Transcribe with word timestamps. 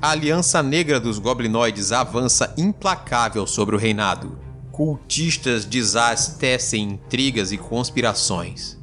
a 0.00 0.10
Aliança 0.10 0.62
Negra 0.62 1.00
dos 1.00 1.18
Goblinoides 1.18 1.90
avança 1.90 2.52
implacável 2.56 3.46
sobre 3.46 3.74
o 3.74 3.78
reinado. 3.78 4.38
Cultistas 4.70 5.68
de 5.68 5.82
Zaz 5.82 6.36
tecem 6.38 6.90
intrigas 6.90 7.50
e 7.50 7.56
conspirações. 7.56 8.76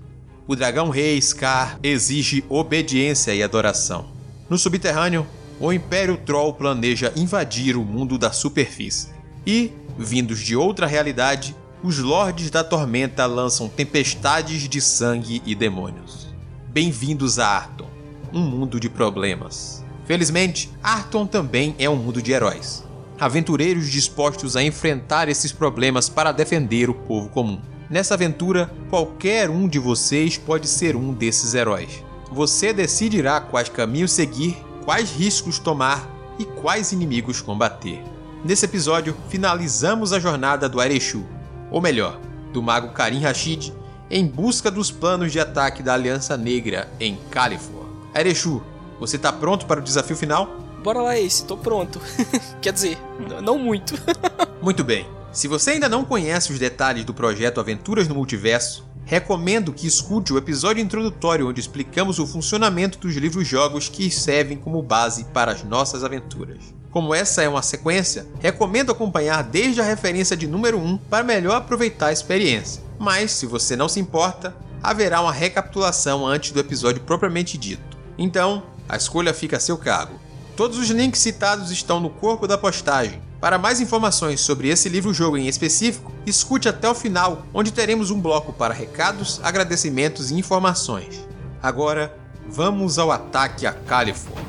O 0.47 0.55
dragão 0.55 0.89
rei 0.89 1.21
Scar 1.21 1.79
exige 1.83 2.43
obediência 2.49 3.33
e 3.33 3.43
adoração. 3.43 4.07
No 4.49 4.57
subterrâneo, 4.57 5.25
o 5.59 5.71
Império 5.71 6.17
Troll 6.17 6.53
planeja 6.53 7.13
invadir 7.15 7.77
o 7.77 7.85
mundo 7.85 8.17
da 8.17 8.31
superfície. 8.31 9.09
E, 9.45 9.71
vindos 9.97 10.39
de 10.39 10.55
outra 10.55 10.87
realidade, 10.87 11.55
os 11.83 11.99
Lordes 11.99 12.49
da 12.49 12.63
Tormenta 12.63 13.25
lançam 13.25 13.69
tempestades 13.69 14.67
de 14.67 14.81
sangue 14.81 15.41
e 15.45 15.53
demônios. 15.53 16.33
Bem-vindos 16.69 17.37
a 17.37 17.47
Arton, 17.47 17.89
um 18.33 18.41
mundo 18.41 18.79
de 18.79 18.89
problemas. 18.89 19.82
Felizmente, 20.05 20.69
Arton 20.81 21.25
também 21.25 21.75
é 21.79 21.89
um 21.89 21.95
mundo 21.95 22.21
de 22.21 22.31
heróis. 22.31 22.83
Aventureiros 23.19 23.89
dispostos 23.89 24.55
a 24.55 24.63
enfrentar 24.63 25.29
esses 25.29 25.51
problemas 25.51 26.09
para 26.09 26.31
defender 26.31 26.89
o 26.89 26.93
povo 26.93 27.29
comum. 27.29 27.59
Nessa 27.89 28.15
aventura, 28.15 28.73
qualquer 28.89 29.49
um 29.49 29.67
de 29.67 29.79
vocês 29.79 30.37
pode 30.37 30.67
ser 30.67 30.95
um 30.95 31.13
desses 31.13 31.53
heróis. 31.53 32.03
Você 32.31 32.73
decidirá 32.73 33.39
quais 33.39 33.69
caminhos 33.69 34.11
seguir, 34.11 34.57
quais 34.83 35.11
riscos 35.11 35.59
tomar 35.59 36.09
e 36.39 36.43
quais 36.43 36.91
inimigos 36.91 37.39
combater. 37.41 38.03
Nesse 38.43 38.65
episódio, 38.65 39.15
finalizamos 39.29 40.11
a 40.11 40.19
jornada 40.19 40.67
do 40.67 40.81
Areshu, 40.81 41.23
ou 41.71 41.79
melhor, 41.79 42.19
do 42.51 42.61
mago 42.61 42.91
Karim 42.93 43.21
Rashid, 43.21 43.71
em 44.09 44.27
busca 44.27 44.69
dos 44.69 44.91
planos 44.91 45.31
de 45.31 45.39
ataque 45.39 45.81
da 45.81 45.93
Aliança 45.93 46.35
Negra 46.35 46.91
em 46.99 47.17
Califor. 47.31 47.85
Areshu, 48.13 48.61
você 48.99 49.17
tá 49.17 49.31
pronto 49.31 49.65
para 49.65 49.79
o 49.79 49.83
desafio 49.83 50.15
final? 50.15 50.57
Bora 50.83 51.01
lá, 51.01 51.17
Ace, 51.17 51.45
tô 51.45 51.55
pronto. 51.55 51.99
Quer 52.61 52.73
dizer, 52.73 52.97
não 53.41 53.57
muito. 53.57 53.95
muito 54.61 54.83
bem. 54.83 55.07
Se 55.31 55.47
você 55.47 55.71
ainda 55.71 55.89
não 55.89 56.05
conhece 56.05 56.51
os 56.51 56.59
detalhes 56.59 57.05
do 57.05 57.13
projeto 57.13 57.59
Aventuras 57.59 58.07
no 58.07 58.15
Multiverso, 58.15 58.85
recomendo 59.05 59.73
que 59.73 59.87
escute 59.87 60.31
o 60.31 60.37
episódio 60.37 60.83
introdutório 60.83 61.47
onde 61.47 61.59
explicamos 61.59 62.19
o 62.19 62.27
funcionamento 62.27 62.97
dos 62.99 63.15
livros-jogos 63.15 63.89
que 63.89 64.11
servem 64.11 64.57
como 64.57 64.81
base 64.81 65.25
para 65.25 65.51
as 65.51 65.63
nossas 65.63 66.03
aventuras. 66.03 66.59
Como 66.91 67.15
essa 67.15 67.41
é 67.41 67.49
uma 67.49 67.63
sequência, 67.63 68.27
recomendo 68.39 68.91
acompanhar 68.91 69.43
desde 69.43 69.81
a 69.81 69.83
referência 69.83 70.37
de 70.37 70.45
número 70.45 70.77
1 70.77 70.97
para 71.09 71.23
melhor 71.23 71.55
aproveitar 71.55 72.07
a 72.07 72.13
experiência. 72.13 72.83
Mas, 72.99 73.31
se 73.31 73.47
você 73.47 73.75
não 73.75 73.89
se 73.89 73.99
importa, 73.99 74.55
haverá 74.81 75.19
uma 75.19 75.31
recapitulação 75.31 76.27
antes 76.27 76.51
do 76.51 76.59
episódio 76.59 77.01
propriamente 77.01 77.57
dito. 77.57 77.97
Então, 78.17 78.63
a 78.87 78.97
escolha 78.97 79.33
fica 79.33 79.57
a 79.57 79.59
seu 79.59 79.77
cargo. 79.77 80.19
Todos 80.55 80.77
os 80.77 80.89
links 80.89 81.19
citados 81.19 81.71
estão 81.71 81.99
no 81.99 82.09
corpo 82.09 82.47
da 82.47 82.57
postagem. 82.57 83.21
Para 83.41 83.57
mais 83.57 83.81
informações 83.81 84.39
sobre 84.39 84.69
esse 84.69 84.87
livro-jogo 84.87 85.37
em 85.37 85.47
específico, 85.47 86.11
escute 86.25 86.69
até 86.69 86.87
o 86.89 86.95
final, 86.95 87.45
onde 87.53 87.73
teremos 87.73 88.11
um 88.11 88.21
bloco 88.21 88.53
para 88.53 88.73
recados, 88.73 89.41
agradecimentos 89.43 90.31
e 90.31 90.35
informações. 90.35 91.27
Agora, 91.61 92.15
vamos 92.47 92.99
ao 92.99 93.11
ataque 93.11 93.65
a 93.65 93.73
California. 93.73 94.43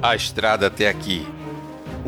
A 0.00 0.14
estrada 0.14 0.68
até 0.68 0.88
aqui. 0.88 1.26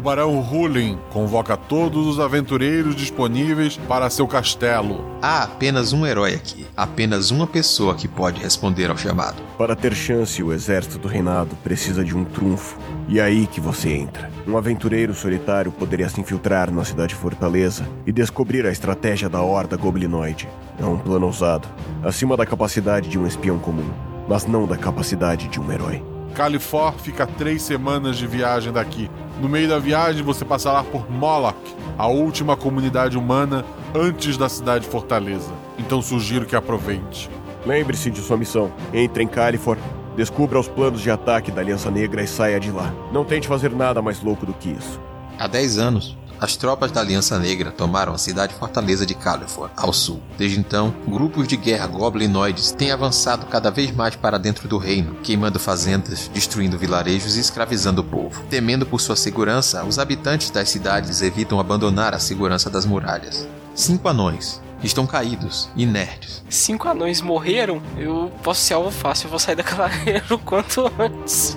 O 0.01 0.03
Barão 0.03 0.41
Hulin 0.41 0.99
convoca 1.11 1.59
todos 1.59 2.07
os 2.07 2.19
aventureiros 2.19 2.97
disponíveis 2.97 3.77
para 3.77 4.09
seu 4.09 4.27
castelo. 4.27 5.05
Há 5.21 5.43
apenas 5.43 5.93
um 5.93 6.07
herói 6.07 6.33
aqui. 6.33 6.67
Apenas 6.75 7.31
uma 7.31 7.47
pessoa 7.47 7.95
que 7.95 8.09
pode 8.09 8.41
responder 8.41 8.89
ao 8.89 8.97
chamado. 8.97 9.43
Para 9.59 9.77
ter 9.77 9.95
chance, 9.95 10.43
o 10.43 10.55
exército 10.55 10.97
do 10.97 11.07
reinado 11.07 11.55
precisa 11.57 12.03
de 12.03 12.17
um 12.17 12.25
trunfo. 12.25 12.79
E 13.09 13.19
é 13.19 13.23
aí 13.25 13.47
que 13.47 13.61
você 13.61 13.91
entra. 13.91 14.31
Um 14.49 14.57
aventureiro 14.57 15.13
solitário 15.13 15.71
poderia 15.71 16.09
se 16.09 16.19
infiltrar 16.19 16.73
na 16.73 16.83
cidade 16.83 17.15
fortaleza 17.15 17.87
e 18.07 18.11
descobrir 18.11 18.65
a 18.65 18.73
estratégia 18.73 19.29
da 19.29 19.43
horda 19.43 19.77
goblinoide. 19.77 20.49
É 20.79 20.85
um 20.87 20.97
plano 20.97 21.27
ousado, 21.27 21.69
acima 22.03 22.39
da 22.39 22.47
capacidade 22.47 23.07
de 23.07 23.19
um 23.19 23.27
espião 23.27 23.59
comum, 23.59 23.91
mas 24.27 24.47
não 24.47 24.67
da 24.67 24.79
capacidade 24.79 25.47
de 25.49 25.61
um 25.61 25.71
herói. 25.71 26.03
Califor 26.35 26.95
fica 26.95 27.27
três 27.27 27.63
semanas 27.63 28.17
de 28.17 28.27
viagem 28.27 28.73
daqui. 28.73 29.11
No 29.41 29.49
meio 29.49 29.69
da 29.69 29.79
viagem, 29.79 30.23
você 30.23 30.45
passará 30.45 30.83
por 30.83 31.11
Moloch, 31.11 31.57
a 31.99 32.07
última 32.07 32.57
comunidade 32.57 33.17
humana 33.17 33.65
antes 33.95 34.37
da 34.37 34.49
cidade 34.49 34.87
fortaleza. 34.87 35.53
Então 35.79 36.01
sugiro 36.01 36.47
que 36.47 36.57
aproveite. 36.57 37.31
Lembre-se 37.67 38.11
de 38.11 38.21
sua 38.21 38.37
missão. 38.37 38.73
Entre 38.93 39.23
em 39.23 39.29
Califor, 39.29 39.77
descubra 40.17 40.59
os 40.59 40.69
planos 40.69 41.01
de 41.01 41.11
ataque 41.11 41.51
da 41.51 41.61
Aliança 41.61 41.91
Negra 41.91 42.23
e 42.23 42.27
saia 42.27 42.61
de 42.61 42.71
lá. 42.71 42.93
Não 43.13 43.25
tente 43.25 43.49
fazer 43.49 43.71
nada 43.71 44.01
mais 44.01 44.23
louco 44.23 44.47
do 44.47 44.53
que 44.53 44.71
isso. 44.71 45.01
Há 45.39 45.47
10 45.47 45.79
anos, 45.79 46.19
as 46.41 46.57
tropas 46.57 46.91
da 46.91 47.01
Aliança 47.01 47.39
Negra 47.39 47.71
tomaram 47.71 48.15
a 48.15 48.19
cidade 48.19 48.55
fortaleza 48.55 49.05
de 49.05 49.15
Califor, 49.15 49.71
ao 49.77 49.93
sul. 49.93 50.23
Desde 50.39 50.59
então, 50.59 50.95
grupos 51.07 51.47
de 51.47 51.57
guerra 51.57 51.87
goblinoides 51.87 52.73
têm 52.73 52.91
avançado 52.91 53.45
cada 53.47 53.71
vez 53.71 53.91
mais 53.91 54.17
para 54.17 54.39
dentro 54.39 54.67
do 54.67 54.79
reino, 54.79 55.17
queimando 55.23 55.59
fazendas, 55.59 56.31
destruindo 56.33 56.79
vilarejos 56.79 57.37
e 57.37 57.41
escravizando 57.41 58.01
o 58.01 58.05
povo. 58.05 58.43
Temendo 58.49 58.87
por 58.87 59.01
sua 59.01 59.17
segurança, 59.17 59.85
os 59.85 59.99
habitantes 59.99 60.51
das 60.51 60.71
cidades 60.71 61.21
evitam 61.21 61.61
abandonar 61.61 62.15
a 62.15 62.19
segurança 62.19 62.71
das 62.71 62.87
muralhas. 62.87 63.47
Cinco 63.75 64.09
anões, 64.09 64.63
estão 64.83 65.07
caídos, 65.07 65.69
inertes. 65.77 66.43
Cinco 66.49 66.89
anões 66.89 67.21
morreram? 67.21 67.83
Eu 67.99 68.33
posso 68.43 68.63
ser 68.63 68.75
alvo 68.75 68.91
fácil, 68.91 69.27
eu 69.27 69.31
vou 69.31 69.39
sair 69.39 69.57
daquela 69.57 69.85
área 69.87 70.25
o 70.31 70.39
quanto 70.39 70.91
antes. 70.99 71.57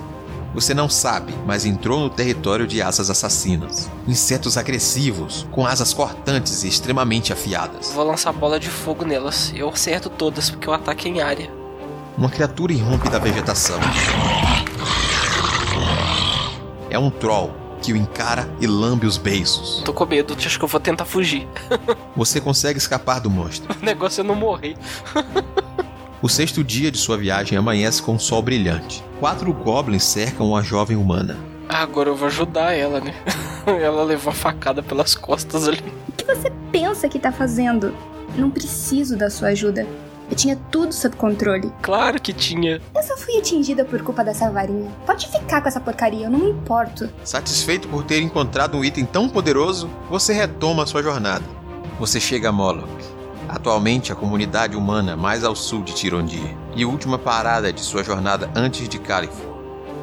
Você 0.54 0.72
não 0.72 0.88
sabe, 0.88 1.34
mas 1.44 1.66
entrou 1.66 1.98
no 1.98 2.08
território 2.08 2.64
de 2.64 2.80
asas 2.80 3.10
assassinas. 3.10 3.90
Insetos 4.06 4.56
agressivos, 4.56 5.44
com 5.50 5.66
asas 5.66 5.92
cortantes 5.92 6.62
e 6.62 6.68
extremamente 6.68 7.32
afiadas. 7.32 7.90
Vou 7.90 8.04
lançar 8.06 8.32
bola 8.32 8.60
de 8.60 8.70
fogo 8.70 9.04
nelas. 9.04 9.52
Eu 9.56 9.68
acerto 9.68 10.08
todas 10.08 10.50
porque 10.50 10.70
o 10.70 10.72
ataque 10.72 11.08
é 11.08 11.10
em 11.10 11.20
área. 11.20 11.50
Uma 12.16 12.30
criatura 12.30 12.72
irrompe 12.72 13.10
da 13.10 13.18
vegetação. 13.18 13.80
É 16.88 16.96
um 16.96 17.10
troll 17.10 17.52
que 17.82 17.92
o 17.92 17.96
encara 17.96 18.48
e 18.60 18.66
lambe 18.68 19.06
os 19.06 19.16
beiços. 19.18 19.82
Tô 19.84 19.92
com 19.92 20.06
medo, 20.06 20.36
acho 20.38 20.56
que 20.56 20.64
eu 20.64 20.68
vou 20.68 20.80
tentar 20.80 21.04
fugir. 21.04 21.48
Você 22.14 22.40
consegue 22.40 22.78
escapar 22.78 23.18
do 23.18 23.28
monstro. 23.28 23.76
O 23.82 23.84
negócio 23.84 24.20
é 24.20 24.24
não 24.24 24.36
morrer. 24.36 24.76
O 26.24 26.28
sexto 26.30 26.64
dia 26.64 26.90
de 26.90 26.96
sua 26.96 27.18
viagem 27.18 27.58
amanhece 27.58 28.02
com 28.02 28.14
um 28.14 28.18
sol 28.18 28.40
brilhante. 28.40 29.04
Quatro 29.20 29.52
goblins 29.52 30.04
cercam 30.04 30.56
a 30.56 30.62
jovem 30.62 30.96
humana. 30.96 31.36
Ah, 31.68 31.82
agora 31.82 32.08
eu 32.08 32.16
vou 32.16 32.28
ajudar 32.28 32.72
ela, 32.72 32.98
né? 32.98 33.14
ela 33.68 34.02
levou 34.02 34.30
a 34.30 34.34
facada 34.34 34.82
pelas 34.82 35.14
costas 35.14 35.68
ali. 35.68 35.84
O 36.08 36.12
que 36.12 36.24
você 36.24 36.50
pensa 36.72 37.10
que 37.10 37.18
tá 37.18 37.30
fazendo? 37.30 37.94
Não 38.38 38.48
preciso 38.48 39.18
da 39.18 39.28
sua 39.28 39.48
ajuda. 39.48 39.86
Eu 40.30 40.34
tinha 40.34 40.56
tudo 40.70 40.94
sob 40.94 41.14
controle. 41.14 41.70
Claro 41.82 42.18
que 42.18 42.32
tinha. 42.32 42.80
Eu 42.94 43.02
só 43.02 43.18
fui 43.18 43.36
atingida 43.36 43.84
por 43.84 44.00
culpa 44.00 44.24
dessa 44.24 44.50
varinha. 44.50 44.90
Pode 45.04 45.28
ficar 45.28 45.60
com 45.60 45.68
essa 45.68 45.78
porcaria, 45.78 46.24
eu 46.24 46.30
não 46.30 46.38
me 46.38 46.52
importo. 46.52 47.06
Satisfeito 47.22 47.86
por 47.88 48.02
ter 48.02 48.22
encontrado 48.22 48.78
um 48.78 48.82
item 48.82 49.04
tão 49.04 49.28
poderoso, 49.28 49.90
você 50.08 50.32
retoma 50.32 50.86
sua 50.86 51.02
jornada. 51.02 51.44
Você 52.00 52.18
chega 52.18 52.48
a 52.48 52.52
Moloch, 52.52 52.88
atualmente 53.48 54.12
a 54.12 54.14
comunidade 54.14 54.76
humana 54.76 55.16
mais 55.16 55.44
ao 55.44 55.54
sul 55.54 55.82
de 55.82 55.94
Tirondir, 55.94 56.56
e 56.74 56.84
última 56.84 57.18
parada 57.18 57.72
de 57.72 57.80
sua 57.80 58.02
jornada 58.02 58.50
antes 58.54 58.88
de 58.88 58.98
Califor. 58.98 59.54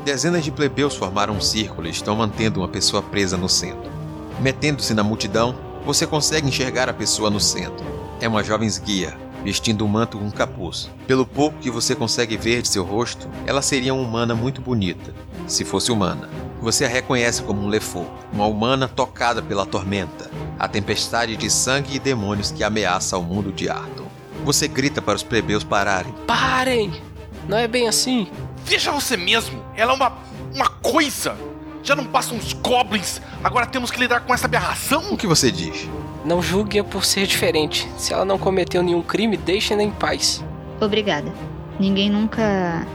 Dezenas 0.04 0.44
de 0.44 0.52
plebeus 0.52 0.96
formaram 0.96 1.36
um 1.36 1.42
círculo 1.42 1.88
e 1.88 1.92
estão 1.92 2.16
mantendo 2.16 2.60
uma 2.60 2.68
pessoa 2.68 3.02
presa 3.02 3.38
no 3.38 3.48
centro. 3.48 3.92
Metendo-se 4.40 4.94
na 4.94 5.04
multidão, 5.04 5.56
você 5.86 6.08
consegue 6.08 6.48
enxergar 6.48 6.90
a 6.90 6.94
pessoa 6.94 7.30
no 7.30 7.40
centro. 7.40 7.86
É 8.20 8.28
uma 8.28 8.44
jovem 8.44 8.68
esguia, 8.68 9.16
vestindo 9.44 9.86
um 9.86 9.88
manto 9.88 10.18
com 10.18 10.32
capuz. 10.32 10.90
Pelo 11.08 11.26
pouco 11.26 11.60
que 11.60 11.72
você 11.72 11.96
consegue 11.96 12.38
ver 12.38 12.62
de 12.62 12.68
seu 12.68 12.84
rosto, 12.84 13.28
ela 13.46 13.62
seria 13.62 13.94
uma 13.94 14.08
humana 14.08 14.36
muito 14.36 14.62
bonita, 14.62 15.14
se 15.48 15.66
fosse 15.66 15.92
humana. 15.92 16.30
Você 16.62 16.86
a 16.86 16.88
reconhece 16.88 17.42
como 17.42 17.62
um 17.62 17.68
Lefou, 17.68 18.10
uma 18.32 18.46
humana 18.46 18.88
tocada 18.88 19.42
pela 19.42 19.66
tormenta, 19.66 20.30
a 20.60 20.68
tempestade 20.68 21.36
de 21.36 21.50
sangue 21.50 21.96
e 21.96 22.00
demônios 22.00 22.52
que 22.52 22.64
ameaça 22.64 23.18
o 23.18 23.24
mundo 23.24 23.52
de 23.52 23.68
Arton. 23.68 24.06
Você 24.44 24.68
grita 24.68 25.02
para 25.02 25.16
os 25.16 25.24
plebeus 25.24 25.64
pararem. 25.64 26.14
Parem! 26.28 27.02
Não 27.48 27.58
é 27.58 27.68
bem 27.68 27.88
assim. 27.88 28.28
Veja 28.64 28.92
você 28.92 29.18
mesmo! 29.18 29.64
Ela 29.76 29.94
é 29.94 29.96
uma. 29.96 30.18
uma 30.54 30.70
coisa! 30.70 31.36
Já 31.84 31.96
não 31.96 32.06
passam 32.06 32.38
os 32.38 32.54
goblins, 32.54 33.20
agora 33.44 33.66
temos 33.66 33.90
que 33.90 34.00
lidar 34.00 34.22
com 34.22 34.34
essa 34.34 34.46
aberração? 34.46 35.14
O 35.14 35.18
que 35.18 35.26
você 35.26 35.52
diz? 35.52 35.90
Não 36.24 36.42
julgue-a 36.42 36.84
por 36.84 37.04
ser 37.04 37.26
diferente. 37.26 37.90
Se 37.98 38.14
ela 38.14 38.26
não 38.26 38.38
cometeu 38.38 38.84
nenhum 38.84 39.02
crime, 39.02 39.38
deixe-na 39.38 39.82
em 39.82 39.92
paz. 39.92 40.44
Obrigada. 40.80 41.32
Ninguém 41.80 42.10
nunca 42.10 42.86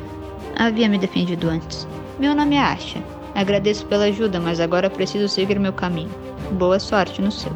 havia 0.57 0.89
me 0.89 0.99
defendido 0.99 1.49
antes. 1.49 1.87
Meu 2.19 2.35
nome 2.35 2.57
é 2.57 2.61
Asha. 2.61 3.03
Agradeço 3.35 3.85
pela 3.87 4.05
ajuda, 4.05 4.41
mas 4.41 4.61
agora 4.61 4.89
preciso 4.89 5.29
seguir 5.29 5.59
meu 5.59 5.73
caminho. 5.73 6.11
Boa 6.53 6.79
sorte 6.79 7.21
no 7.21 7.31
seu. 7.31 7.53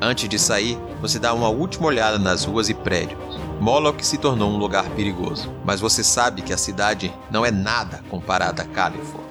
Antes 0.00 0.28
de 0.28 0.38
sair, 0.38 0.78
você 1.00 1.18
dá 1.18 1.32
uma 1.32 1.48
última 1.48 1.86
olhada 1.86 2.18
nas 2.18 2.44
ruas 2.44 2.68
e 2.68 2.74
prédios. 2.74 3.18
Moloch 3.58 4.04
se 4.04 4.18
tornou 4.18 4.50
um 4.50 4.58
lugar 4.58 4.84
perigoso, 4.90 5.50
mas 5.64 5.80
você 5.80 6.04
sabe 6.04 6.42
que 6.42 6.52
a 6.52 6.58
cidade 6.58 7.12
não 7.30 7.44
é 7.44 7.50
nada 7.50 8.02
comparada 8.10 8.62
a 8.62 8.66
Califor. 8.66 9.22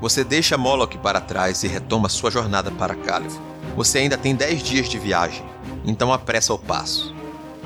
Você 0.00 0.22
deixa 0.22 0.56
Moloch 0.56 0.96
para 0.98 1.20
trás 1.20 1.62
e 1.64 1.68
retoma 1.68 2.08
sua 2.08 2.30
jornada 2.30 2.70
para 2.70 2.94
Califor. 2.94 3.49
Você 3.76 3.98
ainda 3.98 4.18
tem 4.18 4.34
10 4.34 4.62
dias 4.62 4.88
de 4.88 4.98
viagem, 4.98 5.44
então 5.84 6.12
apressa 6.12 6.52
o 6.52 6.58
passo. 6.58 7.14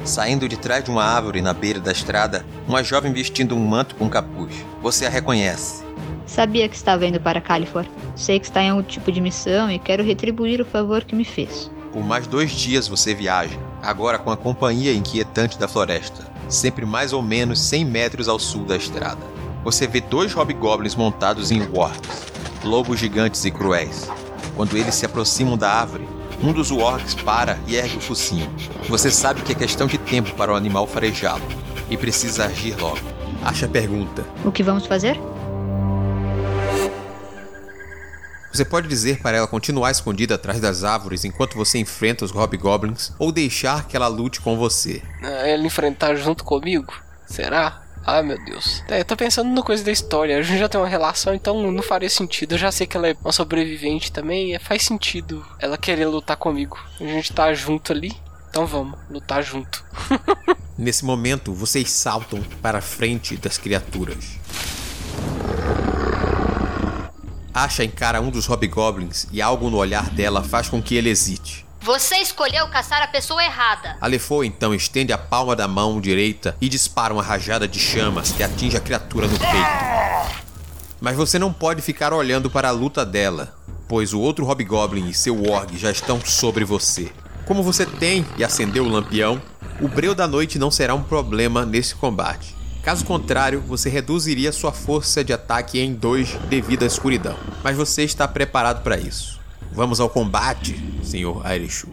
Saindo 0.04 0.48
de 0.48 0.56
trás 0.56 0.84
de 0.84 0.90
uma 0.90 1.02
árvore 1.02 1.40
na 1.40 1.54
beira 1.54 1.80
da 1.80 1.90
estrada, 1.90 2.44
uma 2.68 2.84
jovem 2.84 3.12
vestindo 3.12 3.56
um 3.56 3.66
manto 3.66 3.94
com 3.94 4.08
capuz. 4.08 4.54
Você 4.82 5.06
a 5.06 5.08
reconhece. 5.08 5.82
Sabia 6.26 6.68
que 6.68 6.76
estava 6.76 7.06
indo 7.06 7.20
para 7.20 7.40
Califor. 7.40 7.86
Sei 8.14 8.38
que 8.38 8.46
está 8.46 8.62
em 8.62 8.70
algum 8.70 8.82
tipo 8.82 9.10
de 9.10 9.20
missão 9.20 9.70
e 9.70 9.78
quero 9.78 10.04
retribuir 10.04 10.60
o 10.60 10.64
favor 10.64 11.04
que 11.04 11.14
me 11.14 11.24
fez. 11.24 11.70
Por 11.92 12.04
mais 12.04 12.26
dois 12.26 12.50
dias 12.50 12.88
você 12.88 13.14
viaja, 13.14 13.58
agora 13.82 14.18
com 14.18 14.30
a 14.30 14.36
companhia 14.36 14.92
inquietante 14.92 15.58
da 15.58 15.68
floresta, 15.68 16.26
sempre 16.48 16.84
mais 16.84 17.12
ou 17.12 17.22
menos 17.22 17.60
100 17.60 17.84
metros 17.84 18.28
ao 18.28 18.38
sul 18.38 18.64
da 18.64 18.76
estrada. 18.76 19.20
Você 19.64 19.86
vê 19.86 20.00
dois 20.00 20.32
hobgoblins 20.32 20.96
montados 20.96 21.50
em 21.50 21.62
wargs, 21.72 22.26
lobos 22.62 22.98
gigantes 22.98 23.44
e 23.44 23.50
cruéis. 23.50 24.08
Quando 24.56 24.76
eles 24.76 24.94
se 24.94 25.04
aproximam 25.04 25.56
da 25.56 25.70
árvore, 25.70 26.08
um 26.42 26.52
dos 26.52 26.70
wargs 26.70 27.14
para 27.14 27.58
e 27.66 27.76
ergue 27.76 27.96
o 27.96 28.00
focinho. 28.00 28.50
Você 28.88 29.10
sabe 29.10 29.42
que 29.42 29.52
é 29.52 29.54
questão 29.54 29.86
de 29.86 29.98
tempo 29.98 30.32
para 30.34 30.52
o 30.52 30.56
animal 30.56 30.86
farejá-lo 30.86 31.42
e 31.90 31.96
precisa 31.96 32.46
agir 32.46 32.76
logo. 32.80 32.98
Acha 33.42 33.66
a 33.66 33.68
pergunta. 33.68 34.24
O 34.44 34.52
que 34.52 34.62
vamos 34.62 34.86
fazer? 34.86 35.18
Você 38.52 38.64
pode 38.64 38.86
dizer 38.86 39.20
para 39.20 39.36
ela 39.36 39.48
continuar 39.48 39.90
escondida 39.90 40.36
atrás 40.36 40.60
das 40.60 40.84
árvores 40.84 41.24
enquanto 41.24 41.56
você 41.56 41.78
enfrenta 41.78 42.24
os 42.24 42.30
hobgoblins 42.30 43.12
ou 43.18 43.32
deixar 43.32 43.88
que 43.88 43.96
ela 43.96 44.06
lute 44.06 44.40
com 44.40 44.56
você. 44.56 45.02
Ah, 45.20 45.48
Ela 45.48 45.66
enfrentar 45.66 46.14
junto 46.14 46.44
comigo? 46.44 46.94
Será? 47.26 47.82
Ah, 48.06 48.22
meu 48.22 48.42
Deus. 48.44 48.82
É, 48.88 49.00
eu 49.00 49.04
tô 49.04 49.16
pensando 49.16 49.48
no 49.48 49.62
coisa 49.62 49.82
da 49.82 49.90
história. 49.90 50.38
A 50.38 50.42
gente 50.42 50.58
já 50.58 50.68
tem 50.68 50.80
uma 50.80 50.86
relação, 50.86 51.34
então 51.34 51.70
não 51.72 51.82
faria 51.82 52.10
sentido. 52.10 52.52
Eu 52.52 52.58
já 52.58 52.70
sei 52.70 52.86
que 52.86 52.96
ela 52.96 53.08
é 53.08 53.16
uma 53.24 53.32
sobrevivente 53.32 54.12
também. 54.12 54.58
Faz 54.58 54.82
sentido 54.82 55.44
ela 55.58 55.78
querer 55.78 56.06
lutar 56.06 56.36
comigo. 56.36 56.78
A 57.00 57.04
gente 57.04 57.32
tá 57.32 57.52
junto 57.54 57.92
ali. 57.92 58.12
Então 58.50 58.66
vamos, 58.66 58.98
lutar 59.10 59.42
junto. 59.42 59.84
Nesse 60.76 61.04
momento, 61.04 61.52
vocês 61.52 61.90
saltam 61.90 62.42
para 62.60 62.80
frente 62.80 63.36
das 63.36 63.56
criaturas. 63.58 64.38
Asha 67.52 67.84
encara 67.84 68.20
um 68.20 68.30
dos 68.30 68.46
hobgoblins 68.46 69.26
e 69.32 69.40
algo 69.40 69.70
no 69.70 69.76
olhar 69.76 70.10
dela 70.10 70.42
faz 70.42 70.68
com 70.68 70.82
que 70.82 70.94
ele 70.96 71.08
hesite. 71.08 71.63
Você 71.84 72.16
escolheu 72.16 72.66
caçar 72.68 73.02
a 73.02 73.06
pessoa 73.06 73.44
errada. 73.44 73.98
Alefo 74.00 74.42
então 74.42 74.74
estende 74.74 75.12
a 75.12 75.18
palma 75.18 75.54
da 75.54 75.68
mão 75.68 76.00
direita 76.00 76.56
e 76.58 76.66
dispara 76.66 77.12
uma 77.12 77.22
rajada 77.22 77.68
de 77.68 77.78
chamas 77.78 78.32
que 78.32 78.42
atinge 78.42 78.74
a 78.74 78.80
criatura 78.80 79.26
no 79.26 79.38
peito. 79.38 80.34
Mas 80.98 81.14
você 81.14 81.38
não 81.38 81.52
pode 81.52 81.82
ficar 81.82 82.14
olhando 82.14 82.48
para 82.48 82.68
a 82.68 82.70
luta 82.70 83.04
dela, 83.04 83.54
pois 83.86 84.14
o 84.14 84.20
outro 84.20 84.46
hobgoblin 84.46 85.10
e 85.10 85.12
seu 85.12 85.42
org 85.42 85.76
já 85.76 85.90
estão 85.90 86.18
sobre 86.24 86.64
você. 86.64 87.12
Como 87.44 87.62
você 87.62 87.84
tem 87.84 88.24
e 88.38 88.42
acendeu 88.42 88.84
o 88.84 88.88
lampião, 88.88 89.42
o 89.78 89.86
breu 89.86 90.14
da 90.14 90.26
noite 90.26 90.58
não 90.58 90.70
será 90.70 90.94
um 90.94 91.02
problema 91.02 91.66
nesse 91.66 91.94
combate. 91.94 92.56
Caso 92.82 93.04
contrário, 93.04 93.60
você 93.60 93.90
reduziria 93.90 94.52
sua 94.52 94.72
força 94.72 95.22
de 95.22 95.34
ataque 95.34 95.78
em 95.78 95.92
2 95.92 96.30
devido 96.48 96.84
à 96.84 96.86
escuridão. 96.86 97.36
Mas 97.62 97.76
você 97.76 98.04
está 98.04 98.26
preparado 98.26 98.82
para 98.82 98.96
isso. 98.96 99.43
Vamos 99.74 99.98
ao 100.00 100.08
combate, 100.08 100.74
Sr. 101.02 101.44
Airishu. 101.44 101.88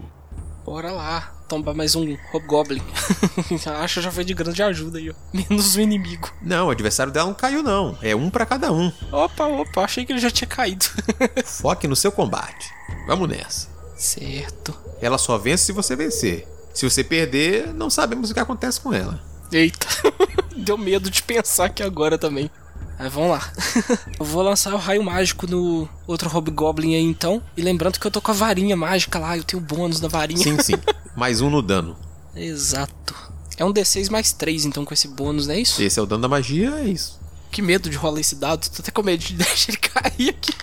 Bora 0.63 0.91
lá, 0.91 1.33
tombar 1.47 1.73
mais 1.73 1.95
um 1.95 2.15
Hobgoblin. 2.31 2.81
Acho 3.81 3.95
que 3.95 4.01
já 4.01 4.11
foi 4.11 4.23
de 4.23 4.33
grande 4.35 4.61
ajuda 4.61 4.99
aí, 4.99 5.09
ó. 5.09 5.13
Menos 5.33 5.75
o 5.75 5.81
inimigo. 5.81 6.31
Não, 6.41 6.67
o 6.67 6.69
adversário 6.69 7.11
dela 7.11 7.27
não 7.27 7.33
caiu 7.33 7.63
não. 7.63 7.97
É 8.01 8.15
um 8.15 8.29
para 8.29 8.45
cada 8.45 8.71
um. 8.71 8.91
Opa, 9.11 9.47
opa, 9.47 9.81
achei 9.81 10.05
que 10.05 10.13
ele 10.13 10.19
já 10.19 10.29
tinha 10.29 10.47
caído. 10.47 10.85
Foque 11.43 11.87
no 11.87 11.95
seu 11.95 12.11
combate. 12.11 12.71
Vamos 13.07 13.27
nessa. 13.27 13.67
certo. 13.97 14.75
Ela 15.01 15.17
só 15.17 15.35
vence 15.39 15.65
se 15.65 15.71
você 15.71 15.95
vencer. 15.95 16.47
Se 16.75 16.87
você 16.87 17.03
perder, 17.03 17.73
não 17.73 17.89
sabemos 17.89 18.29
o 18.29 18.33
que 18.35 18.39
acontece 18.39 18.79
com 18.79 18.93
ela. 18.93 19.19
Eita, 19.51 19.87
deu 20.55 20.77
medo 20.77 21.09
de 21.09 21.23
pensar 21.23 21.65
aqui 21.65 21.81
agora 21.81 22.17
também. 22.19 22.49
Mas 22.97 23.13
vamos 23.13 23.31
lá. 23.31 23.51
eu 24.19 24.25
vou 24.25 24.43
lançar 24.43 24.73
o 24.73 24.77
raio 24.77 25.03
mágico 25.03 25.47
no 25.47 25.87
outro 26.05 26.29
Hobgoblin 26.29 26.95
aí 26.95 27.03
então. 27.03 27.41
E 27.57 27.61
lembrando 27.61 27.99
que 27.99 28.05
eu 28.05 28.11
tô 28.11 28.21
com 28.21 28.31
a 28.31 28.33
varinha 28.33 28.75
mágica 28.75 29.17
lá, 29.19 29.37
eu 29.37 29.43
tenho 29.43 29.61
bônus 29.61 29.99
da 29.99 30.07
varinha. 30.07 30.43
Sim, 30.43 30.57
sim. 30.61 30.75
Mais 31.15 31.41
um 31.41 31.49
no 31.49 31.61
dano. 31.61 31.97
Exato. 32.35 33.15
É 33.57 33.65
um 33.65 33.73
D6 33.73 34.09
mais 34.09 34.31
3 34.31 34.65
então 34.65 34.85
com 34.85 34.93
esse 34.93 35.07
bônus, 35.07 35.47
não 35.47 35.53
é 35.53 35.59
isso? 35.59 35.81
Esse 35.81 35.99
é 35.99 36.01
o 36.01 36.05
dano 36.05 36.21
da 36.21 36.27
magia, 36.27 36.71
é 36.79 36.85
isso. 36.85 37.19
Que 37.51 37.61
medo 37.61 37.89
de 37.89 37.97
rolar 37.97 38.19
esse 38.19 38.35
dado, 38.35 38.67
tô 38.69 38.81
até 38.81 38.91
com 38.91 39.03
medo 39.03 39.19
de 39.19 39.33
deixar 39.35 39.71
ele 39.71 39.77
cair 39.77 40.29
aqui. 40.29 40.53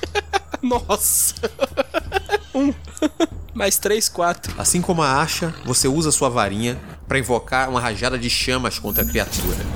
Nossa. 0.63 1.35
um. 2.55 2.73
mais 3.55 3.79
3, 3.79 4.09
4. 4.09 4.55
Assim 4.59 4.81
como 4.81 5.03
a 5.03 5.21
Asha, 5.21 5.55
você 5.65 5.87
usa 5.87 6.11
sua 6.11 6.29
varinha 6.29 6.79
para 7.07 7.19
invocar 7.19 7.69
uma 7.69 7.81
rajada 7.81 8.19
de 8.19 8.31
chamas 8.31 8.79
contra 8.79 9.03
a 9.03 9.07
criatura. 9.07 9.67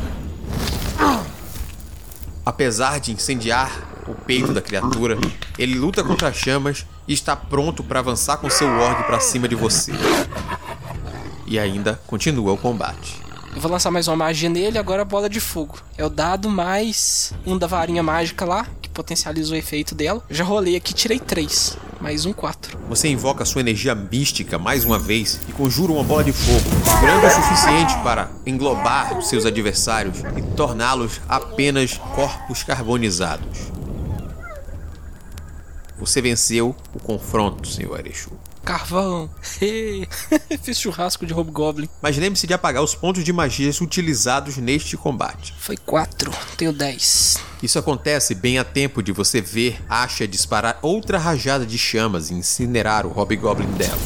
Apesar 2.44 2.98
de 2.98 3.12
incendiar 3.12 3.70
o 4.08 4.14
peito 4.14 4.52
da 4.52 4.60
criatura, 4.60 5.16
ele 5.56 5.78
luta 5.78 6.02
contra 6.02 6.28
as 6.28 6.36
chamas 6.36 6.84
e 7.06 7.12
está 7.12 7.36
pronto 7.36 7.84
para 7.84 8.00
avançar 8.00 8.36
com 8.36 8.50
seu 8.50 8.68
org 8.68 9.04
para 9.04 9.20
cima 9.20 9.46
de 9.46 9.54
você. 9.54 9.92
E 11.46 11.58
ainda 11.58 12.00
continua 12.06 12.52
o 12.52 12.58
combate. 12.58 13.20
Eu 13.54 13.60
vou 13.60 13.70
lançar 13.70 13.90
mais 13.90 14.08
uma 14.08 14.16
magia 14.16 14.48
nele, 14.48 14.78
agora 14.78 15.04
bola 15.04 15.28
de 15.28 15.38
fogo. 15.38 15.78
É 15.96 16.04
o 16.04 16.08
dado 16.08 16.48
mais 16.48 17.32
um 17.46 17.56
da 17.56 17.66
varinha 17.66 18.02
mágica 18.02 18.44
lá, 18.44 18.66
potencializa 18.92 19.52
o 19.52 19.56
efeito 19.56 19.94
dela. 19.94 20.22
Já 20.30 20.44
rolei 20.44 20.76
aqui, 20.76 20.94
tirei 20.94 21.18
3. 21.18 21.76
Mais 22.00 22.26
um 22.26 22.32
4. 22.32 22.78
Você 22.88 23.08
invoca 23.08 23.44
sua 23.44 23.60
energia 23.60 23.94
mística 23.94 24.58
mais 24.58 24.84
uma 24.84 24.98
vez 24.98 25.40
e 25.48 25.52
conjura 25.52 25.92
uma 25.92 26.04
bola 26.04 26.22
de 26.22 26.32
fogo, 26.32 26.68
grande 27.00 27.26
o 27.26 27.30
suficiente 27.30 27.94
para 28.02 28.30
englobar 28.44 29.22
seus 29.22 29.46
adversários 29.46 30.18
e 30.36 30.42
torná-los 30.56 31.20
apenas 31.28 31.96
corpos 32.14 32.62
carbonizados. 32.62 33.72
Você 35.98 36.20
venceu 36.20 36.74
o 36.92 36.98
confronto, 36.98 37.68
Sr. 37.68 37.98
Erechu. 37.98 38.32
Carvão. 38.64 39.28
Fiz 40.62 40.78
churrasco 40.78 41.26
de 41.26 41.32
Hobgoblin. 41.32 41.88
Mas 42.00 42.16
lembre-se 42.16 42.46
de 42.46 42.54
apagar 42.54 42.82
os 42.82 42.94
pontos 42.94 43.24
de 43.24 43.32
magias 43.32 43.80
utilizados 43.80 44.56
neste 44.56 44.96
combate. 44.96 45.54
Foi 45.58 45.76
4. 45.76 46.30
Tenho 46.56 46.72
10. 46.72 47.38
Isso 47.62 47.78
acontece 47.78 48.34
bem 48.34 48.58
a 48.58 48.64
tempo 48.64 49.02
de 49.02 49.12
você 49.12 49.40
ver 49.40 49.80
Asha 49.88 50.26
disparar 50.26 50.78
outra 50.82 51.18
rajada 51.18 51.66
de 51.66 51.78
chamas 51.78 52.30
e 52.30 52.34
incinerar 52.34 53.06
o 53.06 53.10
Hobgoblin 53.10 53.70
dela. 53.72 53.98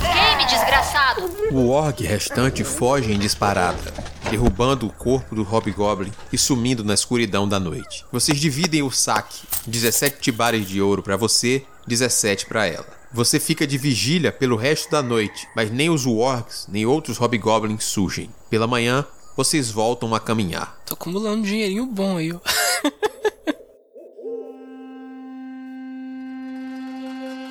Game, 0.00 0.44
desgraçado. 0.46 1.22
O 1.50 1.68
orc 1.68 2.02
restante 2.02 2.64
foge 2.64 3.12
em 3.12 3.18
disparada, 3.18 3.92
derrubando 4.30 4.86
o 4.86 4.92
corpo 4.92 5.34
do 5.34 5.42
Hobgoblin 5.42 6.12
e 6.32 6.38
sumindo 6.38 6.82
na 6.82 6.94
escuridão 6.94 7.48
da 7.48 7.60
noite. 7.60 8.04
Vocês 8.10 8.38
dividem 8.38 8.82
o 8.82 8.90
saque, 8.90 9.42
17 9.66 10.20
tibares 10.20 10.66
de 10.66 10.80
ouro 10.80 11.02
para 11.02 11.16
você, 11.16 11.64
17 11.86 12.46
para 12.46 12.66
ela. 12.66 13.01
Você 13.14 13.38
fica 13.38 13.66
de 13.66 13.76
vigília 13.76 14.32
pelo 14.32 14.56
resto 14.56 14.90
da 14.90 15.02
noite, 15.02 15.46
mas 15.54 15.70
nem 15.70 15.90
os 15.90 16.06
wargs 16.06 16.66
nem 16.66 16.86
outros 16.86 17.18
hobgoblins 17.18 17.84
surgem. 17.84 18.30
Pela 18.48 18.66
manhã, 18.66 19.04
vocês 19.36 19.70
voltam 19.70 20.14
a 20.14 20.20
caminhar. 20.20 20.80
Tô 20.86 20.94
acumulando 20.94 21.40
um 21.40 21.42
dinheirinho 21.42 21.84
bom 21.84 22.16
aí. 22.16 22.32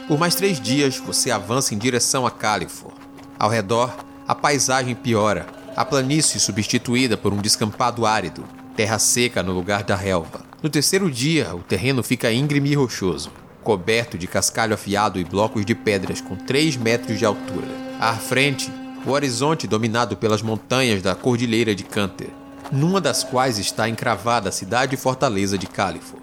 Por 0.08 0.18
mais 0.18 0.34
três 0.34 0.60
dias, 0.60 0.98
você 0.98 1.30
avança 1.30 1.76
em 1.76 1.78
direção 1.78 2.26
a 2.26 2.32
Califor. 2.32 2.92
Ao 3.38 3.48
redor, 3.48 3.96
a 4.28 4.34
paisagem 4.34 4.96
piora. 4.96 5.46
A 5.76 5.86
planície 5.86 6.40
substituída 6.40 7.16
por 7.16 7.32
um 7.34 7.38
descampado 7.38 8.04
árido, 8.06 8.44
terra 8.76 8.98
seca 8.98 9.44
no 9.44 9.54
lugar 9.54 9.84
da 9.84 9.96
relva. 9.96 10.42
No 10.62 10.72
terceiro 10.72 11.10
dia, 11.10 11.56
o 11.56 11.60
terreno 11.60 12.02
fica 12.04 12.32
íngreme 12.32 12.72
e 12.72 12.76
rochoso, 12.76 13.32
coberto 13.64 14.18
de 14.18 14.28
cascalho 14.28 14.74
afiado 14.74 15.20
e 15.20 15.24
blocos 15.24 15.66
de 15.66 15.76
pedras 15.76 16.20
com 16.20 16.36
3 16.36 16.78
metros 16.78 17.18
de 17.18 17.26
altura. 17.26 17.68
À 18.00 18.16
frente, 18.16 18.72
o 19.06 19.12
horizonte 19.12 19.68
dominado 19.68 20.18
pelas 20.18 20.42
montanhas 20.42 21.02
da 21.02 21.16
Cordilheira 21.16 21.74
de 21.74 21.84
Canter, 21.84 22.30
numa 22.72 23.02
das 23.02 23.24
quais 23.24 23.58
está 23.58 23.88
encravada 23.90 24.50
a 24.50 24.52
cidade 24.52 24.96
e 24.96 24.98
fortaleza 24.98 25.58
de 25.58 25.68
Califor. 25.68 26.20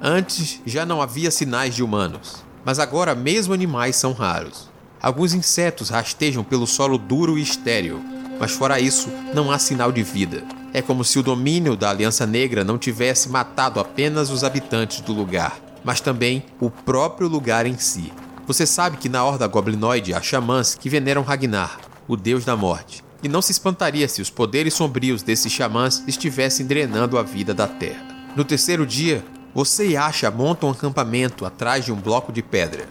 Antes 0.00 0.60
já 0.66 0.84
não 0.84 1.00
havia 1.00 1.30
sinais 1.30 1.74
de 1.74 1.82
humanos, 1.82 2.44
mas 2.64 2.78
agora 2.78 3.14
mesmo 3.14 3.54
animais 3.54 3.96
são 3.96 4.12
raros. 4.12 4.68
Alguns 5.00 5.34
insetos 5.34 5.88
rastejam 5.88 6.42
pelo 6.42 6.66
solo 6.66 6.98
duro 6.98 7.38
e 7.38 7.42
estéril, 7.42 8.02
mas 8.38 8.52
fora 8.52 8.80
isso, 8.80 9.08
não 9.32 9.50
há 9.50 9.58
sinal 9.58 9.92
de 9.92 10.02
vida. 10.02 10.44
É 10.74 10.82
como 10.82 11.04
se 11.04 11.18
o 11.18 11.22
domínio 11.22 11.76
da 11.76 11.90
Aliança 11.90 12.26
Negra 12.26 12.62
não 12.64 12.76
tivesse 12.76 13.28
matado 13.28 13.80
apenas 13.80 14.30
os 14.30 14.44
habitantes 14.44 15.00
do 15.00 15.12
lugar, 15.12 15.58
mas 15.86 16.00
também 16.00 16.44
o 16.58 16.68
próprio 16.68 17.28
lugar 17.28 17.64
em 17.64 17.78
si. 17.78 18.12
Você 18.44 18.66
sabe 18.66 18.96
que 18.96 19.08
na 19.08 19.24
Horda 19.24 19.46
Goblinoide 19.46 20.12
há 20.12 20.20
xamãs 20.20 20.74
que 20.74 20.90
veneram 20.90 21.22
Ragnar, 21.22 21.78
o 22.08 22.16
deus 22.16 22.44
da 22.44 22.56
morte. 22.56 23.04
e 23.22 23.28
não 23.28 23.40
se 23.40 23.50
espantaria 23.52 24.06
se 24.08 24.20
os 24.20 24.28
poderes 24.28 24.74
sombrios 24.74 25.22
desses 25.22 25.50
xamãs 25.50 26.02
estivessem 26.06 26.66
drenando 26.66 27.16
a 27.16 27.22
vida 27.22 27.54
da 27.54 27.66
terra. 27.66 28.04
No 28.36 28.44
terceiro 28.44 28.84
dia, 28.84 29.24
você 29.54 29.88
e 29.88 29.96
Asha 29.96 30.30
montam 30.30 30.68
um 30.68 30.72
acampamento 30.72 31.46
atrás 31.46 31.84
de 31.84 31.92
um 31.92 31.96
bloco 31.96 32.30
de 32.32 32.42
pedra. 32.42 32.86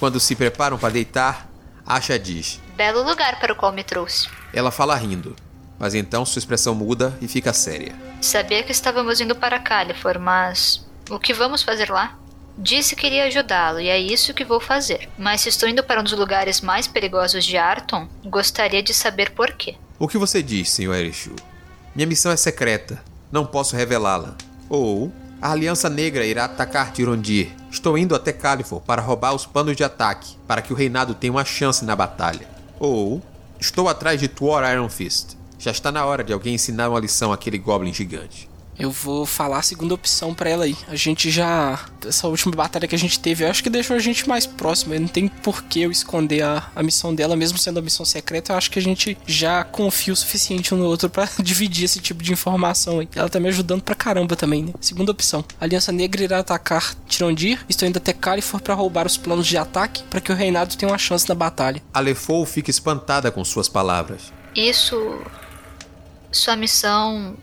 Quando 0.00 0.18
se 0.18 0.34
preparam 0.34 0.78
para 0.78 0.92
deitar, 0.94 1.48
Asha 1.84 2.18
diz: 2.18 2.60
Belo 2.76 3.02
lugar 3.02 3.38
para 3.38 3.52
o 3.52 3.56
qual 3.56 3.72
me 3.72 3.84
trouxe. 3.84 4.28
Ela 4.52 4.70
fala 4.70 4.96
rindo, 4.96 5.36
mas 5.78 5.94
então 5.94 6.24
sua 6.24 6.38
expressão 6.38 6.74
muda 6.74 7.16
e 7.20 7.28
fica 7.28 7.52
séria. 7.52 7.94
Sabia 8.20 8.62
que 8.62 8.72
estávamos 8.72 9.20
indo 9.20 9.34
para 9.34 9.58
Califor, 9.58 10.18
mas 10.18 10.84
o 11.10 11.18
que 11.18 11.34
vamos 11.34 11.62
fazer 11.62 11.90
lá? 11.90 12.18
Disse 12.56 12.94
que 12.94 13.06
iria 13.06 13.24
ajudá-lo 13.24 13.80
e 13.80 13.88
é 13.88 13.98
isso 13.98 14.32
que 14.32 14.44
vou 14.44 14.60
fazer. 14.60 15.08
Mas 15.18 15.40
se 15.40 15.48
estou 15.48 15.68
indo 15.68 15.82
para 15.82 16.00
um 16.00 16.04
dos 16.04 16.12
lugares 16.12 16.60
mais 16.60 16.86
perigosos 16.86 17.44
de 17.44 17.56
Arton, 17.56 18.08
gostaria 18.24 18.82
de 18.82 18.94
saber 18.94 19.30
por 19.32 19.52
quê. 19.52 19.74
O 19.98 20.06
que 20.06 20.18
você 20.18 20.42
diz, 20.42 20.70
Sr. 20.70 20.94
Erishu? 20.94 21.34
Minha 21.94 22.06
missão 22.06 22.30
é 22.30 22.36
secreta. 22.36 23.02
Não 23.30 23.44
posso 23.44 23.74
revelá-la. 23.74 24.36
Ou 24.68 25.12
a 25.42 25.50
Aliança 25.50 25.90
Negra 25.90 26.24
irá 26.24 26.44
atacar 26.44 26.92
Tirondir. 26.92 27.50
Estou 27.70 27.98
indo 27.98 28.14
até 28.14 28.32
Califor 28.32 28.80
para 28.80 29.02
roubar 29.02 29.34
os 29.34 29.44
panos 29.44 29.76
de 29.76 29.82
ataque, 29.82 30.36
para 30.46 30.62
que 30.62 30.72
o 30.72 30.76
reinado 30.76 31.14
tenha 31.14 31.32
uma 31.32 31.44
chance 31.44 31.84
na 31.84 31.96
batalha. 31.96 32.48
Ou 32.78 33.20
estou 33.60 33.88
atrás 33.88 34.20
de 34.20 34.28
Tuor 34.28 34.62
Iron 34.70 34.88
Fist. 34.88 35.36
Já 35.58 35.70
está 35.70 35.90
na 35.90 36.04
hora 36.04 36.22
de 36.22 36.32
alguém 36.32 36.54
ensinar 36.54 36.88
uma 36.88 37.00
lição 37.00 37.32
àquele 37.32 37.58
Goblin 37.58 37.92
gigante. 37.92 38.48
Eu 38.78 38.90
vou 38.90 39.24
falar 39.24 39.58
a 39.58 39.62
segunda 39.62 39.94
opção 39.94 40.34
pra 40.34 40.50
ela 40.50 40.64
aí. 40.64 40.76
A 40.88 40.96
gente 40.96 41.30
já. 41.30 41.78
Essa 42.06 42.26
última 42.28 42.54
batalha 42.54 42.88
que 42.88 42.94
a 42.94 42.98
gente 42.98 43.18
teve, 43.20 43.44
eu 43.44 43.48
acho 43.48 43.62
que 43.62 43.70
deixou 43.70 43.96
a 43.96 44.00
gente 44.00 44.28
mais 44.28 44.46
próximo. 44.46 44.98
Não 44.98 45.08
tem 45.08 45.28
por 45.28 45.62
que 45.64 45.82
eu 45.82 45.90
esconder 45.90 46.42
a, 46.42 46.70
a 46.74 46.82
missão 46.82 47.14
dela, 47.14 47.36
mesmo 47.36 47.56
sendo 47.56 47.78
a 47.78 47.82
missão 47.82 48.04
secreta. 48.04 48.52
Eu 48.52 48.56
acho 48.56 48.70
que 48.70 48.78
a 48.78 48.82
gente 48.82 49.16
já 49.26 49.62
confia 49.64 50.12
o 50.12 50.16
suficiente 50.16 50.74
um 50.74 50.78
no 50.78 50.86
outro 50.86 51.08
para 51.08 51.28
dividir 51.42 51.84
esse 51.84 52.00
tipo 52.00 52.22
de 52.22 52.32
informação 52.32 53.00
aí. 53.00 53.08
Ela 53.14 53.28
tá 53.28 53.38
me 53.38 53.48
ajudando 53.48 53.82
pra 53.82 53.94
caramba 53.94 54.36
também, 54.36 54.64
né? 54.64 54.72
Segunda 54.80 55.12
opção. 55.12 55.44
A 55.60 55.64
Aliança 55.64 55.92
Negra 55.92 56.24
irá 56.24 56.38
atacar 56.40 56.94
Tirondir. 57.06 57.64
Estou 57.68 57.88
indo 57.88 57.98
até 57.98 58.12
Califor 58.12 58.60
para 58.60 58.74
roubar 58.74 59.06
os 59.06 59.16
planos 59.16 59.46
de 59.46 59.56
ataque 59.56 60.02
para 60.04 60.20
que 60.20 60.32
o 60.32 60.34
reinado 60.34 60.76
tenha 60.76 60.90
uma 60.90 60.98
chance 60.98 61.28
na 61.28 61.34
batalha. 61.34 61.82
Alefou 61.92 62.44
fica 62.44 62.70
espantada 62.70 63.30
com 63.30 63.44
suas 63.44 63.68
palavras. 63.68 64.32
Isso. 64.54 65.20
Sua 66.30 66.56
missão 66.56 67.36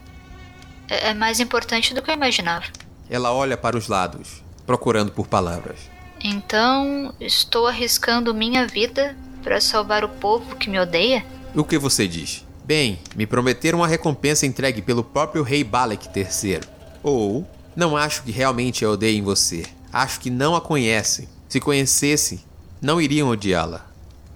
é 0.92 1.12
é 1.12 1.14
mais 1.14 1.40
importante 1.40 1.94
do 1.94 2.02
que 2.02 2.12
eu 2.12 2.16
imaginava. 2.16 2.66
Ela 3.10 3.32
olha 3.32 3.56
para 3.56 3.78
os 3.78 3.88
lados, 3.88 4.44
procurando 4.66 5.12
por 5.12 5.28
palavras. 5.28 5.80
Então, 6.24 7.14
estou 7.20 7.66
arriscando 7.66 8.34
minha 8.34 8.68
vida 8.68 9.16
para 9.42 9.60
salvar 9.62 10.04
o 10.04 10.10
povo 10.10 10.56
que 10.56 10.70
me 10.70 10.80
odeia? 10.80 11.26
O 11.56 11.64
que 11.64 11.78
você 11.78 12.08
diz? 12.08 12.46
Bem, 12.64 13.00
me 13.16 13.26
prometeram 13.26 13.80
uma 13.80 13.88
recompensa 13.88 14.46
entregue 14.46 14.82
pelo 14.82 15.04
próprio 15.04 15.44
rei 15.44 15.64
Balek 15.64 16.08
III. 16.16 16.60
Ou, 17.02 17.48
não 17.76 17.98
acho 17.98 18.24
que 18.24 18.32
realmente 18.32 18.86
odeiem 18.86 19.24
você. 19.24 19.66
Acho 19.92 20.20
que 20.20 20.30
não 20.30 20.56
a 20.56 20.62
conhecem. 20.62 21.28
Se 21.50 21.60
conhecessem, 21.60 22.40
não 22.82 23.02
iriam 23.02 23.30
odiá-la. 23.30 23.86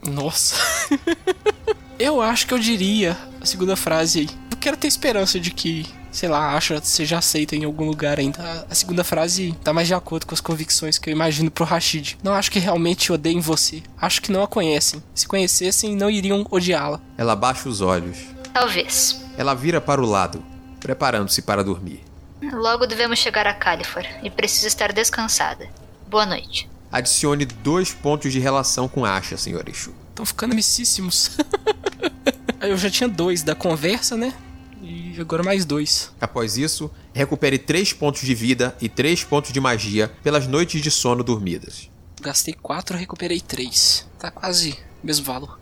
Nossa. 0.06 0.56
eu 2.00 2.22
acho 2.22 2.48
que 2.48 2.54
eu 2.54 2.60
diria 2.60 3.18
a 3.40 3.46
segunda 3.46 3.76
frase 3.76 4.20
aí. 4.20 4.30
Eu 4.52 4.58
quero 4.58 4.76
ter 4.76 4.88
esperança 4.88 5.40
de 5.40 5.52
que, 5.52 5.86
sei 6.16 6.30
lá, 6.30 6.56
acha 6.56 6.80
seja 6.82 7.18
aceita 7.18 7.56
em 7.58 7.66
algum 7.66 7.86
lugar 7.86 8.18
ainda. 8.20 8.66
A- 8.70 8.74
segunda 8.74 9.04
frase 9.04 9.54
tá 9.64 9.74
mais 9.74 9.88
de 9.88 9.94
acordo 9.94 10.26
com 10.26 10.34
as 10.34 10.40
convicções 10.40 10.98
que 10.98 11.10
eu 11.10 11.12
imagino 11.12 11.52
pro 11.52 11.66
Rashid. 11.66 12.18
Não 12.24 12.34
acho 12.34 12.50
que 12.50 12.58
realmente 12.60 13.12
odeiem 13.12 13.42
você. 13.42 13.84
Acho 14.02 14.22
que 14.22 14.32
não 14.32 14.42
a 14.42 14.48
conhecem. 14.48 15.04
Se 15.14 15.28
conhecessem, 15.28 15.96
não 15.96 16.10
iriam 16.10 16.48
odiá-la. 16.50 17.02
Ela 17.18 17.36
baixa 17.36 17.68
os 17.68 17.82
olhos. 17.82 18.18
Talvez. 18.54 19.22
Ela 19.38 19.54
vira 19.54 19.82
para 19.82 20.02
o 20.02 20.06
lado, 20.06 20.42
preparando-se 20.80 21.42
para 21.42 21.64
dormir. 21.64 22.02
Logo 22.42 22.86
devemos 22.86 23.20
chegar 23.20 23.46
a 23.46 23.54
Califor 23.54 24.04
e 24.24 24.30
preciso 24.30 24.68
estar 24.68 24.94
descansada. 24.94 25.68
Boa 26.08 26.26
noite. 26.26 26.70
Adicione 26.92 27.44
dois 27.46 27.92
pontos 27.94 28.32
de 28.32 28.40
relação 28.40 28.88
com 28.88 29.04
Asha, 29.04 29.36
Sr. 29.36 29.66
Exu. 29.68 29.94
Estão 30.12 30.26
ficando 30.26 30.54
amicíssimos. 30.54 31.32
eu 32.62 32.78
já 32.78 32.90
tinha 32.90 33.10
dois 33.10 33.44
da 33.44 33.54
conversa, 33.54 34.16
né? 34.16 34.34
E 35.16 35.22
agora 35.22 35.42
mais 35.42 35.64
dois. 35.64 36.12
Após 36.20 36.58
isso, 36.58 36.92
recupere 37.14 37.58
três 37.58 37.94
pontos 37.94 38.22
de 38.22 38.36
vida 38.36 38.76
e 38.82 38.90
três 38.90 39.24
pontos 39.24 39.54
de 39.54 39.62
magia 39.62 40.12
pelas 40.22 40.46
noites 40.46 40.82
de 40.82 40.92
sono 40.92 41.24
dormidas. 41.24 41.90
Gastei 42.22 42.54
quatro, 42.54 42.98
recuperei 42.98 43.40
três. 43.40 44.06
Tá 44.20 44.30
quase 44.30 44.78
mesmo 45.02 45.26
valor. 45.26 45.58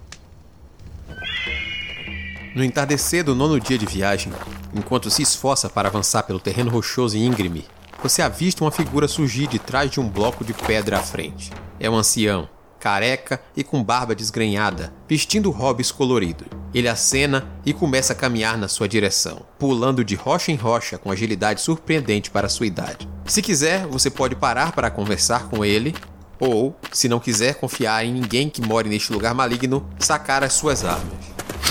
No 2.56 2.64
entardecer 2.64 3.24
do 3.24 3.36
nono 3.36 3.60
dia 3.60 3.78
de 3.78 3.86
viagem, 3.86 4.34
enquanto 4.74 5.12
se 5.12 5.22
esforça 5.22 5.70
para 5.70 5.88
avançar 5.88 6.24
pelo 6.24 6.40
terreno 6.40 6.72
rochoso 6.72 7.16
e 7.16 7.24
íngreme, 7.24 7.64
você 8.02 8.24
avista 8.24 8.64
uma 8.64 8.72
figura 8.72 9.08
surgir 9.08 9.46
de 9.46 9.60
trás 9.60 9.92
de 9.92 10.00
um 10.00 10.10
bloco 10.10 10.44
de 10.44 10.54
pedra 10.54 10.98
à 10.98 11.04
frente. 11.04 11.52
É 11.80 11.88
um 11.88 11.96
ancião, 11.96 12.50
careca 12.84 13.40
e 13.56 13.64
com 13.64 13.82
barba 13.82 14.14
desgrenhada, 14.14 14.94
vestindo 15.08 15.50
hobbies 15.52 15.90
colorido. 15.90 16.46
Ele 16.74 16.90
acena 16.90 17.48
e 17.66 17.72
começa 17.72 18.12
a 18.12 18.16
caminhar 18.16 18.58
na 18.58 18.68
sua 18.68 18.90
direção, 18.90 19.46
pulando 19.58 20.04
de 20.04 20.16
rocha 20.16 20.52
em 20.52 20.56
rocha 20.58 20.98
com 20.98 21.10
agilidade 21.10 21.62
surpreendente 21.62 22.30
para 22.30 22.50
sua 22.50 22.66
idade. 22.68 23.08
Se 23.26 23.42
quiser, 23.42 23.88
você 23.88 24.10
pode 24.10 24.36
parar 24.36 24.74
para 24.74 24.92
conversar 24.92 25.48
com 25.48 25.64
ele, 25.64 25.96
ou, 26.38 26.76
se 26.92 27.08
não 27.08 27.22
quiser 27.22 27.56
confiar 27.56 28.04
em 28.04 28.12
ninguém 28.12 28.50
que 28.50 28.62
more 28.62 28.90
neste 28.90 29.14
lugar 29.14 29.34
maligno, 29.34 29.88
sacar 29.98 30.44
as 30.44 30.52
suas 30.52 30.84
armas. 30.84 31.14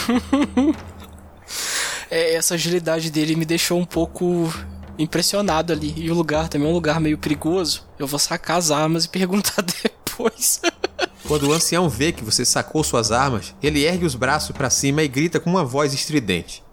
É, 2.11 2.35
essa 2.35 2.57
agilidade 2.57 3.11
dele 3.11 3.35
me 3.35 3.47
deixou 3.47 3.79
um 3.81 3.87
pouco 3.87 4.53
impressionado 4.99 5.73
ali. 5.73 5.95
E 5.97 6.11
o 6.11 6.15
lugar 6.15 6.47
também 6.47 6.69
é 6.69 6.71
um 6.71 6.75
lugar 6.75 7.01
meio 7.01 7.17
perigoso. 7.17 7.87
Eu 7.99 8.07
vou 8.07 8.19
sacar 8.19 8.59
as 8.59 8.71
armas 8.71 9.07
e 9.07 9.09
perguntar 9.11 9.63
depois. 9.63 10.02
Quando 11.27 11.49
o 11.49 11.53
ancião 11.53 11.89
vê 11.89 12.13
que 12.13 12.25
você 12.25 12.45
sacou 12.45 12.83
suas 12.83 13.13
armas, 13.13 13.55
ele 13.63 13.85
ergue 13.85 14.05
os 14.05 14.15
braços 14.15 14.55
para 14.55 14.71
cima 14.71 15.03
e 15.03 15.09
grita 15.09 15.41
com 15.41 15.51
uma 15.51 15.65
voz 15.65 15.93
estridente. 15.93 16.63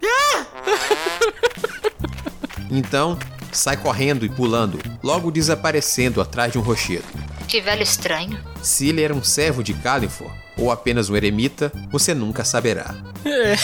Então, 2.72 3.18
sai 3.50 3.76
correndo 3.76 4.24
e 4.24 4.28
pulando, 4.28 4.78
logo 5.02 5.32
desaparecendo 5.32 6.20
atrás 6.20 6.52
de 6.52 6.58
um 6.58 6.62
rochedo. 6.62 7.04
Que 7.48 7.60
velho 7.60 7.82
estranho. 7.82 8.38
Se 8.62 8.88
ele 8.88 9.02
era 9.02 9.12
um 9.12 9.24
servo 9.24 9.60
de 9.60 9.74
Califor 9.74 10.30
ou 10.56 10.70
apenas 10.70 11.10
um 11.10 11.16
eremita, 11.16 11.72
você 11.90 12.14
nunca 12.14 12.44
saberá. 12.44 12.94
É. 13.24 13.56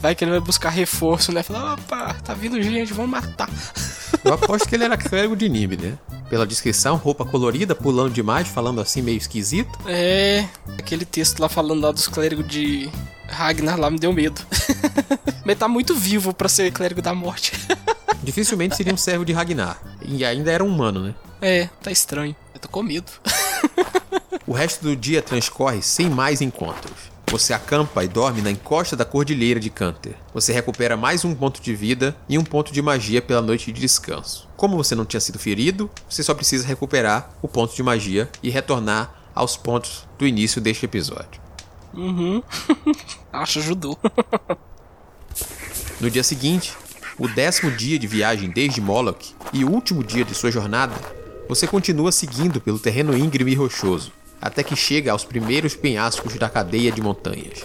Vai 0.00 0.14
que 0.14 0.24
ele 0.24 0.32
vai 0.32 0.40
buscar 0.40 0.68
reforço, 0.68 1.32
né? 1.32 1.42
Falar, 1.42 1.74
opa, 1.74 2.14
tá 2.22 2.34
vindo 2.34 2.60
gente, 2.60 2.92
vamos 2.92 3.12
matar. 3.12 3.48
Eu 4.24 4.34
aposto 4.34 4.68
que 4.68 4.74
ele 4.74 4.84
era 4.84 4.96
clérigo 4.96 5.34
de 5.36 5.48
Nimb, 5.48 5.76
né? 5.76 5.96
Pela 6.32 6.46
descrição, 6.46 6.96
roupa 6.96 7.26
colorida, 7.26 7.74
pulando 7.74 8.14
demais, 8.14 8.48
falando 8.48 8.80
assim 8.80 9.02
meio 9.02 9.18
esquisito. 9.18 9.78
É. 9.86 10.48
Aquele 10.78 11.04
texto 11.04 11.40
lá 11.40 11.46
falando 11.46 11.82
lá 11.82 11.92
dos 11.92 12.08
clérigos 12.08 12.48
de 12.48 12.90
Ragnar 13.28 13.78
lá 13.78 13.90
me 13.90 13.98
deu 13.98 14.14
medo. 14.14 14.40
Mas 15.44 15.58
tá 15.58 15.68
muito 15.68 15.94
vivo 15.94 16.32
pra 16.32 16.48
ser 16.48 16.72
clérigo 16.72 17.02
da 17.02 17.14
morte. 17.14 17.52
Dificilmente 18.24 18.74
seria 18.74 18.94
um 18.94 18.96
servo 18.96 19.26
de 19.26 19.32
Ragnar. 19.34 19.78
E 20.00 20.24
ainda 20.24 20.50
era 20.50 20.64
um 20.64 20.68
humano, 20.68 21.00
né? 21.00 21.14
É, 21.38 21.68
tá 21.82 21.90
estranho. 21.90 22.34
Eu 22.54 22.60
tô 22.60 22.68
com 22.70 22.82
medo. 22.82 23.12
O 24.44 24.52
resto 24.52 24.82
do 24.82 24.96
dia 24.96 25.22
transcorre 25.22 25.80
sem 25.82 26.10
mais 26.10 26.40
encontros. 26.40 27.12
Você 27.32 27.54
acampa 27.54 28.04
e 28.04 28.08
dorme 28.08 28.42
na 28.42 28.50
encosta 28.50 28.94
da 28.94 29.06
cordilheira 29.06 29.58
de 29.58 29.70
Canter. 29.70 30.14
Você 30.34 30.52
recupera 30.52 30.98
mais 30.98 31.24
um 31.24 31.34
ponto 31.34 31.62
de 31.62 31.74
vida 31.74 32.14
e 32.28 32.36
um 32.36 32.44
ponto 32.44 32.70
de 32.70 32.82
magia 32.82 33.22
pela 33.22 33.40
noite 33.40 33.72
de 33.72 33.80
descanso. 33.80 34.46
Como 34.54 34.76
você 34.76 34.94
não 34.94 35.06
tinha 35.06 35.18
sido 35.18 35.38
ferido, 35.38 35.90
você 36.06 36.22
só 36.22 36.34
precisa 36.34 36.66
recuperar 36.66 37.30
o 37.40 37.48
ponto 37.48 37.74
de 37.74 37.82
magia 37.82 38.30
e 38.42 38.50
retornar 38.50 39.14
aos 39.34 39.56
pontos 39.56 40.06
do 40.18 40.26
início 40.26 40.60
deste 40.60 40.84
episódio. 40.84 41.40
Uhum. 41.94 42.42
Acho 43.32 43.60
ajudou. 43.60 43.98
No 46.02 46.10
dia 46.10 46.22
seguinte, 46.22 46.76
o 47.18 47.26
décimo 47.26 47.70
dia 47.70 47.98
de 47.98 48.06
viagem 48.06 48.50
desde 48.50 48.82
Moloch 48.82 49.34
e 49.54 49.64
o 49.64 49.70
último 49.70 50.04
dia 50.04 50.22
de 50.26 50.34
sua 50.34 50.50
jornada, 50.50 50.94
você 51.48 51.66
continua 51.66 52.12
seguindo 52.12 52.60
pelo 52.60 52.78
terreno 52.78 53.16
íngreme 53.16 53.52
e 53.52 53.54
rochoso, 53.54 54.12
até 54.42 54.64
que 54.64 54.74
chega 54.74 55.12
aos 55.12 55.24
primeiros 55.24 55.76
penhascos 55.76 56.36
da 56.36 56.50
cadeia 56.50 56.90
de 56.90 57.00
montanhas. 57.00 57.62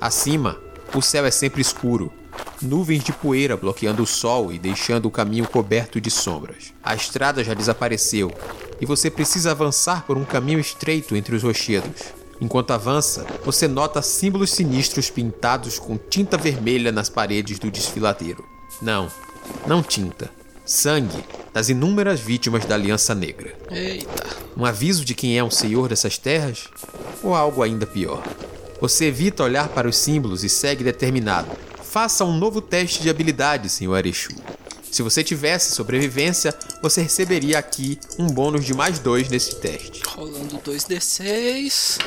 Acima, 0.00 0.58
o 0.92 1.00
céu 1.00 1.24
é 1.24 1.30
sempre 1.30 1.62
escuro, 1.62 2.12
nuvens 2.60 3.04
de 3.04 3.12
poeira 3.12 3.56
bloqueando 3.56 4.02
o 4.02 4.06
sol 4.06 4.52
e 4.52 4.58
deixando 4.58 5.06
o 5.06 5.10
caminho 5.12 5.46
coberto 5.46 6.00
de 6.00 6.10
sombras. 6.10 6.74
A 6.82 6.94
estrada 6.94 7.44
já 7.44 7.54
desapareceu 7.54 8.32
e 8.80 8.86
você 8.86 9.08
precisa 9.08 9.52
avançar 9.52 10.04
por 10.06 10.18
um 10.18 10.24
caminho 10.24 10.58
estreito 10.58 11.14
entre 11.14 11.36
os 11.36 11.42
rochedos. 11.44 12.12
Enquanto 12.40 12.72
avança, 12.72 13.24
você 13.44 13.66
nota 13.68 14.02
símbolos 14.02 14.50
sinistros 14.50 15.10
pintados 15.10 15.78
com 15.78 15.96
tinta 15.96 16.36
vermelha 16.36 16.90
nas 16.90 17.08
paredes 17.08 17.58
do 17.58 17.70
desfiladeiro. 17.70 18.44
Não, 18.82 19.10
não 19.66 19.82
tinta. 19.82 20.37
Sangue 20.68 21.24
das 21.50 21.70
inúmeras 21.70 22.20
vítimas 22.20 22.66
da 22.66 22.74
Aliança 22.74 23.14
Negra. 23.14 23.56
Eita. 23.70 24.36
Um 24.54 24.66
aviso 24.66 25.02
de 25.02 25.14
quem 25.14 25.38
é 25.38 25.42
o 25.42 25.50
senhor 25.50 25.88
dessas 25.88 26.18
terras? 26.18 26.68
Ou 27.22 27.34
algo 27.34 27.62
ainda 27.62 27.86
pior? 27.86 28.22
Você 28.78 29.06
evita 29.06 29.42
olhar 29.42 29.68
para 29.70 29.88
os 29.88 29.96
símbolos 29.96 30.44
e 30.44 30.48
segue 30.50 30.84
determinado. 30.84 31.48
Faça 31.82 32.22
um 32.22 32.36
novo 32.36 32.60
teste 32.60 33.00
de 33.00 33.08
habilidade, 33.08 33.70
Sr. 33.70 33.96
Erechu. 33.96 34.34
Se 34.92 35.00
você 35.00 35.24
tivesse 35.24 35.74
sobrevivência, 35.74 36.54
você 36.82 37.00
receberia 37.00 37.58
aqui 37.58 37.98
um 38.18 38.26
bônus 38.26 38.66
de 38.66 38.74
mais 38.74 38.98
dois 38.98 39.30
nesse 39.30 39.56
teste. 39.56 40.02
Rolando 40.06 40.58
2d6. 40.58 41.98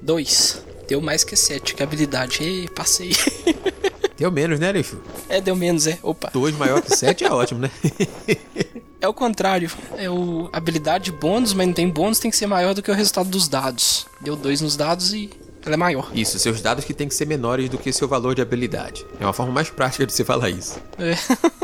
2. 0.00 0.62
Deu 0.88 1.02
mais 1.02 1.22
que 1.24 1.36
7, 1.36 1.74
que 1.74 1.82
habilidade. 1.82 2.42
Ei, 2.42 2.68
passei. 2.68 3.12
Deu 4.24 4.32
menos, 4.32 4.58
né, 4.58 4.70
Erechu? 4.70 4.96
É, 5.28 5.38
deu 5.38 5.54
menos, 5.54 5.86
é. 5.86 5.98
Opa. 6.02 6.30
2 6.32 6.56
maior 6.56 6.80
que 6.80 6.96
7 6.96 7.24
é 7.24 7.30
ótimo, 7.30 7.60
né? 7.60 7.70
É 8.98 9.06
o 9.06 9.12
contrário. 9.12 9.70
É 9.98 10.08
o 10.08 10.48
habilidade 10.50 11.12
bônus, 11.12 11.52
mas 11.52 11.66
não 11.66 11.74
tem 11.74 11.90
bônus, 11.90 12.18
tem 12.18 12.30
que 12.30 12.36
ser 12.38 12.46
maior 12.46 12.72
do 12.72 12.80
que 12.80 12.90
o 12.90 12.94
resultado 12.94 13.28
dos 13.28 13.48
dados. 13.48 14.06
Deu 14.22 14.34
2 14.34 14.62
nos 14.62 14.76
dados 14.76 15.12
e 15.12 15.28
ela 15.62 15.74
é 15.74 15.76
maior. 15.76 16.10
Isso, 16.14 16.38
seus 16.38 16.62
dados 16.62 16.86
que 16.86 16.94
tem 16.94 17.06
que 17.06 17.14
ser 17.14 17.26
menores 17.26 17.68
do 17.68 17.76
que 17.76 17.92
seu 17.92 18.08
valor 18.08 18.34
de 18.34 18.40
habilidade. 18.40 19.04
É 19.20 19.26
uma 19.26 19.34
forma 19.34 19.52
mais 19.52 19.68
prática 19.68 20.06
de 20.06 20.12
você 20.14 20.24
falar 20.24 20.48
isso. 20.48 20.80
É. 20.98 21.14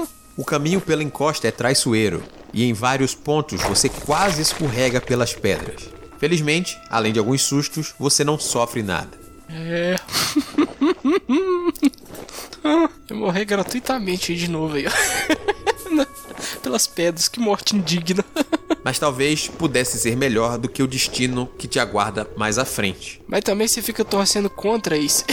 O 0.37 0.45
caminho 0.45 0.81
pela 0.81 1.03
encosta 1.03 1.49
é 1.49 1.51
traiçoeiro, 1.51 2.23
e 2.53 2.65
em 2.65 2.73
vários 2.73 3.15
pontos 3.15 3.61
você 3.63 3.91
quase 3.91 4.41
escorrega 4.41 4.99
pelas 4.99 5.35
pedras. 5.35 5.91
Felizmente, 6.19 6.79
além 6.89 7.13
de 7.13 7.19
alguns 7.19 7.43
sustos, 7.43 7.95
você 7.99 8.25
não 8.25 8.39
sofre 8.39 8.83
nada. 8.83 9.19
É. 9.51 9.97
Eu 13.09 13.17
morrer 13.17 13.45
gratuitamente 13.45 14.33
aí 14.33 14.39
de 14.39 14.49
novo 14.49 14.77
aí. 14.77 14.85
Pelas 16.63 16.87
pedras, 16.87 17.29
que 17.29 17.41
morte 17.41 17.77
indigna. 17.77 18.25
Mas 18.85 18.99
talvez 18.99 19.49
pudesse 19.49 19.99
ser 19.99 20.17
melhor 20.17 20.57
do 20.57 20.69
que 20.69 20.83
o 20.83 20.87
destino 20.87 21.47
que 21.59 21.69
te 21.69 21.79
aguarda 21.79 22.29
mais 22.37 22.57
à 22.57 22.65
frente. 22.65 23.21
Mas 23.27 23.45
também 23.45 23.69
você 23.69 23.83
fica 23.83 24.05
torcendo 24.05 24.49
contra 24.49 24.97
isso. 24.97 25.25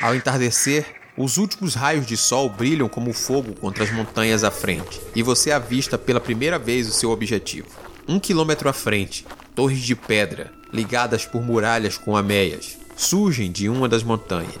Ao 0.00 0.14
entardecer, 0.14 0.86
os 1.16 1.38
últimos 1.38 1.74
raios 1.74 2.06
de 2.06 2.16
sol 2.16 2.50
brilham 2.50 2.88
como 2.88 3.12
fogo 3.14 3.54
contra 3.54 3.82
as 3.82 3.90
montanhas 3.90 4.44
à 4.44 4.50
frente, 4.50 5.00
e 5.14 5.22
você 5.22 5.50
avista 5.50 5.96
pela 5.96 6.20
primeira 6.20 6.58
vez 6.58 6.86
o 6.86 6.92
seu 6.92 7.10
objetivo. 7.10 7.68
Um 8.06 8.20
quilômetro 8.20 8.68
à 8.68 8.72
frente, 8.72 9.26
torres 9.56 9.80
de 9.80 9.96
pedra, 9.96 10.52
ligadas 10.70 11.24
por 11.24 11.42
muralhas 11.42 11.96
com 11.96 12.14
ameias, 12.14 12.76
surgem 12.94 13.50
de 13.50 13.70
uma 13.70 13.88
das 13.88 14.02
montanhas. 14.02 14.60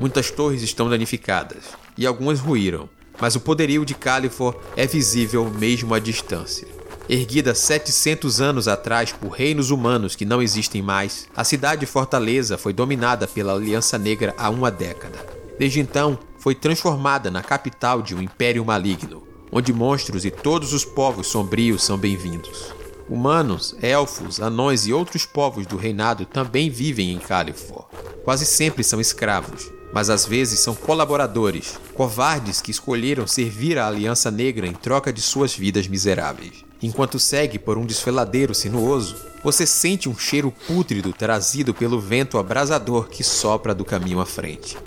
Muitas 0.00 0.30
torres 0.30 0.62
estão 0.62 0.88
danificadas, 0.88 1.64
e 1.96 2.06
algumas 2.06 2.40
ruíram, 2.40 2.88
mas 3.20 3.36
o 3.36 3.40
poderio 3.40 3.84
de 3.84 3.94
Califor 3.94 4.58
é 4.74 4.86
visível 4.86 5.50
mesmo 5.50 5.92
à 5.92 5.98
distância. 5.98 6.66
Erguida 7.06 7.54
700 7.54 8.40
anos 8.40 8.66
atrás 8.66 9.12
por 9.12 9.28
reinos 9.28 9.70
humanos 9.70 10.16
que 10.16 10.24
não 10.24 10.40
existem 10.40 10.80
mais, 10.80 11.28
a 11.36 11.44
cidade 11.44 11.84
fortaleza 11.84 12.56
foi 12.56 12.72
dominada 12.72 13.28
pela 13.28 13.52
Aliança 13.52 13.98
Negra 13.98 14.34
há 14.38 14.48
uma 14.48 14.70
década. 14.70 15.18
Desde 15.58 15.80
então, 15.80 16.18
foi 16.38 16.54
transformada 16.54 17.30
na 17.30 17.42
capital 17.42 18.00
de 18.00 18.14
um 18.14 18.22
império 18.22 18.64
maligno, 18.64 19.22
onde 19.52 19.70
monstros 19.70 20.24
e 20.24 20.30
todos 20.30 20.72
os 20.72 20.82
povos 20.82 21.26
sombrios 21.26 21.82
são 21.82 21.98
bem-vindos. 21.98 22.79
Humanos, 23.10 23.74
elfos, 23.82 24.40
anões 24.40 24.86
e 24.86 24.92
outros 24.92 25.26
povos 25.26 25.66
do 25.66 25.76
reinado 25.76 26.24
também 26.24 26.70
vivem 26.70 27.10
em 27.10 27.18
Califor. 27.18 27.86
Quase 28.24 28.46
sempre 28.46 28.84
são 28.84 29.00
escravos, 29.00 29.68
mas 29.92 30.08
às 30.08 30.24
vezes 30.24 30.60
são 30.60 30.76
colaboradores, 30.76 31.76
covardes 31.94 32.60
que 32.60 32.70
escolheram 32.70 33.26
servir 33.26 33.78
a 33.78 33.88
Aliança 33.88 34.30
Negra 34.30 34.64
em 34.64 34.72
troca 34.72 35.12
de 35.12 35.20
suas 35.20 35.52
vidas 35.52 35.88
miseráveis. 35.88 36.64
Enquanto 36.80 37.18
segue 37.18 37.58
por 37.58 37.76
um 37.76 37.84
desfiladeiro 37.84 38.54
sinuoso, 38.54 39.16
você 39.42 39.66
sente 39.66 40.08
um 40.08 40.16
cheiro 40.16 40.54
pútrido 40.68 41.12
trazido 41.12 41.74
pelo 41.74 42.00
vento 42.00 42.38
abrasador 42.38 43.08
que 43.08 43.24
sopra 43.24 43.74
do 43.74 43.84
caminho 43.84 44.20
à 44.20 44.24
frente. 44.24 44.78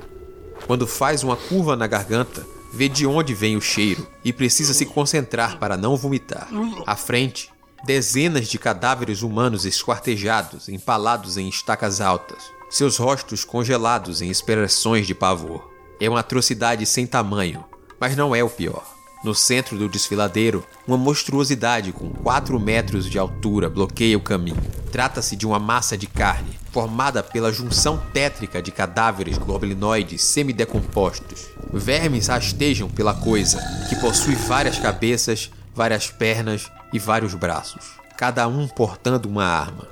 Quando 0.65 0.87
faz 0.87 1.23
uma 1.23 1.35
curva 1.35 1.75
na 1.75 1.87
garganta, 1.87 2.45
vê 2.73 2.87
de 2.87 3.05
onde 3.05 3.33
vem 3.33 3.57
o 3.57 3.61
cheiro 3.61 4.07
e 4.23 4.31
precisa 4.31 4.73
se 4.73 4.85
concentrar 4.85 5.59
para 5.59 5.75
não 5.75 5.97
vomitar. 5.97 6.47
À 6.87 6.95
frente, 6.95 7.52
dezenas 7.83 8.47
de 8.47 8.57
cadáveres 8.57 9.21
humanos 9.21 9.65
esquartejados, 9.65 10.69
empalados 10.69 11.37
em 11.37 11.49
estacas 11.49 11.99
altas, 11.99 12.43
seus 12.69 12.97
rostos 12.97 13.43
congelados 13.43 14.21
em 14.21 14.29
expressões 14.29 15.05
de 15.05 15.13
pavor. 15.13 15.69
É 15.99 16.09
uma 16.09 16.21
atrocidade 16.21 16.85
sem 16.85 17.05
tamanho, 17.05 17.63
mas 17.99 18.15
não 18.15 18.33
é 18.33 18.41
o 18.43 18.49
pior. 18.49 18.83
No 19.23 19.33
centro 19.33 19.77
do 19.77 19.87
desfiladeiro, 19.87 20.65
uma 20.85 20.97
monstruosidade 20.97 21.93
com 21.93 22.09
4 22.09 22.59
metros 22.59 23.09
de 23.09 23.17
altura 23.17 23.69
bloqueia 23.69 24.17
o 24.17 24.21
caminho. 24.21 24.61
Trata-se 24.91 25.35
de 25.35 25.45
uma 25.47 25.59
massa 25.59 25.97
de 25.97 26.07
carne, 26.07 26.59
formada 26.71 27.23
pela 27.23 27.51
junção 27.51 28.01
tétrica 28.13 28.61
de 28.61 28.69
cadáveres 28.69 29.37
goblinoides 29.37 30.21
semidecompostos. 30.23 31.47
Vermes 31.71 32.27
rastejam 32.27 32.89
pela 32.89 33.13
coisa, 33.13 33.61
que 33.87 33.95
possui 33.95 34.35
várias 34.35 34.77
cabeças, 34.77 35.49
várias 35.73 36.09
pernas 36.09 36.71
e 36.91 36.99
vários 36.99 37.33
braços, 37.33 37.93
cada 38.17 38.47
um 38.47 38.67
portando 38.67 39.27
uma 39.27 39.45
arma. 39.45 39.87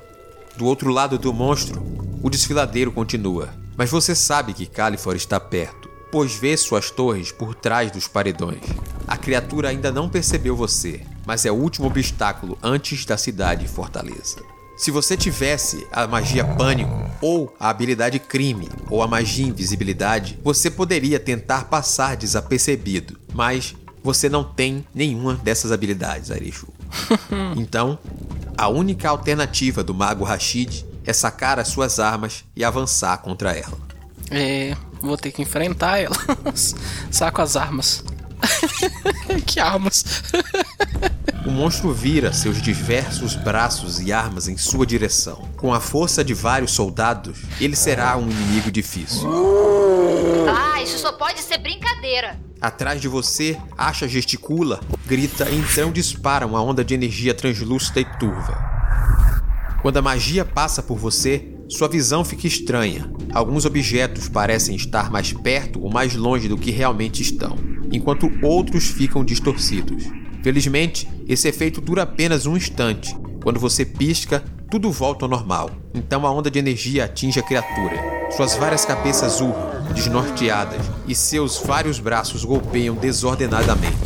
Do 0.56 0.66
outro 0.66 0.90
lado 0.90 1.18
do 1.18 1.32
monstro, 1.32 1.82
o 2.22 2.30
desfiladeiro 2.30 2.92
continua, 2.92 3.48
mas 3.76 3.90
você 3.90 4.14
sabe 4.14 4.52
que 4.52 4.66
Califor 4.66 5.16
está 5.16 5.40
perto, 5.40 5.90
pois 6.10 6.34
vê 6.34 6.56
suas 6.56 6.90
torres 6.90 7.32
por 7.32 7.54
trás 7.54 7.90
dos 7.90 8.06
paredões. 8.06 8.62
A 9.06 9.16
criatura 9.16 9.70
ainda 9.70 9.90
não 9.90 10.08
percebeu 10.08 10.54
você, 10.54 11.00
mas 11.26 11.46
é 11.46 11.50
o 11.50 11.56
último 11.56 11.86
obstáculo 11.86 12.58
antes 12.62 13.04
da 13.04 13.16
cidade 13.16 13.66
fortaleza. 13.66 14.42
Se 14.76 14.90
você 14.90 15.16
tivesse 15.16 15.86
a 15.92 16.06
magia 16.06 16.44
pânico, 16.44 16.90
ou 17.20 17.54
a 17.58 17.70
habilidade 17.70 18.18
crime, 18.18 18.68
ou 18.90 19.02
a 19.02 19.06
magia 19.06 19.46
invisibilidade, 19.46 20.38
você 20.42 20.70
poderia 20.70 21.20
tentar 21.20 21.66
passar 21.66 22.16
desapercebido, 22.16 23.18
mas 23.32 23.74
você 24.02 24.28
não 24.28 24.44
tem 24.44 24.84
nenhuma 24.94 25.34
dessas 25.34 25.72
habilidades, 25.72 26.30
Arishu. 26.30 26.68
Então, 27.56 27.98
a 28.56 28.68
única 28.68 29.08
alternativa 29.08 29.82
do 29.82 29.94
mago 29.94 30.24
Rashid 30.24 30.84
é 31.06 31.12
sacar 31.12 31.58
as 31.58 31.68
suas 31.68 31.98
armas 31.98 32.44
e 32.54 32.64
avançar 32.64 33.18
contra 33.18 33.52
ela. 33.52 33.78
É, 34.30 34.76
vou 35.00 35.16
ter 35.16 35.32
que 35.32 35.42
enfrentar 35.42 35.98
ela. 35.98 36.16
Saco 37.10 37.40
as 37.40 37.56
armas. 37.56 38.04
que 39.46 39.60
armas? 39.60 40.04
O 41.46 41.50
monstro 41.50 41.92
vira 41.92 42.32
seus 42.32 42.60
diversos 42.60 43.34
braços 43.34 44.00
e 44.00 44.12
armas 44.12 44.48
em 44.48 44.56
sua 44.56 44.86
direção. 44.86 45.48
Com 45.56 45.72
a 45.72 45.80
força 45.80 46.24
de 46.24 46.34
vários 46.34 46.72
soldados, 46.72 47.38
ele 47.60 47.76
será 47.76 48.16
um 48.16 48.28
inimigo 48.30 48.70
difícil. 48.70 49.28
Ah, 50.48 50.82
isso 50.82 50.98
só 50.98 51.12
pode 51.12 51.40
ser 51.40 51.58
brincadeira. 51.58 52.38
Atrás 52.62 53.00
de 53.00 53.08
você, 53.08 53.58
Asha 53.76 54.06
gesticula, 54.06 54.78
grita 55.04 55.50
e 55.50 55.58
então 55.58 55.90
dispara 55.90 56.46
uma 56.46 56.62
onda 56.62 56.84
de 56.84 56.94
energia 56.94 57.34
translúcida 57.34 57.98
e 58.00 58.04
turva. 58.04 58.56
Quando 59.82 59.96
a 59.96 60.02
magia 60.02 60.44
passa 60.44 60.80
por 60.80 60.96
você, 60.96 61.56
sua 61.68 61.88
visão 61.88 62.24
fica 62.24 62.46
estranha. 62.46 63.10
Alguns 63.34 63.64
objetos 63.64 64.28
parecem 64.28 64.76
estar 64.76 65.10
mais 65.10 65.32
perto 65.32 65.82
ou 65.82 65.90
mais 65.90 66.14
longe 66.14 66.46
do 66.46 66.56
que 66.56 66.70
realmente 66.70 67.20
estão, 67.20 67.58
enquanto 67.90 68.30
outros 68.40 68.86
ficam 68.86 69.24
distorcidos. 69.24 70.04
Felizmente, 70.44 71.08
esse 71.26 71.48
efeito 71.48 71.80
dura 71.80 72.04
apenas 72.04 72.46
um 72.46 72.56
instante. 72.56 73.12
Quando 73.42 73.58
você 73.58 73.84
pisca, 73.84 74.44
tudo 74.72 74.90
volta 74.90 75.26
ao 75.26 75.28
normal. 75.28 75.70
Então 75.92 76.26
a 76.26 76.30
onda 76.30 76.50
de 76.50 76.58
energia 76.58 77.04
atinge 77.04 77.38
a 77.38 77.42
criatura. 77.42 78.30
Suas 78.34 78.56
várias 78.56 78.86
cabeças 78.86 79.38
urram, 79.38 79.84
desnorteadas, 79.92 80.80
e 81.06 81.14
seus 81.14 81.58
vários 81.58 81.98
braços 81.98 82.42
golpeiam 82.42 82.94
desordenadamente. 82.94 83.98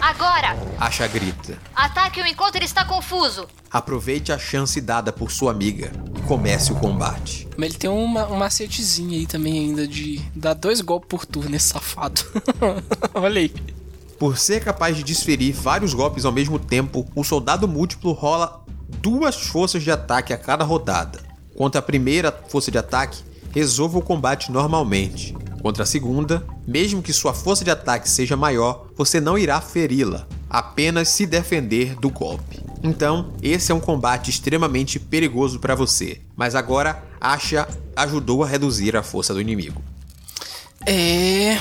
Agora! 0.00 0.56
Asha 0.76 1.06
grita. 1.06 1.56
Ataque-o 1.72 2.26
enquanto 2.26 2.56
ele 2.56 2.64
está 2.64 2.84
confuso. 2.84 3.46
Aproveite 3.70 4.32
a 4.32 4.38
chance 4.40 4.80
dada 4.80 5.12
por 5.12 5.30
sua 5.30 5.52
amiga 5.52 5.92
e 6.16 6.22
comece 6.22 6.72
o 6.72 6.74
combate. 6.74 7.46
Mas 7.56 7.68
ele 7.68 7.78
tem 7.78 7.88
uma, 7.90 8.26
um 8.26 8.38
macetezinho 8.38 9.12
aí 9.12 9.24
também 9.24 9.56
ainda 9.56 9.86
de 9.86 10.20
dar 10.34 10.54
dois 10.54 10.80
golpes 10.80 11.08
por 11.08 11.26
turno 11.26 11.50
nesse 11.50 11.68
safado. 11.68 12.20
Olha 13.14 13.40
aí. 13.40 13.54
Por 14.18 14.36
ser 14.36 14.64
capaz 14.64 14.96
de 14.96 15.04
desferir 15.04 15.52
vários 15.52 15.94
golpes 15.94 16.24
ao 16.24 16.32
mesmo 16.32 16.58
tempo, 16.58 17.06
o 17.14 17.22
soldado 17.22 17.68
múltiplo 17.68 18.10
rola 18.10 18.64
duas 18.88 19.36
forças 19.36 19.82
de 19.82 19.90
ataque 19.90 20.32
a 20.32 20.38
cada 20.38 20.64
rodada. 20.64 21.20
Contra 21.56 21.80
a 21.80 21.82
primeira 21.82 22.32
força 22.48 22.70
de 22.70 22.78
ataque, 22.78 23.22
resolva 23.52 23.98
o 23.98 24.02
combate 24.02 24.50
normalmente. 24.50 25.36
Contra 25.60 25.82
a 25.82 25.86
segunda, 25.86 26.46
mesmo 26.66 27.02
que 27.02 27.12
sua 27.12 27.34
força 27.34 27.64
de 27.64 27.70
ataque 27.70 28.08
seja 28.08 28.36
maior, 28.36 28.86
você 28.96 29.20
não 29.20 29.36
irá 29.36 29.60
feri-la, 29.60 30.26
apenas 30.48 31.08
se 31.08 31.26
defender 31.26 31.96
do 31.96 32.10
golpe. 32.10 32.60
Então, 32.82 33.32
esse 33.42 33.72
é 33.72 33.74
um 33.74 33.80
combate 33.80 34.30
extremamente 34.30 35.00
perigoso 35.00 35.58
para 35.58 35.74
você, 35.74 36.20
mas 36.36 36.54
agora 36.54 37.02
Asha 37.20 37.68
ajudou 37.96 38.44
a 38.44 38.46
reduzir 38.46 38.96
a 38.96 39.02
força 39.02 39.34
do 39.34 39.40
inimigo. 39.40 39.82
É. 40.86 41.58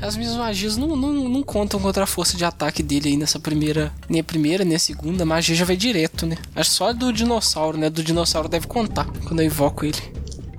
As 0.00 0.16
minhas 0.16 0.34
magias 0.34 0.76
não, 0.76 0.96
não, 0.96 1.12
não 1.12 1.42
contam 1.42 1.80
contra 1.80 2.04
a 2.04 2.06
força 2.06 2.36
de 2.36 2.44
ataque 2.44 2.82
dele 2.82 3.10
aí 3.10 3.16
nessa 3.16 3.38
primeira. 3.38 3.92
Nem 4.08 4.20
a 4.20 4.24
primeira, 4.24 4.64
nem 4.64 4.76
a 4.76 4.78
segunda. 4.78 5.24
A 5.24 5.26
magia 5.26 5.56
já 5.56 5.64
vai 5.64 5.76
direto, 5.76 6.26
né? 6.26 6.36
Acho 6.54 6.70
só 6.70 6.92
do 6.92 7.12
dinossauro, 7.12 7.76
né? 7.76 7.90
Do 7.90 8.02
dinossauro 8.02 8.48
deve 8.48 8.66
contar 8.66 9.06
quando 9.26 9.40
eu 9.40 9.46
invoco 9.46 9.84
ele. 9.84 9.98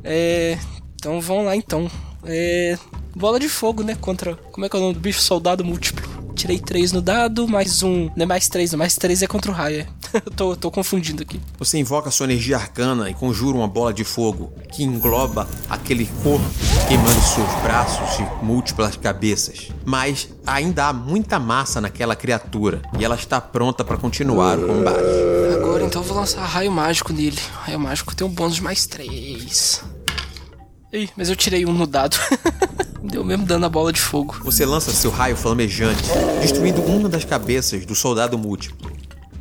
É. 0.04 0.58
Então 0.96 1.22
vamos 1.22 1.46
lá 1.46 1.56
então. 1.56 1.90
É. 2.26 2.78
Bola 3.16 3.40
de 3.40 3.50
fogo, 3.50 3.84
né? 3.84 3.96
Contra. 3.96 4.36
Como 4.36 4.66
é 4.66 4.70
que 4.70 4.76
é 4.76 4.80
o 4.80 4.82
nome 4.82 4.94
do 4.96 5.00
bicho? 5.00 5.22
Soldado 5.22 5.64
múltiplo. 5.64 6.08
Tirei 6.36 6.60
3 6.60 6.92
no 6.92 7.02
dado, 7.02 7.48
mais 7.48 7.84
um. 7.84 8.10
Não 8.16 8.24
é 8.24 8.26
mais 8.26 8.48
3, 8.48 8.72
não. 8.72 8.80
Mais 8.80 8.96
3 8.96 9.24
é 9.24 9.28
contra 9.28 9.52
o 9.52 9.54
raio. 9.54 9.86
Eu 10.14 10.32
tô, 10.36 10.56
tô 10.56 10.72
confundindo 10.72 11.24
aqui. 11.24 11.40
Você 11.58 11.78
invoca 11.78 12.12
sua 12.12 12.26
energia 12.26 12.58
arcana 12.58 13.10
e 13.10 13.14
conjura 13.14 13.58
uma 13.58 13.68
bola 13.68 13.94
de 13.94 14.04
fogo 14.04 14.52
que 14.72 14.84
engloba 14.84 15.48
aquele 15.70 16.06
corpo 16.24 16.46
queimando 16.88 17.22
seus 17.22 17.62
braços 17.62 18.20
e 18.20 18.46
múltiplas 18.46 18.96
cabeças. 18.96 19.70
Mas 19.86 20.30
ainda 20.46 20.86
há 20.86 20.94
muita 20.94 21.40
massa 21.40 21.80
naquela 21.80 22.16
criatura 22.16 22.82
e 22.98 23.06
ela 23.06 23.16
está 23.16 23.40
pronta 23.40 23.84
para 23.84 23.98
continuar 23.98 24.58
o 24.58 24.68
combate. 24.68 25.00
Agora 25.54 25.84
então 25.86 26.02
eu 26.02 26.08
vou 26.08 26.18
lançar 26.18 26.46
raio 26.46 26.72
mágico 26.72 27.14
nele. 27.14 27.40
Raio 27.62 27.80
mágico 27.80 28.16
tem 28.16 28.26
um 28.26 28.30
bônus 28.32 28.56
de 28.56 28.64
mais 28.64 28.86
3. 28.86 29.84
Ih, 30.92 31.10
mas 31.16 31.30
eu 31.30 31.36
tirei 31.36 31.66
um 31.66 31.74
no 31.74 31.86
dado. 31.86 32.18
Deu 33.04 33.24
mesmo 33.24 33.46
dano 33.46 33.66
a 33.66 33.70
bola 33.70 33.94
de 33.94 34.02
fogo. 34.02 34.38
Você 34.44 34.66
lança 34.66 34.92
seu 34.92 35.10
raio 35.10 35.36
flamejante, 35.36 36.04
destruindo 36.42 36.82
uma 36.82 37.08
das 37.08 37.24
cabeças 37.24 37.86
do 37.86 37.96
soldado 37.96 38.38
múltiplo. 38.38 38.92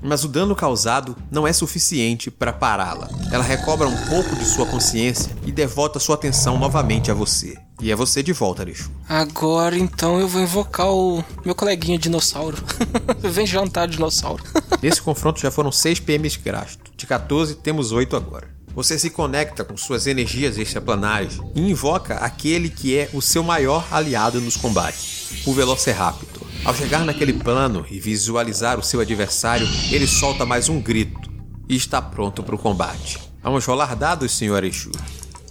Mas 0.02 0.24
o 0.24 0.28
dano 0.28 0.54
causado 0.54 1.16
não 1.30 1.46
é 1.46 1.52
suficiente 1.52 2.30
para 2.30 2.52
pará-la. 2.52 3.08
Ela 3.32 3.44
recobra 3.44 3.88
um 3.88 3.96
pouco 4.06 4.34
de 4.36 4.44
sua 4.44 4.66
consciência 4.66 5.34
e 5.44 5.52
devota 5.52 5.98
sua 5.98 6.14
atenção 6.14 6.58
novamente 6.58 7.10
a 7.10 7.14
você. 7.14 7.56
E 7.80 7.92
é 7.92 7.96
você 7.96 8.22
de 8.22 8.32
volta, 8.32 8.62
Arishu. 8.62 8.90
Agora 9.08 9.78
então 9.78 10.18
eu 10.18 10.26
vou 10.26 10.42
invocar 10.42 10.88
o 10.88 11.24
meu 11.44 11.54
coleguinha 11.54 11.98
dinossauro. 11.98 12.56
Vem 13.22 13.46
jantar, 13.46 13.86
dinossauro. 13.86 14.42
Nesse 14.82 15.00
confronto 15.00 15.40
já 15.40 15.50
foram 15.50 15.70
6 15.70 16.00
PMs 16.00 16.36
gasto. 16.44 16.90
De 16.96 17.06
14, 17.06 17.54
temos 17.56 17.92
8 17.92 18.16
agora. 18.16 18.48
Você 18.74 18.98
se 18.98 19.10
conecta 19.10 19.64
com 19.64 19.76
suas 19.76 20.06
energias 20.06 20.58
extraplanares 20.58 21.38
e 21.54 21.60
invoca 21.70 22.16
aquele 22.16 22.68
que 22.68 22.96
é 22.96 23.08
o 23.12 23.20
seu 23.20 23.42
maior 23.42 23.86
aliado 23.90 24.40
nos 24.40 24.56
combates, 24.56 25.44
o 25.46 25.52
Velociraptor. 25.52 26.47
Ao 26.68 26.74
chegar 26.74 27.02
naquele 27.02 27.32
plano 27.32 27.86
e 27.90 27.98
visualizar 27.98 28.78
o 28.78 28.82
seu 28.82 29.00
adversário, 29.00 29.66
ele 29.90 30.06
solta 30.06 30.44
mais 30.44 30.68
um 30.68 30.78
grito 30.78 31.30
e 31.66 31.74
está 31.74 32.02
pronto 32.02 32.42
para 32.42 32.54
o 32.54 32.58
combate. 32.58 33.18
Vamos 33.42 33.64
rolar 33.64 33.96
dados, 33.96 34.36
Sr. 34.36 34.64
Exu. 34.64 34.92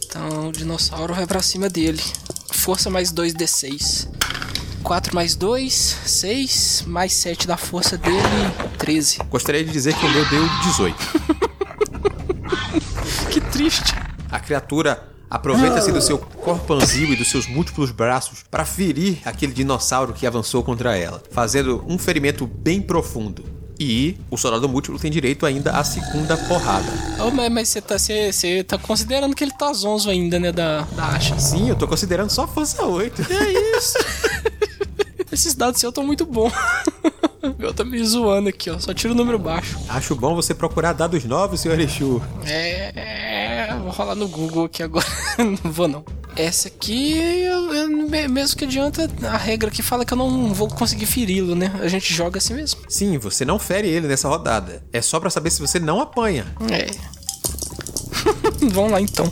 Então 0.05 0.49
o 0.49 0.51
dinossauro 0.51 1.15
vai 1.15 1.25
para 1.25 1.41
cima 1.41 1.69
dele. 1.69 1.99
Força 2.51 2.91
mais 2.91 3.11
2d6. 3.11 4.07
4 4.83 5.15
mais 5.15 5.35
2, 5.35 5.73
6, 6.05 6.83
mais 6.85 7.13
7 7.13 7.47
da 7.47 7.57
força 7.57 7.97
dele, 7.97 8.21
13. 8.77 9.17
Gostaria 9.27 9.63
de 9.63 9.71
dizer 9.71 9.95
que 9.95 10.05
o 10.05 10.11
meu 10.11 10.29
deu 10.29 10.47
18. 10.65 10.95
que 13.33 13.41
triste. 13.41 13.95
A 14.29 14.39
criatura 14.39 15.16
aproveita-se 15.29 15.91
do 15.91 16.01
seu 16.01 16.17
corpanzil 16.17 17.13
e 17.13 17.15
dos 17.15 17.29
seus 17.29 17.47
múltiplos 17.47 17.91
braços 17.91 18.43
para 18.49 18.65
ferir 18.65 19.19
aquele 19.25 19.53
dinossauro 19.53 20.13
que 20.13 20.25
avançou 20.25 20.63
contra 20.63 20.97
ela, 20.97 21.21
fazendo 21.31 21.83
um 21.87 21.97
ferimento 21.97 22.47
bem 22.47 22.81
profundo. 22.81 23.57
E 23.79 24.17
o 24.31 24.37
soldado 24.37 24.67
múltiplo 24.67 24.97
tem 24.97 25.11
direito 25.11 25.45
ainda 25.45 25.71
à 25.71 25.83
segunda 25.83 26.35
porrada. 26.35 26.87
Oh, 27.19 27.29
mas, 27.29 27.69
você 27.69 27.79
tá, 27.79 27.95
tá 28.67 28.77
considerando 28.79 29.35
que 29.35 29.43
ele 29.43 29.51
tá 29.51 29.71
zonzo 29.71 30.09
ainda, 30.09 30.39
né, 30.39 30.51
da, 30.51 30.81
da 30.81 31.05
acha. 31.05 31.37
Sim, 31.37 31.69
eu 31.69 31.75
tô 31.75 31.87
considerando 31.87 32.31
só 32.31 32.47
força 32.47 32.83
8. 32.83 33.21
É 33.31 33.77
isso. 33.77 33.97
Esses 35.37 35.53
dados 35.53 35.79
seus 35.79 35.91
estão 35.91 36.03
muito 36.03 36.25
bons. 36.25 36.51
Eu 37.59 37.71
tô 37.71 37.85
me 37.85 38.03
zoando 38.03 38.49
aqui, 38.49 38.71
ó. 38.71 38.79
Só 38.79 38.91
tiro 38.91 39.13
o 39.13 39.15
número 39.15 39.37
baixo. 39.37 39.77
Acho 39.87 40.15
bom 40.15 40.33
você 40.33 40.51
procurar 40.51 40.93
dados 40.93 41.23
novos, 41.25 41.59
senhor 41.59 41.79
Exu. 41.79 42.19
É, 42.43 43.77
vou 43.79 43.91
rolar 43.91 44.15
no 44.15 44.27
Google 44.27 44.65
aqui 44.65 44.81
agora. 44.81 45.05
não 45.37 45.71
vou 45.71 45.87
não. 45.87 46.03
Essa 46.35 46.69
aqui, 46.69 47.15
eu, 47.15 47.71
eu, 47.71 48.09
mesmo 48.27 48.57
que 48.57 48.65
adianta, 48.65 49.07
a 49.31 49.37
regra 49.37 49.69
que 49.69 49.83
fala 49.83 50.03
que 50.03 50.11
eu 50.11 50.17
não 50.17 50.51
vou 50.55 50.67
conseguir 50.69 51.05
feri-lo, 51.05 51.53
né? 51.53 51.71
A 51.81 51.87
gente 51.87 52.11
joga 52.11 52.39
assim 52.39 52.55
mesmo. 52.55 52.81
Sim, 52.89 53.19
você 53.19 53.45
não 53.45 53.59
fere 53.59 53.87
ele 53.87 54.07
nessa 54.07 54.27
rodada. 54.27 54.83
É 54.91 55.03
só 55.03 55.19
para 55.19 55.29
saber 55.29 55.51
se 55.51 55.61
você 55.61 55.79
não 55.79 56.01
apanha. 56.01 56.47
É. 56.71 56.89
Vamos 58.73 58.91
lá 58.91 58.99
então. 58.99 59.31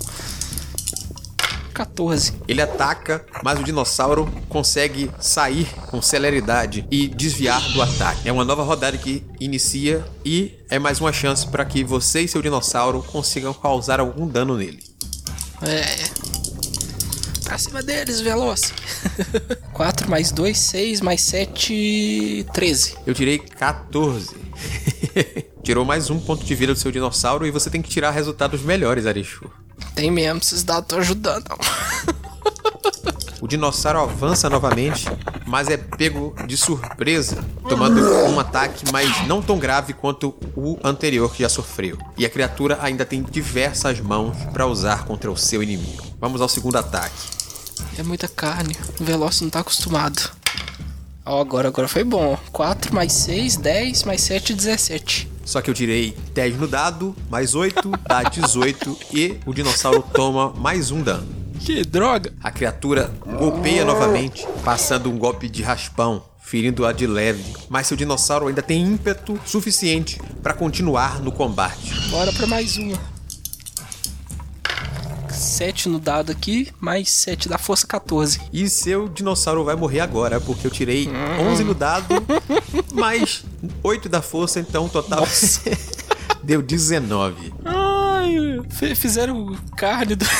14. 1.76 2.34
Ele 2.48 2.62
ataca, 2.62 3.26
mas 3.44 3.60
o 3.60 3.64
dinossauro 3.64 4.32
consegue 4.48 5.12
sair 5.20 5.68
com 5.88 6.02
celeridade 6.02 6.88
e 6.90 7.08
desviar 7.08 7.62
do 7.74 7.82
ataque. 7.82 8.28
É 8.28 8.32
uma 8.32 8.46
nova 8.46 8.64
rodada 8.64 8.98
que 8.98 9.24
inicia 9.40 10.04
e 10.24 10.58
é 10.70 10.80
mais 10.80 11.02
uma 11.02 11.12
chance 11.12 11.46
para 11.46 11.66
que 11.66 11.84
você 11.84 12.22
e 12.22 12.28
seu 12.28 12.42
dinossauro 12.42 13.04
consigam 13.04 13.54
causar 13.54 14.00
algum 14.00 14.26
dano 14.26 14.58
nele. 14.58 14.82
É. 15.62 15.86
Pra 17.44 17.58
cima 17.58 17.84
deles, 17.84 18.22
Veloz. 18.22 18.74
4 19.74 20.10
mais 20.10 20.32
2, 20.32 20.58
6 20.58 21.02
mais 21.02 21.22
7, 21.22 22.48
13. 22.54 22.96
Eu 23.06 23.14
tirei 23.14 23.38
14. 23.38 24.36
Tirou 25.62 25.84
mais 25.84 26.12
um 26.12 26.20
ponto 26.20 26.46
de 26.46 26.54
vida 26.54 26.74
do 26.74 26.80
seu 26.80 26.92
dinossauro 26.92 27.46
e 27.46 27.52
você 27.52 27.70
tem 27.72 27.82
que 27.82 27.90
tirar 27.90 28.12
resultados 28.12 28.62
melhores, 28.62 29.06
Arishu. 29.08 29.50
Tem 29.94 30.12
mesmo, 30.12 30.40
esses 30.40 30.64
dados 30.64 30.84
estão 30.84 31.00
ajudando. 31.00 31.46
O 33.42 33.48
dinossauro 33.48 34.00
avança 34.00 34.50
novamente, 34.50 35.06
mas 35.46 35.68
é 35.68 35.78
pego 35.78 36.36
de 36.48 36.58
surpresa, 36.58 37.44
tomando 37.70 38.02
um 38.02 38.40
ataque, 38.40 38.86
mas 38.92 39.28
não 39.28 39.40
tão 39.40 39.60
grave 39.60 39.94
quanto 39.94 40.34
o 40.56 40.80
anterior 40.84 41.32
que 41.32 41.44
já 41.44 41.50
sofreu. 41.50 41.96
E 42.18 42.26
a 42.26 42.30
criatura 42.30 42.80
ainda 42.82 43.06
tem 43.06 43.22
diversas 43.22 44.00
mãos 44.00 44.36
para 44.52 44.66
usar 44.66 45.06
contra 45.06 45.30
o 45.30 45.38
seu 45.38 45.62
inimigo. 45.62 46.04
Vamos 46.20 46.42
ao 46.42 46.50
segundo 46.50 46.78
ataque. 46.78 47.14
É 48.00 48.02
muita 48.02 48.28
carne, 48.28 48.76
o 49.00 49.04
Veloz 49.04 49.42
não 49.42 49.50
tá 49.52 49.60
acostumado. 49.60 50.32
Ó, 51.24 51.38
oh, 51.38 51.42
agora, 51.42 51.68
agora 51.68 51.88
foi 51.88 52.04
bom. 52.04 52.36
4 52.52 52.96
mais 52.96 53.14
6, 53.14 53.58
10, 53.58 54.04
mais 54.06 54.22
7, 54.22 54.56
17. 54.56 55.35
Só 55.46 55.62
que 55.62 55.70
eu 55.70 55.74
tirei 55.74 56.18
10 56.34 56.58
no 56.58 56.68
dado, 56.68 57.16
mais 57.30 57.54
8, 57.54 57.90
dá 58.08 58.24
18 58.24 58.98
e 59.14 59.38
o 59.46 59.54
dinossauro 59.54 60.04
toma 60.12 60.50
mais 60.50 60.92
um 60.92 61.02
dano. 61.02 61.28
Que 61.60 61.84
droga! 61.84 62.34
A 62.44 62.52
criatura 62.52 63.12
golpeia 63.38 63.86
novamente, 63.86 64.46
passando 64.64 65.10
um 65.10 65.18
golpe 65.18 65.48
de 65.48 65.64
raspão, 65.64 66.24
ferindo-a 66.42 66.92
de 66.92 67.08
leve, 67.08 67.44
mas 67.70 67.88
seu 67.88 67.96
dinossauro 67.96 68.48
ainda 68.48 68.62
tem 68.62 68.82
ímpeto 68.82 69.40
suficiente 69.46 70.20
para 70.44 70.54
continuar 70.54 71.22
no 71.22 71.32
combate. 71.32 71.94
Bora 72.10 72.34
para 72.34 72.48
mais 72.48 72.78
uma. 72.78 73.15
7 75.36 75.90
no 75.90 76.00
dado 76.00 76.32
aqui, 76.32 76.70
mais 76.80 77.10
7 77.12 77.50
da 77.50 77.58
força 77.58 77.86
14. 77.86 78.42
E 78.52 78.70
seu 78.70 79.08
dinossauro 79.08 79.64
vai 79.64 79.76
morrer 79.76 80.00
agora, 80.00 80.40
porque 80.40 80.66
eu 80.66 80.72
tirei 80.72 81.08
hum. 81.08 81.52
11 81.52 81.64
no 81.64 81.74
dado, 81.74 82.16
mais 82.94 83.44
8 83.84 84.10
da 84.10 84.22
força, 84.22 84.60
então 84.60 84.88
total 84.90 85.28
deu 86.44 86.62
19. 86.62 87.54
Ai, 87.64 88.96
fizeram 88.96 89.56
carne 89.78 90.16
do. 90.16 90.26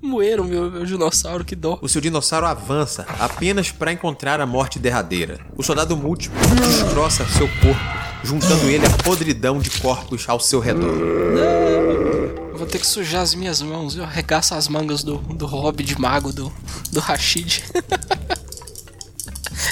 Moeram 0.00 0.44
meu, 0.44 0.70
meu 0.70 0.84
dinossauro, 0.84 1.44
que 1.44 1.56
dó. 1.56 1.78
O 1.82 1.88
seu 1.88 2.00
dinossauro 2.00 2.46
avança 2.46 3.04
apenas 3.18 3.72
para 3.72 3.92
encontrar 3.92 4.40
a 4.40 4.46
morte 4.46 4.78
derradeira. 4.78 5.40
O 5.56 5.64
soldado 5.64 5.96
múltiplo 5.96 6.38
destroça 6.54 7.26
seu 7.26 7.48
corpo, 7.48 7.80
juntando 8.22 8.66
ele 8.68 8.86
a 8.86 8.90
podridão 9.02 9.58
de 9.58 9.70
corpos 9.80 10.28
ao 10.28 10.38
seu 10.38 10.60
redor. 10.60 10.94
Não. 10.94 12.15
Vou 12.56 12.66
ter 12.66 12.78
que 12.78 12.86
sujar 12.86 13.22
as 13.22 13.34
minhas 13.34 13.60
mãos. 13.60 13.96
Eu 13.96 14.04
arregaço 14.04 14.54
as 14.54 14.66
mangas 14.66 15.02
do, 15.02 15.18
do 15.18 15.46
hobby 15.46 15.84
de 15.84 16.00
mago 16.00 16.32
do, 16.32 16.52
do 16.90 17.00
Rashid. 17.00 17.64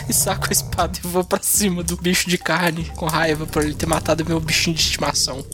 e 0.09 0.13
saco 0.13 0.47
a 0.49 0.53
espada 0.53 0.99
e 1.03 1.07
vou 1.07 1.25
para 1.25 1.43
cima 1.43 1.83
do 1.83 1.97
bicho 1.97 2.29
de 2.29 2.37
carne 2.37 2.91
com 2.97 3.07
raiva 3.07 3.47
por 3.47 3.65
ele 3.65 3.75
ter 3.75 3.87
matado 3.87 4.25
meu 4.25 4.41
bichinho 4.41 4.77
de 4.77 4.83
estimação. 4.83 5.45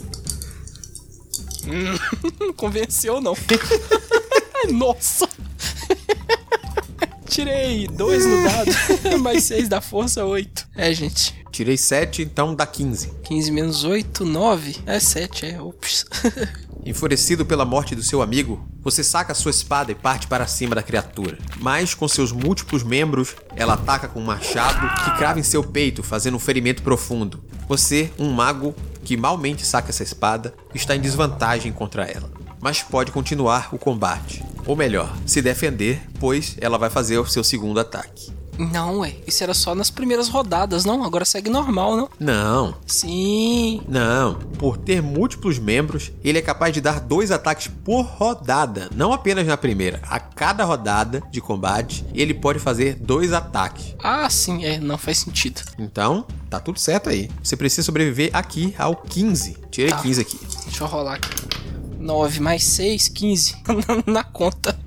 Hum, 1.64 1.97
convenceu 2.57 3.21
não. 3.21 3.37
Nossa! 4.73 5.29
Tirei 7.27 7.87
dois 7.87 8.27
no 8.27 8.43
dado, 8.43 9.19
mais 9.21 9.45
seis 9.45 9.69
da 9.69 9.81
força, 9.81 10.25
oito. 10.25 10.66
É, 10.75 10.93
gente. 10.93 11.35
Tirei 11.53 11.77
sete, 11.77 12.23
então 12.23 12.55
dá 12.55 12.66
15. 12.66 13.12
15 13.23 13.53
menos 13.53 13.85
8, 13.85 14.25
9. 14.25 14.77
É 14.87 14.99
7, 14.99 15.47
é. 15.47 15.61
Ops. 15.61 16.07
Enfurecido 16.85 17.45
pela 17.45 17.64
morte 17.64 17.95
do 17.95 18.03
seu 18.03 18.23
amigo, 18.23 18.66
você 18.81 19.05
saca 19.05 19.35
sua 19.35 19.51
espada 19.51 19.93
e 19.93 19.95
parte 19.95 20.27
para 20.27 20.47
cima 20.47 20.75
da 20.75 20.83
criatura. 20.83 21.38
Mas, 21.61 21.95
com 21.95 22.09
seus 22.09 22.33
múltiplos 22.33 22.83
membros, 22.83 23.37
ela 23.55 23.75
ataca 23.75 24.09
com 24.09 24.21
um 24.21 24.25
machado 24.25 24.88
que 25.05 25.16
crava 25.19 25.38
em 25.38 25.43
seu 25.43 25.62
peito, 25.62 26.03
fazendo 26.03 26.37
um 26.37 26.40
ferimento 26.40 26.83
profundo. 26.83 27.43
Você, 27.69 28.11
um 28.19 28.31
mago 28.31 28.75
que 29.05 29.16
malmente 29.16 29.66
saca 29.66 29.90
essa 29.90 30.03
espada, 30.03 30.55
está 30.75 30.97
em 30.97 31.01
desvantagem 31.01 31.73
contra 31.73 32.05
ela 32.05 32.31
mas 32.61 32.83
pode 32.83 33.11
continuar 33.11 33.75
o 33.75 33.79
combate. 33.79 34.45
Ou 34.66 34.77
melhor, 34.77 35.16
se 35.27 35.40
defender, 35.40 36.03
pois 36.21 36.57
ela 36.61 36.79
vai 36.79 36.90
fazer 36.90 37.19
o 37.19 37.27
seu 37.27 37.43
segundo 37.43 37.81
ataque. 37.81 38.31
Não, 38.61 38.99
ué. 39.01 39.14
Isso 39.27 39.42
era 39.42 39.55
só 39.55 39.75
nas 39.75 39.90
primeiras 39.90 40.29
rodadas, 40.29 40.85
não? 40.85 41.03
Agora 41.03 41.25
segue 41.25 41.49
normal, 41.49 41.96
não? 41.96 42.09
Não, 42.18 42.75
Sim. 42.87 43.81
não. 43.88 44.35
Por 44.59 44.77
ter 44.77 45.03
múltiplos 45.03 45.59
membros, 45.59 46.12
ele 46.23 46.38
é 46.38 46.42
capaz 46.42 46.75
de 46.75 46.81
dar 46.81 47.01
dois 47.01 47.31
ataques 47.31 47.68
por 47.85 48.03
rodada. 48.03 48.88
Não 48.94 49.12
apenas 49.12 49.46
na 49.46 49.57
primeira. 49.57 50.01
A 50.09 50.20
cada 50.20 50.64
rodada 50.64 51.23
de 51.31 51.40
combate, 51.40 52.05
ele 52.14 52.35
pode 52.35 52.59
fazer 52.59 52.94
dois 52.96 53.33
ataques. 53.33 53.94
Ah, 54.03 54.29
sim, 54.29 54.64
é. 54.64 54.79
Não 54.79 54.99
faz 54.99 55.18
sentido. 55.18 55.61
Então, 55.79 56.27
tá 56.49 56.61
tudo 56.61 56.79
certo 56.79 57.09
aí. 57.09 57.31
Você 57.42 57.57
precisa 57.57 57.83
sobreviver 57.85 58.31
aqui 58.33 58.75
ao 58.79 58.94
15. 58.96 59.57
Tirei 59.70 59.90
Tá. 59.90 59.99
15 60.03 60.20
aqui. 60.20 60.38
Deixa 60.64 60.85
eu 60.85 60.88
rolar 60.88 61.14
aqui. 61.14 61.31
9 61.99 62.40
mais 62.40 62.64
6, 62.64 63.09
15. 63.09 63.57
na, 64.07 64.12
na 64.14 64.25
conta. 64.25 64.79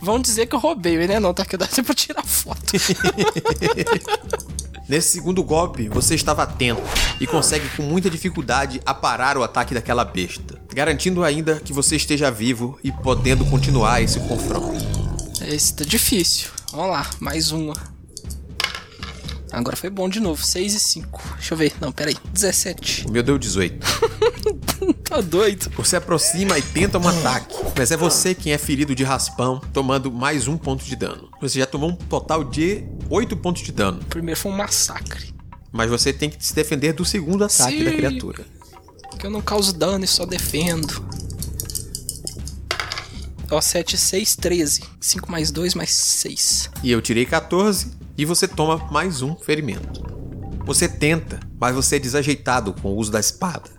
Vão 0.00 0.20
dizer 0.20 0.46
que 0.46 0.54
eu 0.54 0.58
roubei, 0.58 1.06
né? 1.06 1.18
Não, 1.18 1.32
tá 1.32 1.42
aqui, 1.42 1.56
dá 1.56 1.66
pra 1.66 1.94
tirar 1.94 2.24
foto. 2.24 2.72
Nesse 4.86 5.12
segundo 5.12 5.42
golpe, 5.42 5.88
você 5.88 6.14
estava 6.14 6.42
atento 6.42 6.82
e 7.18 7.26
consegue 7.26 7.66
com 7.70 7.82
muita 7.82 8.10
dificuldade 8.10 8.82
aparar 8.84 9.38
o 9.38 9.42
ataque 9.42 9.72
daquela 9.72 10.04
besta, 10.04 10.60
garantindo 10.74 11.24
ainda 11.24 11.58
que 11.58 11.72
você 11.72 11.96
esteja 11.96 12.30
vivo 12.30 12.78
e 12.84 12.92
podendo 12.92 13.46
continuar 13.46 14.02
esse 14.02 14.20
confronto. 14.20 14.84
Esse 15.40 15.74
tá 15.74 15.84
difícil. 15.84 16.50
Vamos 16.70 16.90
lá, 16.90 17.08
mais 17.18 17.50
uma. 17.50 17.93
Agora 19.54 19.76
foi 19.76 19.88
bom 19.90 20.08
de 20.08 20.20
novo. 20.20 20.44
6 20.44 20.74
e 20.74 20.80
5. 20.80 21.22
Deixa 21.36 21.54
eu 21.54 21.58
ver. 21.58 21.72
Não, 21.80 21.92
peraí. 21.92 22.16
17. 22.32 23.06
O 23.06 23.12
meu 23.12 23.22
deu 23.22 23.38
18. 23.38 23.84
Tá 25.04 25.20
doido. 25.20 25.70
Você 25.76 25.96
aproxima 25.96 26.58
e 26.58 26.62
tenta 26.62 26.98
um 26.98 27.06
ataque, 27.06 27.54
mas 27.76 27.90
é 27.90 27.96
você 27.96 28.34
quem 28.34 28.52
é 28.52 28.58
ferido 28.58 28.94
de 28.94 29.04
raspão, 29.04 29.60
tomando 29.72 30.10
mais 30.10 30.48
um 30.48 30.58
ponto 30.58 30.84
de 30.84 30.96
dano. 30.96 31.28
Você 31.40 31.60
já 31.60 31.66
tomou 31.66 31.90
um 31.90 31.94
total 31.94 32.42
de 32.42 32.84
8 33.08 33.36
pontos 33.36 33.62
de 33.62 33.70
dano, 33.70 34.00
O 34.00 34.06
primeiro 34.06 34.38
foi 34.38 34.50
um 34.50 34.56
massacre. 34.56 35.32
mas 35.70 35.88
você 35.88 36.12
tem 36.12 36.28
que 36.28 36.44
se 36.44 36.54
defender 36.54 36.94
do 36.94 37.04
segundo 37.04 37.44
ataque 37.44 37.78
Sim. 37.78 37.84
da 37.84 37.92
criatura. 37.92 38.44
Que 39.18 39.26
eu 39.26 39.30
não 39.30 39.40
causo 39.40 39.72
dano 39.72 40.04
e 40.04 40.08
só 40.08 40.26
defendo. 40.26 41.06
Ó, 43.50 43.60
7, 43.60 43.96
6, 43.96 44.36
13. 44.36 44.82
5 45.00 45.30
mais 45.30 45.50
2 45.50 45.74
mais 45.74 45.90
6. 45.92 46.70
E 46.82 46.90
eu 46.90 47.00
tirei 47.00 47.24
14 47.24 47.88
e 48.16 48.24
você 48.24 48.46
toma 48.46 48.78
mais 48.90 49.22
um 49.22 49.36
ferimento. 49.36 50.02
Você 50.64 50.88
tenta, 50.88 51.40
mas 51.60 51.74
você 51.74 51.96
é 51.96 51.98
desajeitado 51.98 52.72
com 52.72 52.88
o 52.88 52.96
uso 52.96 53.12
da 53.12 53.20
espada. 53.20 53.70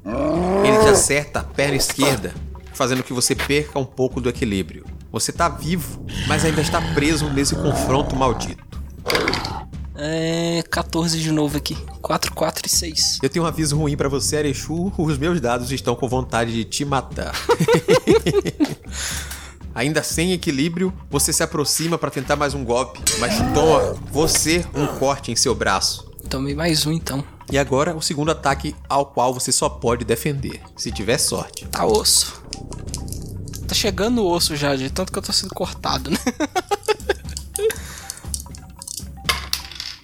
Ele 0.63 0.77
te 0.79 0.89
acerta 0.89 1.39
a 1.39 1.43
perna 1.43 1.75
esquerda, 1.75 2.33
fazendo 2.73 3.03
que 3.03 3.13
você 3.13 3.35
perca 3.35 3.79
um 3.79 3.85
pouco 3.85 4.21
do 4.21 4.29
equilíbrio. 4.29 4.85
Você 5.11 5.31
tá 5.31 5.49
vivo, 5.49 6.05
mas 6.27 6.45
ainda 6.45 6.61
está 6.61 6.81
preso 6.93 7.29
nesse 7.29 7.55
confronto 7.55 8.15
maldito. 8.15 8.63
É. 9.95 10.61
14 10.69 11.19
de 11.19 11.31
novo 11.31 11.57
aqui. 11.57 11.75
4, 12.01 12.33
4 12.33 12.63
e 12.65 12.69
6. 12.69 13.19
Eu 13.23 13.29
tenho 13.29 13.45
um 13.45 13.47
aviso 13.47 13.77
ruim 13.77 13.95
pra 13.95 14.09
você, 14.09 14.37
Arechu. 14.37 14.91
Os 14.97 15.17
meus 15.17 15.39
dados 15.39 15.71
estão 15.71 15.95
com 15.95 16.07
vontade 16.07 16.51
de 16.51 16.65
te 16.65 16.83
matar. 16.83 17.33
Ainda 19.75 20.01
sem 20.01 20.31
equilíbrio, 20.31 20.93
você 21.11 21.33
se 21.33 21.43
aproxima 21.43 21.97
pra 21.97 22.09
tentar 22.09 22.37
mais 22.37 22.53
um 22.53 22.63
golpe, 22.63 23.01
mas 23.19 23.35
toma 23.53 23.93
você 24.09 24.65
um 24.73 24.87
corte 24.87 25.33
em 25.33 25.35
seu 25.35 25.53
braço. 25.53 26.09
Tomei 26.29 26.55
mais 26.55 26.85
um 26.85 26.93
então. 26.93 27.21
E 27.51 27.57
agora 27.57 27.93
o 27.93 28.01
segundo 28.01 28.31
ataque 28.31 28.73
ao 28.87 29.07
qual 29.07 29.33
você 29.33 29.51
só 29.51 29.67
pode 29.67 30.05
defender, 30.05 30.61
se 30.77 30.93
tiver 30.93 31.17
sorte. 31.17 31.65
Tá 31.65 31.85
osso. 31.85 32.41
Tá 33.67 33.75
chegando 33.75 34.23
o 34.23 34.31
osso 34.31 34.55
já, 34.55 34.77
de 34.77 34.89
tanto 34.89 35.11
que 35.11 35.19
eu 35.19 35.23
tô 35.23 35.33
sendo 35.33 35.53
cortado, 35.53 36.09
né? 36.09 36.17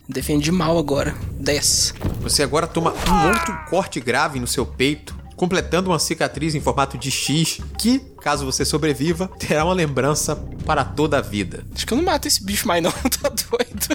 Defendi 0.09 0.51
mal 0.51 0.77
agora. 0.77 1.15
10. 1.39 1.93
Você 2.19 2.43
agora 2.43 2.67
toma 2.67 2.91
um 2.91 3.27
outro 3.29 3.57
corte 3.69 4.01
grave 4.01 4.37
no 4.37 4.47
seu 4.47 4.65
peito, 4.65 5.15
completando 5.37 5.89
uma 5.89 5.99
cicatriz 5.99 6.53
em 6.55 6.59
formato 6.59 6.97
de 6.97 7.09
X, 7.09 7.61
que, 7.79 8.10
caso 8.21 8.45
você 8.45 8.63
sobreviva, 8.63 9.27
terá 9.39 9.65
uma 9.65 9.73
lembrança 9.73 10.35
para 10.65 10.85
toda 10.85 11.17
a 11.17 11.21
vida. 11.21 11.65
Acho 11.75 11.85
que 11.85 11.93
eu 11.93 11.97
não 11.97 12.05
mato 12.05 12.27
esse 12.27 12.43
bicho 12.43 12.67
mais 12.67 12.81
não, 12.81 12.91
tá 13.21 13.29
doido. 13.29 13.87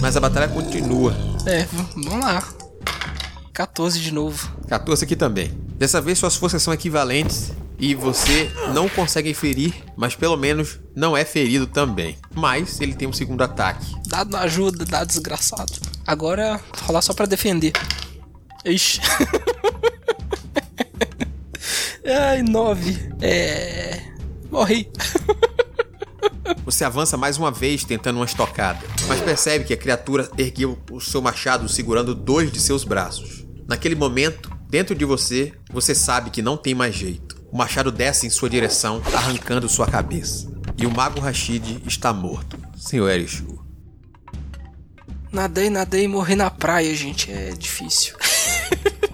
Mas 0.00 0.16
a 0.16 0.20
batalha 0.20 0.48
continua. 0.48 1.14
É, 1.46 1.66
vamos 1.72 2.24
lá. 2.24 2.46
14 3.52 4.00
de 4.00 4.12
novo. 4.12 4.50
14 4.68 5.04
aqui 5.04 5.16
também. 5.16 5.52
Dessa 5.76 6.00
vez 6.00 6.18
suas 6.18 6.36
forças 6.36 6.62
são 6.62 6.74
equivalentes 6.74 7.52
e 7.78 7.94
você 7.94 8.50
não 8.74 8.88
consegue 8.88 9.32
ferir, 9.32 9.74
mas 9.96 10.14
pelo 10.14 10.36
menos 10.36 10.78
não 10.94 11.16
é 11.16 11.24
ferido 11.24 11.66
também. 11.66 12.18
Mas 12.34 12.80
ele 12.80 12.94
tem 12.94 13.08
um 13.08 13.12
segundo 13.12 13.42
ataque. 13.42 13.94
Dado 14.06 14.36
ajuda, 14.36 14.84
dado 14.84 15.08
desgraçado. 15.08 15.72
Agora, 16.06 16.60
rolar 16.82 17.02
só 17.02 17.14
pra 17.14 17.26
defender. 17.26 17.72
Ixi. 18.64 19.00
Ai, 22.10 22.42
9. 22.42 23.12
É. 23.22 24.00
Morri. 24.50 24.90
Você 26.64 26.84
avança 26.84 27.16
mais 27.16 27.38
uma 27.38 27.50
vez 27.50 27.84
tentando 27.84 28.16
uma 28.16 28.24
estocada, 28.24 28.84
mas 29.06 29.20
percebe 29.20 29.64
que 29.64 29.72
a 29.72 29.76
criatura 29.76 30.28
ergueu 30.36 30.78
o 30.90 31.00
seu 31.00 31.22
machado 31.22 31.68
segurando 31.68 32.14
dois 32.14 32.50
de 32.50 32.60
seus 32.60 32.84
braços. 32.84 33.46
Naquele 33.68 33.94
momento, 33.94 34.50
dentro 34.68 34.94
de 34.94 35.04
você, 35.04 35.52
você 35.72 35.94
sabe 35.94 36.30
que 36.30 36.42
não 36.42 36.56
tem 36.56 36.74
mais 36.74 36.94
jeito. 36.94 37.40
O 37.52 37.56
machado 37.56 37.92
desce 37.92 38.26
em 38.26 38.30
sua 38.30 38.50
direção, 38.50 39.00
arrancando 39.14 39.68
sua 39.68 39.86
cabeça. 39.86 40.50
E 40.76 40.86
o 40.86 40.90
Mago 40.90 41.20
Rashid 41.20 41.82
está 41.86 42.12
morto. 42.12 42.58
Senhor 42.76 43.08
Erishu. 43.08 43.60
Nadei, 45.32 45.70
nadei 45.70 46.04
e 46.04 46.08
morri 46.08 46.34
na 46.34 46.50
praia, 46.50 46.94
gente. 46.94 47.30
É 47.30 47.50
difícil. 47.50 48.16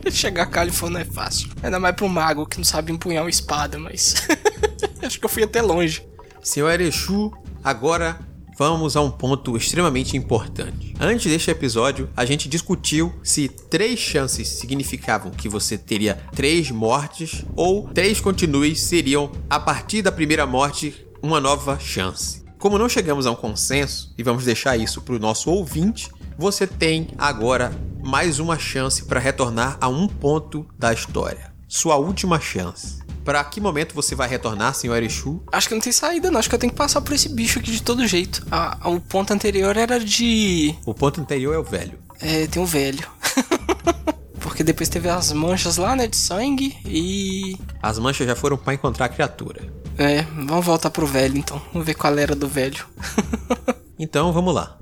Chegar 0.10 0.44
a 0.44 0.46
Califórnia 0.46 1.00
é 1.00 1.04
fácil. 1.04 1.48
Ainda 1.62 1.80
mais 1.80 1.94
pro 1.94 2.08
mago 2.08 2.46
que 2.46 2.58
não 2.58 2.64
sabe 2.64 2.92
empunhar 2.92 3.24
uma 3.24 3.30
espada, 3.30 3.78
mas. 3.78 4.14
Acho 5.02 5.18
que 5.18 5.24
eu 5.24 5.28
fui 5.28 5.42
até 5.42 5.60
longe. 5.60 6.06
Senhor 6.42 6.70
Erechu, 6.70 7.32
agora 7.62 8.18
vamos 8.58 8.96
a 8.96 9.02
um 9.02 9.10
ponto 9.10 9.56
extremamente 9.56 10.16
importante. 10.16 10.94
Antes 10.98 11.30
deste 11.30 11.50
episódio, 11.50 12.08
a 12.16 12.24
gente 12.24 12.48
discutiu 12.48 13.12
se 13.22 13.48
três 13.48 13.98
chances 13.98 14.48
significavam 14.48 15.30
que 15.30 15.48
você 15.48 15.76
teria 15.76 16.14
três 16.34 16.70
mortes 16.70 17.44
ou 17.54 17.88
três 17.88 18.20
continues 18.20 18.80
seriam, 18.80 19.30
a 19.50 19.60
partir 19.60 20.02
da 20.02 20.10
primeira 20.10 20.46
morte, 20.46 21.06
uma 21.22 21.40
nova 21.40 21.78
chance. 21.78 22.45
Como 22.66 22.78
não 22.78 22.88
chegamos 22.88 23.26
a 23.28 23.30
um 23.30 23.36
consenso 23.36 24.12
e 24.18 24.24
vamos 24.24 24.44
deixar 24.44 24.76
isso 24.76 25.00
para 25.00 25.14
o 25.14 25.20
nosso 25.20 25.48
ouvinte, 25.50 26.10
você 26.36 26.66
tem 26.66 27.06
agora 27.16 27.70
mais 28.02 28.40
uma 28.40 28.58
chance 28.58 29.04
para 29.04 29.20
retornar 29.20 29.78
a 29.80 29.86
um 29.86 30.08
ponto 30.08 30.66
da 30.76 30.92
história. 30.92 31.52
Sua 31.68 31.94
última 31.94 32.40
chance. 32.40 32.98
Para 33.24 33.44
que 33.44 33.60
momento 33.60 33.94
você 33.94 34.16
vai 34.16 34.28
retornar, 34.28 34.74
senhor 34.74 34.96
Erechu? 34.96 35.40
Acho 35.52 35.68
que 35.68 35.74
não 35.74 35.80
tem 35.80 35.92
saída, 35.92 36.28
não. 36.28 36.40
Acho 36.40 36.48
que 36.48 36.56
eu 36.56 36.58
tenho 36.58 36.72
que 36.72 36.76
passar 36.76 37.00
por 37.02 37.14
esse 37.14 37.28
bicho 37.28 37.60
aqui 37.60 37.70
de 37.70 37.80
todo 37.80 38.04
jeito. 38.04 38.44
A- 38.50 38.78
a- 38.80 38.88
o 38.90 39.00
ponto 39.00 39.32
anterior 39.32 39.76
era 39.76 40.00
de. 40.00 40.74
O 40.84 40.92
ponto 40.92 41.20
anterior 41.20 41.54
é 41.54 41.58
o 41.58 41.62
velho. 41.64 42.00
É, 42.20 42.48
tem 42.48 42.60
um 42.60 42.66
velho. 42.66 43.06
Porque 44.40 44.64
depois 44.64 44.88
teve 44.88 45.08
as 45.08 45.30
manchas 45.30 45.76
lá, 45.76 45.94
né, 45.94 46.08
de 46.08 46.16
sangue 46.16 46.76
e. 46.84 47.56
As 47.80 47.96
manchas 48.00 48.26
já 48.26 48.34
foram 48.34 48.56
para 48.56 48.74
encontrar 48.74 49.06
a 49.06 49.08
criatura. 49.08 49.62
É, 49.98 50.22
vamos 50.22 50.64
voltar 50.64 50.90
pro 50.90 51.06
velho 51.06 51.38
então. 51.38 51.60
Vamos 51.72 51.86
ver 51.86 51.94
qual 51.94 52.16
era 52.18 52.34
do 52.34 52.48
velho. 52.48 52.86
Então 53.98 54.30
vamos 54.30 54.54
lá. 54.54 54.76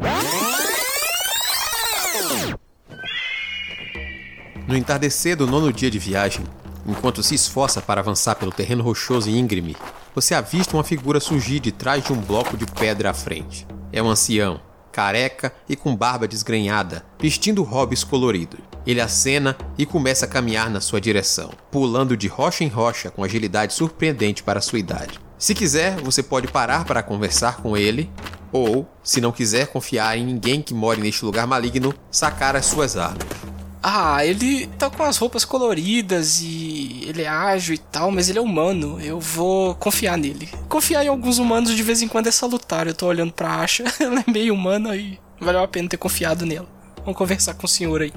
No 4.66 4.76
entardecer 4.76 5.36
do 5.36 5.46
nono 5.46 5.72
dia 5.72 5.88
de 5.88 6.00
viagem, 6.00 6.44
enquanto 6.84 7.22
se 7.22 7.34
esforça 7.34 7.80
para 7.80 8.00
avançar 8.00 8.34
pelo 8.34 8.50
terreno 8.50 8.82
rochoso 8.82 9.30
e 9.30 9.38
íngreme, 9.38 9.76
você 10.14 10.34
avista 10.34 10.76
uma 10.76 10.82
figura 10.82 11.20
surgir 11.20 11.60
de 11.60 11.70
trás 11.70 12.02
de 12.02 12.12
um 12.12 12.20
bloco 12.20 12.56
de 12.56 12.66
pedra 12.66 13.10
à 13.10 13.14
frente. 13.14 13.66
É 13.92 14.02
um 14.02 14.08
ancião, 14.08 14.60
careca 14.94 15.52
e 15.68 15.74
com 15.74 15.96
barba 15.96 16.28
desgrenhada, 16.28 17.04
vestindo 17.20 17.64
hobbies 17.64 18.04
coloridos. 18.04 18.60
Ele 18.86 19.00
acena 19.00 19.56
e 19.76 19.84
começa 19.84 20.24
a 20.24 20.28
caminhar 20.28 20.70
na 20.70 20.80
sua 20.80 21.00
direção, 21.00 21.50
pulando 21.68 22.16
de 22.16 22.28
rocha 22.28 22.62
em 22.62 22.68
rocha 22.68 23.10
com 23.10 23.24
agilidade 23.24 23.74
surpreendente 23.74 24.44
para 24.44 24.60
sua 24.60 24.78
idade. 24.78 25.18
Se 25.36 25.52
quiser, 25.52 25.96
você 26.00 26.22
pode 26.22 26.46
parar 26.46 26.84
para 26.84 27.02
conversar 27.02 27.56
com 27.56 27.76
ele, 27.76 28.08
ou, 28.52 28.88
se 29.02 29.20
não 29.20 29.32
quiser 29.32 29.66
confiar 29.66 30.16
em 30.16 30.24
ninguém 30.24 30.62
que 30.62 30.72
more 30.72 31.00
neste 31.00 31.24
lugar 31.24 31.44
maligno, 31.44 31.92
sacar 32.08 32.54
as 32.54 32.66
suas 32.66 32.96
armas. 32.96 33.26
Ah, 33.86 34.24
ele 34.24 34.66
tá 34.78 34.88
com 34.88 35.02
as 35.02 35.18
roupas 35.18 35.44
coloridas 35.44 36.40
e 36.40 37.04
ele 37.06 37.20
é 37.20 37.28
ágil 37.28 37.74
e 37.74 37.78
tal, 37.78 38.10
mas 38.10 38.30
ele 38.30 38.38
é 38.38 38.40
humano. 38.40 38.98
Eu 38.98 39.20
vou 39.20 39.74
confiar 39.74 40.16
nele. 40.16 40.48
Confiar 40.70 41.04
em 41.04 41.08
alguns 41.08 41.38
humanos 41.38 41.76
de 41.76 41.82
vez 41.82 42.00
em 42.00 42.08
quando 42.08 42.26
é 42.26 42.30
salutar. 42.30 42.86
Eu 42.86 42.94
tô 42.94 43.06
olhando 43.06 43.34
pra 43.34 43.56
Asha, 43.60 43.84
ela 44.00 44.24
é 44.26 44.30
meio 44.30 44.54
humana 44.54 44.96
e 44.96 45.20
valeu 45.38 45.62
a 45.62 45.68
pena 45.68 45.86
ter 45.86 45.98
confiado 45.98 46.46
nela. 46.46 46.66
Vamos 47.00 47.18
conversar 47.18 47.52
com 47.52 47.66
o 47.66 47.68
senhor 47.68 48.00
aí. 48.00 48.12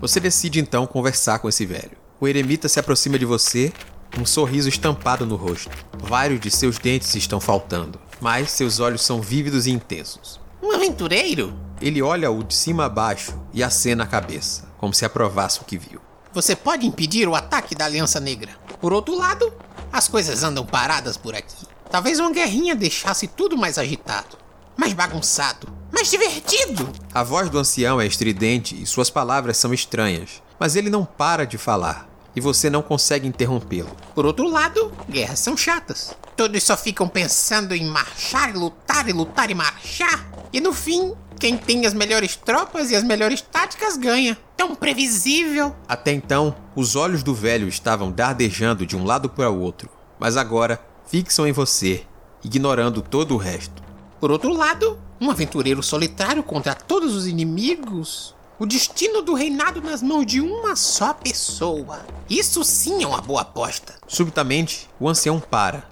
Você 0.00 0.18
decide 0.18 0.58
então 0.58 0.88
conversar 0.88 1.38
com 1.38 1.48
esse 1.48 1.64
velho. 1.64 1.96
O 2.20 2.26
eremita 2.26 2.68
se 2.68 2.80
aproxima 2.80 3.16
de 3.16 3.24
você 3.24 3.72
um 4.18 4.26
sorriso 4.26 4.68
estampado 4.68 5.24
no 5.24 5.36
rosto. 5.36 5.70
Vários 6.00 6.40
de 6.40 6.50
seus 6.50 6.78
dentes 6.78 7.14
estão 7.14 7.38
faltando, 7.38 8.00
mas 8.20 8.50
seus 8.50 8.80
olhos 8.80 9.02
são 9.02 9.20
vívidos 9.20 9.68
e 9.68 9.70
intensos. 9.70 10.40
Um 10.60 10.72
aventureiro? 10.72 11.54
Ele 11.80 12.02
olha-o 12.02 12.42
de 12.42 12.54
cima 12.56 12.86
a 12.86 12.88
baixo 12.88 13.40
e 13.54 13.62
acena 13.62 14.02
a 14.02 14.06
cabeça, 14.06 14.71
como 14.82 14.92
se 14.92 15.04
aprovasse 15.04 15.60
o 15.60 15.64
que 15.64 15.78
viu. 15.78 16.00
Você 16.32 16.56
pode 16.56 16.84
impedir 16.84 17.28
o 17.28 17.36
ataque 17.36 17.72
da 17.72 17.84
Aliança 17.84 18.18
Negra. 18.18 18.50
Por 18.80 18.92
outro 18.92 19.16
lado, 19.16 19.54
as 19.92 20.08
coisas 20.08 20.42
andam 20.42 20.66
paradas 20.66 21.16
por 21.16 21.36
aqui. 21.36 21.68
Talvez 21.88 22.18
uma 22.18 22.32
guerrinha 22.32 22.74
deixasse 22.74 23.28
tudo 23.28 23.56
mais 23.56 23.78
agitado, 23.78 24.36
mais 24.76 24.92
bagunçado, 24.92 25.68
mais 25.92 26.10
divertido. 26.10 26.90
A 27.14 27.22
voz 27.22 27.48
do 27.48 27.60
ancião 27.60 28.00
é 28.00 28.06
estridente 28.08 28.74
e 28.82 28.84
suas 28.84 29.08
palavras 29.08 29.56
são 29.56 29.72
estranhas, 29.72 30.42
mas 30.58 30.74
ele 30.74 30.90
não 30.90 31.04
para 31.04 31.46
de 31.46 31.58
falar 31.58 32.08
e 32.34 32.40
você 32.40 32.68
não 32.68 32.82
consegue 32.82 33.28
interrompê-lo. 33.28 33.94
Por 34.16 34.26
outro 34.26 34.48
lado, 34.48 34.92
guerras 35.08 35.38
são 35.38 35.56
chatas. 35.56 36.16
Todos 36.36 36.60
só 36.64 36.76
ficam 36.76 37.06
pensando 37.06 37.72
em 37.72 37.84
marchar 37.84 38.50
e 38.50 38.58
lutar 38.58 39.08
e 39.08 39.12
lutar 39.12 39.48
e 39.48 39.54
marchar. 39.54 40.28
E 40.52 40.60
no 40.60 40.72
fim, 40.72 41.14
quem 41.42 41.56
tem 41.56 41.84
as 41.86 41.92
melhores 41.92 42.36
tropas 42.36 42.92
e 42.92 42.94
as 42.94 43.02
melhores 43.02 43.40
táticas 43.40 43.96
ganha. 43.96 44.38
Tão 44.56 44.76
previsível. 44.76 45.74
Até 45.88 46.12
então, 46.12 46.54
os 46.76 46.94
olhos 46.94 47.24
do 47.24 47.34
velho 47.34 47.66
estavam 47.66 48.12
dardejando 48.12 48.86
de 48.86 48.96
um 48.96 49.02
lado 49.02 49.28
para 49.28 49.50
o 49.50 49.60
outro, 49.60 49.90
mas 50.20 50.36
agora 50.36 50.80
fixam 51.04 51.44
em 51.44 51.50
você, 51.50 52.06
ignorando 52.44 53.02
todo 53.02 53.34
o 53.34 53.38
resto. 53.38 53.82
Por 54.20 54.30
outro 54.30 54.52
lado, 54.52 54.96
um 55.20 55.32
aventureiro 55.32 55.82
solitário 55.82 56.44
contra 56.44 56.76
todos 56.76 57.12
os 57.12 57.26
inimigos. 57.26 58.36
O 58.56 58.64
destino 58.64 59.20
do 59.20 59.34
reinado 59.34 59.82
nas 59.82 60.00
mãos 60.00 60.24
de 60.24 60.40
uma 60.40 60.76
só 60.76 61.12
pessoa. 61.12 62.06
Isso 62.30 62.62
sim 62.62 63.02
é 63.02 63.06
uma 63.08 63.20
boa 63.20 63.40
aposta. 63.40 63.94
Subitamente, 64.06 64.88
o 65.00 65.08
ancião 65.08 65.40
para. 65.40 65.82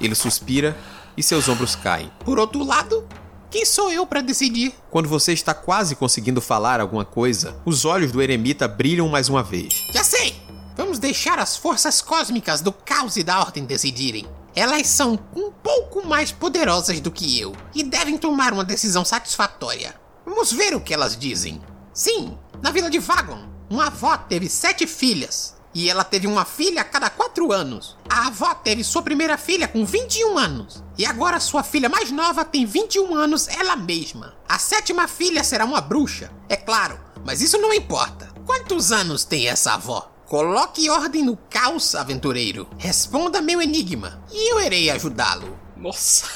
Ele 0.00 0.14
suspira 0.14 0.74
e 1.14 1.22
seus 1.22 1.46
ombros 1.46 1.76
caem. 1.76 2.10
Por 2.24 2.38
outro 2.38 2.64
lado, 2.64 3.06
quem 3.54 3.64
sou 3.64 3.92
eu 3.92 4.04
para 4.04 4.20
decidir? 4.20 4.74
Quando 4.90 5.08
você 5.08 5.32
está 5.32 5.54
quase 5.54 5.94
conseguindo 5.94 6.40
falar 6.40 6.80
alguma 6.80 7.04
coisa, 7.04 7.56
os 7.64 7.84
olhos 7.84 8.10
do 8.10 8.20
eremita 8.20 8.66
brilham 8.66 9.08
mais 9.08 9.28
uma 9.28 9.44
vez. 9.44 9.86
Já 9.92 10.02
sei! 10.02 10.34
Vamos 10.76 10.98
deixar 10.98 11.38
as 11.38 11.56
forças 11.56 12.02
cósmicas 12.02 12.60
do 12.60 12.72
caos 12.72 13.16
e 13.16 13.22
da 13.22 13.38
ordem 13.38 13.64
decidirem. 13.64 14.26
Elas 14.56 14.88
são 14.88 15.16
um 15.36 15.52
pouco 15.52 16.04
mais 16.04 16.32
poderosas 16.32 16.98
do 16.98 17.12
que 17.12 17.38
eu 17.38 17.54
e 17.72 17.84
devem 17.84 18.18
tomar 18.18 18.52
uma 18.52 18.64
decisão 18.64 19.04
satisfatória. 19.04 19.94
Vamos 20.26 20.52
ver 20.52 20.74
o 20.74 20.80
que 20.80 20.92
elas 20.92 21.16
dizem. 21.16 21.62
Sim, 21.92 22.36
na 22.60 22.72
vila 22.72 22.90
de 22.90 22.98
Vagon, 22.98 23.48
uma 23.70 23.86
avó 23.86 24.16
teve 24.16 24.48
sete 24.48 24.84
filhas. 24.84 25.54
E 25.74 25.90
ela 25.90 26.04
teve 26.04 26.26
uma 26.26 26.44
filha 26.44 26.82
a 26.82 26.84
cada 26.84 27.10
quatro 27.10 27.52
anos. 27.52 27.96
A 28.08 28.28
avó 28.28 28.54
teve 28.54 28.84
sua 28.84 29.02
primeira 29.02 29.36
filha 29.36 29.66
com 29.66 29.84
21 29.84 30.38
anos. 30.38 30.84
E 30.96 31.04
agora 31.04 31.40
sua 31.40 31.64
filha 31.64 31.88
mais 31.88 32.12
nova 32.12 32.44
tem 32.44 32.64
21 32.64 33.14
anos 33.14 33.48
ela 33.48 33.74
mesma. 33.74 34.34
A 34.48 34.58
sétima 34.58 35.08
filha 35.08 35.42
será 35.42 35.64
uma 35.64 35.80
bruxa, 35.80 36.30
é 36.48 36.56
claro, 36.56 37.00
mas 37.24 37.40
isso 37.40 37.58
não 37.58 37.74
importa. 37.74 38.32
Quantos 38.46 38.92
anos 38.92 39.24
tem 39.24 39.48
essa 39.48 39.74
avó? 39.74 40.12
Coloque 40.26 40.88
ordem 40.88 41.24
no 41.24 41.36
caos, 41.36 41.94
aventureiro. 41.94 42.68
Responda 42.78 43.42
meu 43.42 43.60
enigma 43.60 44.22
e 44.30 44.52
eu 44.52 44.60
irei 44.60 44.90
ajudá-lo. 44.90 45.58
Nossa. 45.76 46.26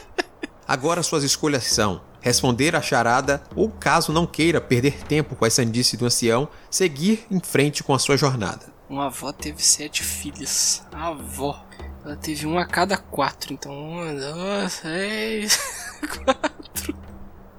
Agora 0.68 1.02
suas 1.02 1.24
escolhas 1.24 1.64
são 1.64 2.00
responder 2.24 2.74
a 2.74 2.80
charada 2.80 3.42
ou, 3.54 3.68
caso 3.68 4.10
não 4.10 4.26
queira 4.26 4.58
perder 4.58 5.04
tempo 5.04 5.36
com 5.36 5.44
a 5.44 5.50
sandice 5.50 5.94
do 5.94 6.06
ancião, 6.06 6.48
seguir 6.70 7.26
em 7.30 7.38
frente 7.38 7.84
com 7.84 7.92
a 7.92 7.98
sua 7.98 8.16
jornada. 8.16 8.73
Uma 8.88 9.06
avó 9.06 9.32
teve 9.32 9.62
sete 9.62 10.02
filhas. 10.02 10.82
A 10.92 11.08
avó. 11.08 11.64
Ela 12.04 12.16
teve 12.16 12.46
um 12.46 12.58
a 12.58 12.66
cada 12.66 12.96
quatro. 12.96 13.52
Então, 13.52 13.72
uma, 13.72 14.12
duas, 14.12 14.72
seis, 14.74 15.58
quatro. 16.24 16.96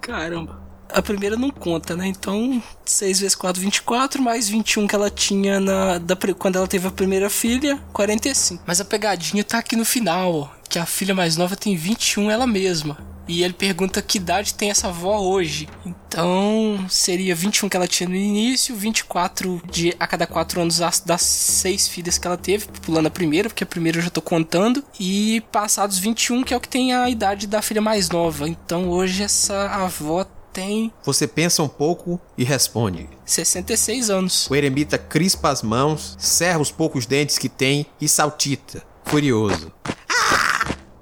Caramba. 0.00 0.66
A 0.88 1.02
primeira 1.02 1.36
não 1.36 1.50
conta, 1.50 1.96
né? 1.96 2.06
Então, 2.06 2.62
6 2.84 3.20
vezes 3.20 3.34
4, 3.34 3.60
24, 3.60 4.22
mais 4.22 4.48
21 4.48 4.86
que 4.86 4.94
ela 4.94 5.10
tinha 5.10 5.58
na, 5.58 5.98
da, 5.98 6.16
quando 6.38 6.56
ela 6.56 6.68
teve 6.68 6.86
a 6.86 6.92
primeira 6.92 7.28
filha, 7.28 7.76
45. 7.92 8.62
Mas 8.64 8.80
a 8.80 8.84
pegadinha 8.84 9.42
tá 9.42 9.58
aqui 9.58 9.74
no 9.74 9.84
final, 9.84 10.54
que 10.68 10.78
a 10.78 10.86
filha 10.86 11.14
mais 11.14 11.36
nova 11.36 11.56
tem 11.56 11.76
21 11.76 12.30
ela 12.30 12.46
mesma. 12.46 12.98
E 13.28 13.42
ele 13.42 13.54
pergunta 13.54 14.00
que 14.00 14.18
idade 14.18 14.54
tem 14.54 14.70
essa 14.70 14.88
avó 14.88 15.18
hoje. 15.18 15.68
Então, 15.84 16.86
seria 16.88 17.34
21 17.34 17.68
que 17.68 17.76
ela 17.76 17.88
tinha 17.88 18.08
no 18.08 18.14
início, 18.14 18.74
24 18.76 19.60
de 19.68 19.94
a 19.98 20.06
cada 20.06 20.26
4 20.26 20.60
anos 20.60 20.78
das, 20.78 21.00
das 21.00 21.22
6 21.22 21.88
filhas 21.88 22.18
que 22.18 22.26
ela 22.26 22.36
teve, 22.36 22.66
pulando 22.82 23.06
a 23.06 23.10
primeira, 23.10 23.48
porque 23.48 23.64
a 23.64 23.66
primeira 23.66 23.98
eu 23.98 24.02
já 24.02 24.10
tô 24.10 24.22
contando. 24.22 24.84
E 24.98 25.42
passados 25.50 25.98
21, 25.98 26.44
que 26.44 26.54
é 26.54 26.56
o 26.56 26.60
que 26.60 26.68
tem 26.68 26.94
a 26.94 27.10
idade 27.10 27.48
da 27.48 27.60
filha 27.60 27.80
mais 27.80 28.08
nova. 28.10 28.48
Então, 28.48 28.88
hoje 28.88 29.24
essa 29.24 29.70
avó 29.70 30.24
tem. 30.52 30.92
Você 31.04 31.26
pensa 31.26 31.62
um 31.62 31.68
pouco 31.68 32.20
e 32.38 32.44
responde: 32.44 33.08
66 33.24 34.08
anos. 34.08 34.48
O 34.48 34.54
eremita 34.54 34.96
crispa 34.96 35.50
as 35.50 35.62
mãos, 35.62 36.16
cerra 36.18 36.60
os 36.60 36.70
poucos 36.70 37.04
dentes 37.04 37.36
que 37.36 37.48
tem 37.48 37.84
e 38.00 38.08
saltita, 38.08 38.82
furioso. 39.04 39.72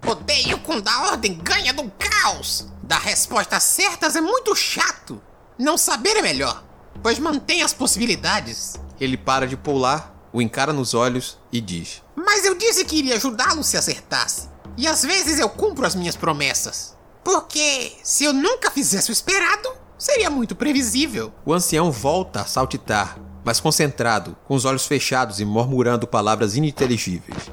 Odeio 0.06 0.58
quando 0.58 0.88
a 0.88 1.08
ordem 1.08 1.34
ganha 1.34 1.72
do 1.72 1.90
caos. 1.98 2.66
Dar 2.82 3.00
respostas 3.00 3.62
certas 3.62 4.14
é 4.16 4.20
muito 4.20 4.54
chato. 4.54 5.20
Não 5.58 5.78
saber 5.78 6.16
é 6.16 6.22
melhor, 6.22 6.62
pois 7.02 7.18
mantém 7.18 7.62
as 7.62 7.72
possibilidades. 7.72 8.74
Ele 9.00 9.16
para 9.16 9.46
de 9.46 9.56
pular, 9.56 10.14
o 10.32 10.42
encara 10.42 10.72
nos 10.72 10.92
olhos 10.92 11.38
e 11.50 11.60
diz: 11.60 12.02
Mas 12.14 12.44
eu 12.44 12.54
disse 12.54 12.84
que 12.84 12.96
iria 12.96 13.16
ajudá-lo 13.16 13.64
se 13.64 13.76
acertasse. 13.76 14.48
E 14.76 14.86
às 14.86 15.02
vezes 15.02 15.38
eu 15.38 15.48
cumpro 15.48 15.86
as 15.86 15.94
minhas 15.94 16.16
promessas. 16.16 16.94
Porque 17.22 17.92
se 18.02 18.24
eu 18.24 18.32
nunca 18.32 18.70
fizesse 18.70 19.10
o 19.10 19.12
esperado, 19.12 19.70
seria 19.96 20.28
muito 20.28 20.54
previsível. 20.54 21.32
O 21.46 21.54
ancião 21.54 21.90
volta 21.90 22.42
a 22.42 22.46
saltitar, 22.46 23.18
mas 23.42 23.60
concentrado, 23.60 24.36
com 24.46 24.54
os 24.54 24.64
olhos 24.66 24.86
fechados 24.86 25.40
e 25.40 25.44
murmurando 25.44 26.06
palavras 26.06 26.56
ininteligíveis. 26.56 27.50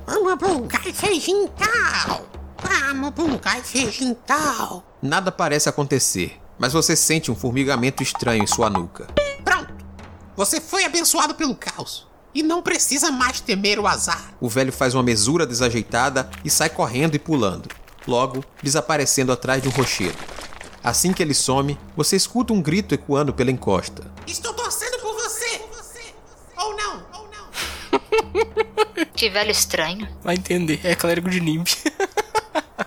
Vamos 2.61 3.11
buscar 3.11 3.11
feijão 3.11 3.11
tal. 3.11 3.11
Vamos 3.15 3.31
buscar 3.31 3.61
feijão 3.63 4.13
tal. 4.25 4.83
Nada 5.01 5.31
parece 5.31 5.67
acontecer, 5.69 6.39
mas 6.59 6.73
você 6.73 6.95
sente 6.95 7.31
um 7.31 7.35
formigamento 7.35 8.03
estranho 8.03 8.43
em 8.43 8.47
sua 8.47 8.69
nuca. 8.69 9.07
Pronto. 9.43 9.73
Você 10.35 10.61
foi 10.61 10.85
abençoado 10.85 11.35
pelo 11.35 11.55
caos. 11.55 12.07
E 12.33 12.41
não 12.41 12.61
precisa 12.61 13.11
mais 13.11 13.41
temer 13.41 13.77
o 13.77 13.85
azar. 13.85 14.33
O 14.39 14.47
velho 14.47 14.71
faz 14.71 14.93
uma 14.93 15.03
mesura 15.03 15.45
desajeitada 15.45 16.29
e 16.45 16.49
sai 16.49 16.69
correndo 16.69 17.15
e 17.15 17.19
pulando, 17.19 17.67
logo 18.07 18.41
desaparecendo 18.63 19.33
atrás 19.33 19.61
de 19.61 19.67
um 19.67 19.71
rochedo. 19.71 20.17
Assim 20.81 21.11
que 21.11 21.21
ele 21.21 21.33
some, 21.33 21.77
você 21.95 22.15
escuta 22.15 22.53
um 22.53 22.61
grito 22.61 22.95
ecoando 22.95 23.33
pela 23.33 23.51
encosta. 23.51 24.09
Estou 24.25 24.53
torcendo 24.53 24.97
por 25.01 25.13
você. 25.13 25.61
Ou 26.57 26.75
não, 26.77 27.03
ou 27.13 27.29
não. 27.35 29.05
Que 29.13 29.29
velho 29.29 29.51
estranho. 29.51 30.07
Vai 30.23 30.35
entender, 30.35 30.79
é 30.85 30.95
clérigo 30.95 31.29
de 31.29 31.41
Nimb. 31.41 31.67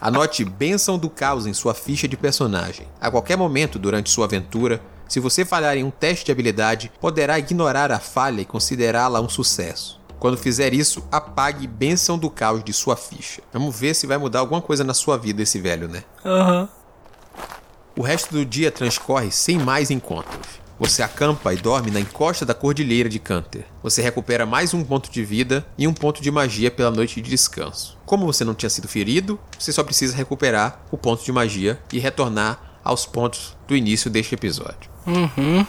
Anote 0.04 0.44
Bênção 0.44 0.98
do 0.98 1.08
Caos 1.08 1.46
em 1.46 1.54
sua 1.54 1.72
ficha 1.72 2.06
de 2.06 2.14
personagem. 2.14 2.86
A 3.00 3.10
qualquer 3.10 3.38
momento 3.38 3.78
durante 3.78 4.10
sua 4.10 4.26
aventura, 4.26 4.82
se 5.08 5.18
você 5.18 5.46
falhar 5.46 5.78
em 5.78 5.82
um 5.82 5.90
teste 5.90 6.26
de 6.26 6.30
habilidade, 6.30 6.92
poderá 7.00 7.38
ignorar 7.38 7.90
a 7.90 7.98
falha 7.98 8.42
e 8.42 8.44
considerá-la 8.44 9.18
um 9.22 9.30
sucesso. 9.30 9.98
Quando 10.18 10.36
fizer 10.36 10.74
isso, 10.74 11.08
apague 11.10 11.66
Bênção 11.66 12.18
do 12.18 12.28
Caos 12.28 12.62
de 12.62 12.70
sua 12.74 12.96
ficha. 12.96 13.40
Vamos 13.50 13.80
ver 13.80 13.94
se 13.94 14.06
vai 14.06 14.18
mudar 14.18 14.40
alguma 14.40 14.60
coisa 14.60 14.84
na 14.84 14.92
sua 14.92 15.16
vida 15.16 15.40
esse 15.40 15.58
velho, 15.58 15.88
né? 15.88 16.04
Aham. 16.22 16.60
Uhum. 16.60 16.68
O 17.96 18.02
resto 18.02 18.30
do 18.34 18.44
dia 18.44 18.70
transcorre 18.70 19.30
sem 19.30 19.56
mais 19.56 19.90
encontros. 19.90 20.63
Você 20.78 21.02
acampa 21.02 21.54
e 21.54 21.56
dorme 21.56 21.90
na 21.90 22.00
encosta 22.00 22.44
da 22.44 22.52
cordilheira 22.52 23.08
de 23.08 23.20
Canter. 23.20 23.64
Você 23.80 24.02
recupera 24.02 24.44
mais 24.44 24.74
um 24.74 24.82
ponto 24.82 25.08
de 25.08 25.24
vida 25.24 25.64
e 25.78 25.86
um 25.86 25.94
ponto 25.94 26.20
de 26.20 26.30
magia 26.32 26.68
pela 26.70 26.90
noite 26.90 27.20
de 27.20 27.30
descanso. 27.30 27.96
Como 28.04 28.26
você 28.26 28.44
não 28.44 28.54
tinha 28.54 28.68
sido 28.68 28.88
ferido, 28.88 29.38
você 29.56 29.72
só 29.72 29.84
precisa 29.84 30.16
recuperar 30.16 30.84
o 30.90 30.98
ponto 30.98 31.24
de 31.24 31.30
magia 31.30 31.80
e 31.92 32.00
retornar 32.00 32.80
aos 32.82 33.06
pontos 33.06 33.56
do 33.68 33.76
início 33.76 34.10
deste 34.10 34.34
episódio. 34.34 34.90
Uhum. 35.06 35.64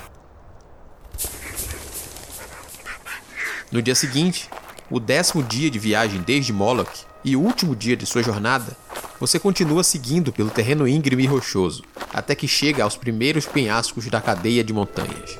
No 3.71 3.81
dia 3.81 3.95
seguinte, 3.95 4.49
o 4.89 4.99
décimo 4.99 5.43
dia 5.43 5.69
de 5.69 5.77
viagem 5.77 6.21
desde 6.21 6.51
Moloch 6.51 7.05
e 7.23 7.35
o 7.35 7.41
último 7.41 7.75
dia 7.75 7.95
de 7.95 8.05
sua 8.05 8.23
jornada, 8.23 8.75
você 9.19 9.39
continua 9.39 9.83
seguindo 9.83 10.31
pelo 10.31 10.49
terreno 10.49 10.87
íngreme 10.87 11.23
e 11.23 11.27
rochoso, 11.27 11.83
até 12.13 12.35
que 12.35 12.47
chega 12.47 12.83
aos 12.83 12.97
primeiros 12.97 13.45
penhascos 13.45 14.07
da 14.07 14.19
cadeia 14.19 14.63
de 14.63 14.73
montanhas. 14.73 15.39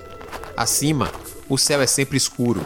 Acima, 0.56 1.12
o 1.50 1.58
céu 1.58 1.82
é 1.82 1.88
sempre 1.88 2.18
escuro, 2.18 2.66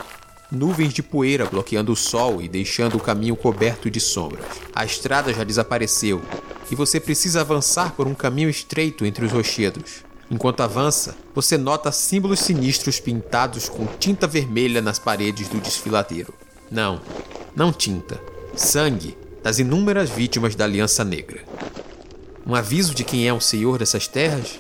nuvens 0.51 0.93
de 0.93 1.01
poeira 1.01 1.45
bloqueando 1.45 1.91
o 1.91 1.95
sol 1.95 2.41
e 2.41 2.47
deixando 2.47 2.97
o 2.97 2.99
caminho 2.99 3.35
coberto 3.35 3.89
de 3.89 3.99
sombras. 3.99 4.45
A 4.73 4.85
estrada 4.85 5.33
já 5.33 5.43
desapareceu 5.43 6.21
e 6.71 6.75
você 6.75 6.99
precisa 6.99 7.41
avançar 7.41 7.93
por 7.93 8.07
um 8.07 8.13
caminho 8.13 8.49
estreito 8.49 9.05
entre 9.05 9.25
os 9.25 9.31
rochedos. 9.31 10.03
Enquanto 10.31 10.61
avança, 10.61 11.17
você 11.33 11.57
nota 11.57 11.91
símbolos 11.91 12.41
sinistros 12.41 12.99
pintados 12.99 13.67
com 13.67 13.87
tinta 13.97 14.27
vermelha 14.27 14.79
nas 14.79 14.99
paredes 14.99 15.47
do 15.47 15.59
desfiladeiro. 15.59 16.33
Não, 16.69 17.01
não 17.55 17.73
tinta, 17.73 18.21
sangue 18.55 19.17
das 19.43 19.59
inúmeras 19.59 20.09
vítimas 20.09 20.55
da 20.55 20.65
Aliança 20.65 21.03
Negra. 21.03 21.43
Um 22.45 22.55
aviso 22.55 22.93
de 22.93 23.03
quem 23.03 23.27
é 23.27 23.33
o 23.33 23.39
senhor 23.39 23.77
dessas 23.77 24.07
terras? 24.07 24.59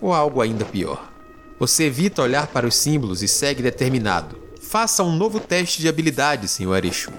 Ou 0.00 0.12
algo 0.12 0.40
ainda 0.40 0.64
pior? 0.64 1.10
Você 1.58 1.84
evita 1.84 2.22
olhar 2.22 2.46
para 2.48 2.66
os 2.66 2.76
símbolos 2.76 3.22
e 3.22 3.28
segue 3.28 3.62
determinado. 3.62 4.38
Faça 4.60 5.02
um 5.02 5.16
novo 5.16 5.40
teste 5.40 5.80
de 5.80 5.88
habilidade, 5.88 6.46
senhor 6.46 6.74
Arishu. 6.74 7.12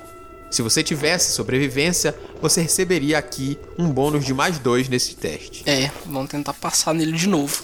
Se 0.52 0.62
você 0.62 0.82
tivesse 0.82 1.34
sobrevivência, 1.34 2.16
você 2.42 2.62
receberia 2.62 3.18
aqui 3.18 3.58
um 3.78 3.90
bônus 3.90 4.26
de 4.26 4.34
mais 4.34 4.58
dois 4.58 4.90
nesse 4.90 5.16
teste. 5.16 5.64
É, 5.66 5.92
vamos 6.06 6.30
tentar 6.30 6.54
passar 6.54 6.94
nele 6.94 7.14
de 7.14 7.28
novo. 7.28 7.62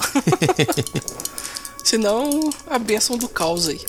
Senão, 1.83 2.49
a 2.67 2.77
benção 2.77 3.17
do 3.17 3.27
caos 3.27 3.67
aí. 3.67 3.79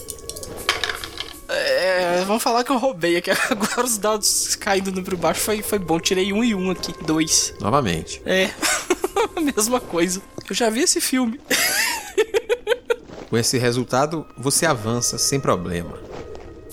É, 1.49 2.25
vamos 2.27 2.43
falar 2.43 2.65
que 2.65 2.71
eu 2.71 2.79
roubei 2.79 3.17
aqui. 3.17 3.31
Agora 3.51 3.85
os 3.85 3.99
dados 3.99 4.57
caindo 4.57 4.91
no 4.91 5.03
por 5.03 5.17
baixo 5.17 5.41
foi, 5.41 5.63
foi 5.63 5.79
bom. 5.79 6.01
Tirei 6.01 6.33
um 6.33 6.43
e 6.43 6.55
um 6.55 6.71
aqui. 6.71 6.93
Dois. 7.05 7.55
Novamente. 7.61 8.21
É. 8.25 8.51
Mesma 9.41 9.81
coisa. 9.81 10.21
Eu 10.49 10.55
já 10.55 10.71
vi 10.71 10.81
esse 10.81 11.01
filme. 11.01 11.41
Com 13.29 13.37
esse 13.37 13.59
resultado, 13.59 14.25
você 14.37 14.67
avança 14.67 15.19
sem 15.19 15.41
problema. 15.41 15.99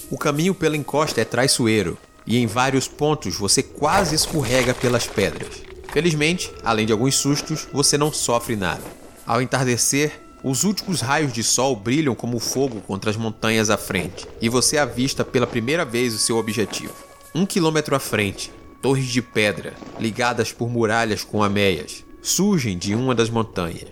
O 0.09 0.17
caminho 0.17 0.53
pela 0.53 0.77
encosta 0.77 1.21
é 1.21 1.25
traiçoeiro 1.25 1.97
e 2.25 2.37
em 2.37 2.45
vários 2.45 2.87
pontos 2.87 3.35
você 3.35 3.63
quase 3.63 4.15
escorrega 4.15 4.73
pelas 4.73 5.07
pedras. 5.07 5.63
Felizmente, 5.91 6.51
além 6.63 6.85
de 6.85 6.91
alguns 6.91 7.15
sustos, 7.15 7.67
você 7.71 7.97
não 7.97 8.11
sofre 8.11 8.55
nada. 8.55 8.83
Ao 9.25 9.41
entardecer, 9.41 10.22
os 10.43 10.65
últimos 10.65 10.99
raios 10.99 11.31
de 11.31 11.41
sol 11.41 11.73
brilham 11.73 12.13
como 12.13 12.37
fogo 12.37 12.81
contra 12.81 13.09
as 13.09 13.15
montanhas 13.15 13.69
à 13.69 13.77
frente, 13.77 14.27
e 14.41 14.49
você 14.49 14.77
avista 14.77 15.23
pela 15.23 15.47
primeira 15.47 15.85
vez 15.85 16.13
o 16.13 16.17
seu 16.17 16.37
objetivo. 16.37 16.93
Um 17.33 17.45
quilômetro 17.45 17.95
à 17.95 17.99
frente, 17.99 18.51
torres 18.81 19.07
de 19.07 19.21
pedra, 19.21 19.73
ligadas 19.97 20.51
por 20.51 20.69
muralhas 20.69 21.23
com 21.23 21.41
ameias, 21.41 22.03
surgem 22.21 22.77
de 22.77 22.93
uma 22.93 23.15
das 23.15 23.29
montanhas. 23.29 23.87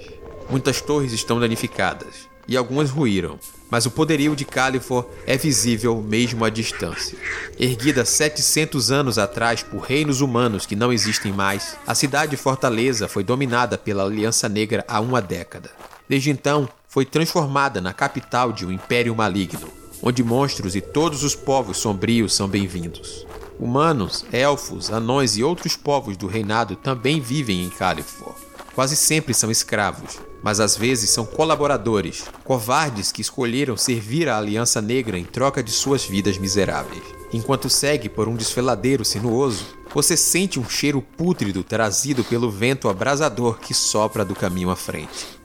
Muitas 0.49 0.81
torres 0.81 1.13
estão 1.13 1.39
danificadas, 1.39 2.29
e 2.45 2.57
algumas 2.57 2.89
ruíram, 2.89 3.39
mas 3.69 3.85
o 3.85 3.91
poderio 3.91 4.35
de 4.35 4.43
Califor 4.43 5.09
é 5.25 5.37
visível 5.37 6.01
mesmo 6.01 6.43
à 6.43 6.49
distância. 6.49 7.17
Erguida 7.57 8.03
700 8.03 8.91
anos 8.91 9.17
atrás 9.17 9.63
por 9.63 9.79
reinos 9.79 10.19
humanos 10.19 10.65
que 10.65 10.75
não 10.75 10.91
existem 10.91 11.31
mais, 11.31 11.77
a 11.87 11.95
cidade 11.95 12.35
fortaleza 12.35 13.07
foi 13.07 13.23
dominada 13.23 13.77
pela 13.77 14.03
Aliança 14.03 14.49
Negra 14.49 14.83
há 14.85 14.99
uma 14.99 15.21
década. 15.21 15.71
Desde 16.11 16.29
então, 16.29 16.67
foi 16.89 17.05
transformada 17.05 17.79
na 17.79 17.93
capital 17.93 18.51
de 18.51 18.65
um 18.65 18.71
império 18.73 19.15
maligno, 19.15 19.69
onde 20.03 20.21
monstros 20.21 20.75
e 20.75 20.81
todos 20.81 21.23
os 21.23 21.35
povos 21.35 21.77
sombrios 21.77 22.33
são 22.33 22.49
bem-vindos. 22.49 23.25
Humanos, 23.57 24.25
elfos, 24.29 24.91
anões 24.91 25.37
e 25.37 25.43
outros 25.43 25.77
povos 25.77 26.17
do 26.17 26.27
reinado 26.27 26.75
também 26.75 27.21
vivem 27.21 27.63
em 27.63 27.69
Califor. 27.69 28.35
Quase 28.75 28.97
sempre 28.97 29.33
são 29.33 29.49
escravos, 29.49 30.19
mas 30.43 30.59
às 30.59 30.75
vezes 30.75 31.11
são 31.11 31.25
colaboradores, 31.25 32.25
covardes 32.43 33.09
que 33.13 33.21
escolheram 33.21 33.77
servir 33.77 34.27
a 34.27 34.37
Aliança 34.37 34.81
Negra 34.81 35.17
em 35.17 35.23
troca 35.23 35.63
de 35.63 35.71
suas 35.71 36.03
vidas 36.03 36.37
miseráveis. 36.37 37.03
Enquanto 37.31 37.69
segue 37.69 38.09
por 38.09 38.27
um 38.27 38.35
desfiladeiro 38.35 39.05
sinuoso, 39.05 39.65
você 39.93 40.17
sente 40.17 40.59
um 40.59 40.69
cheiro 40.69 41.01
pútrido 41.01 41.63
trazido 41.63 42.21
pelo 42.21 42.51
vento 42.51 42.89
abrasador 42.89 43.59
que 43.59 43.73
sopra 43.73 44.25
do 44.25 44.35
caminho 44.35 44.69
à 44.69 44.75
frente. 44.75 45.40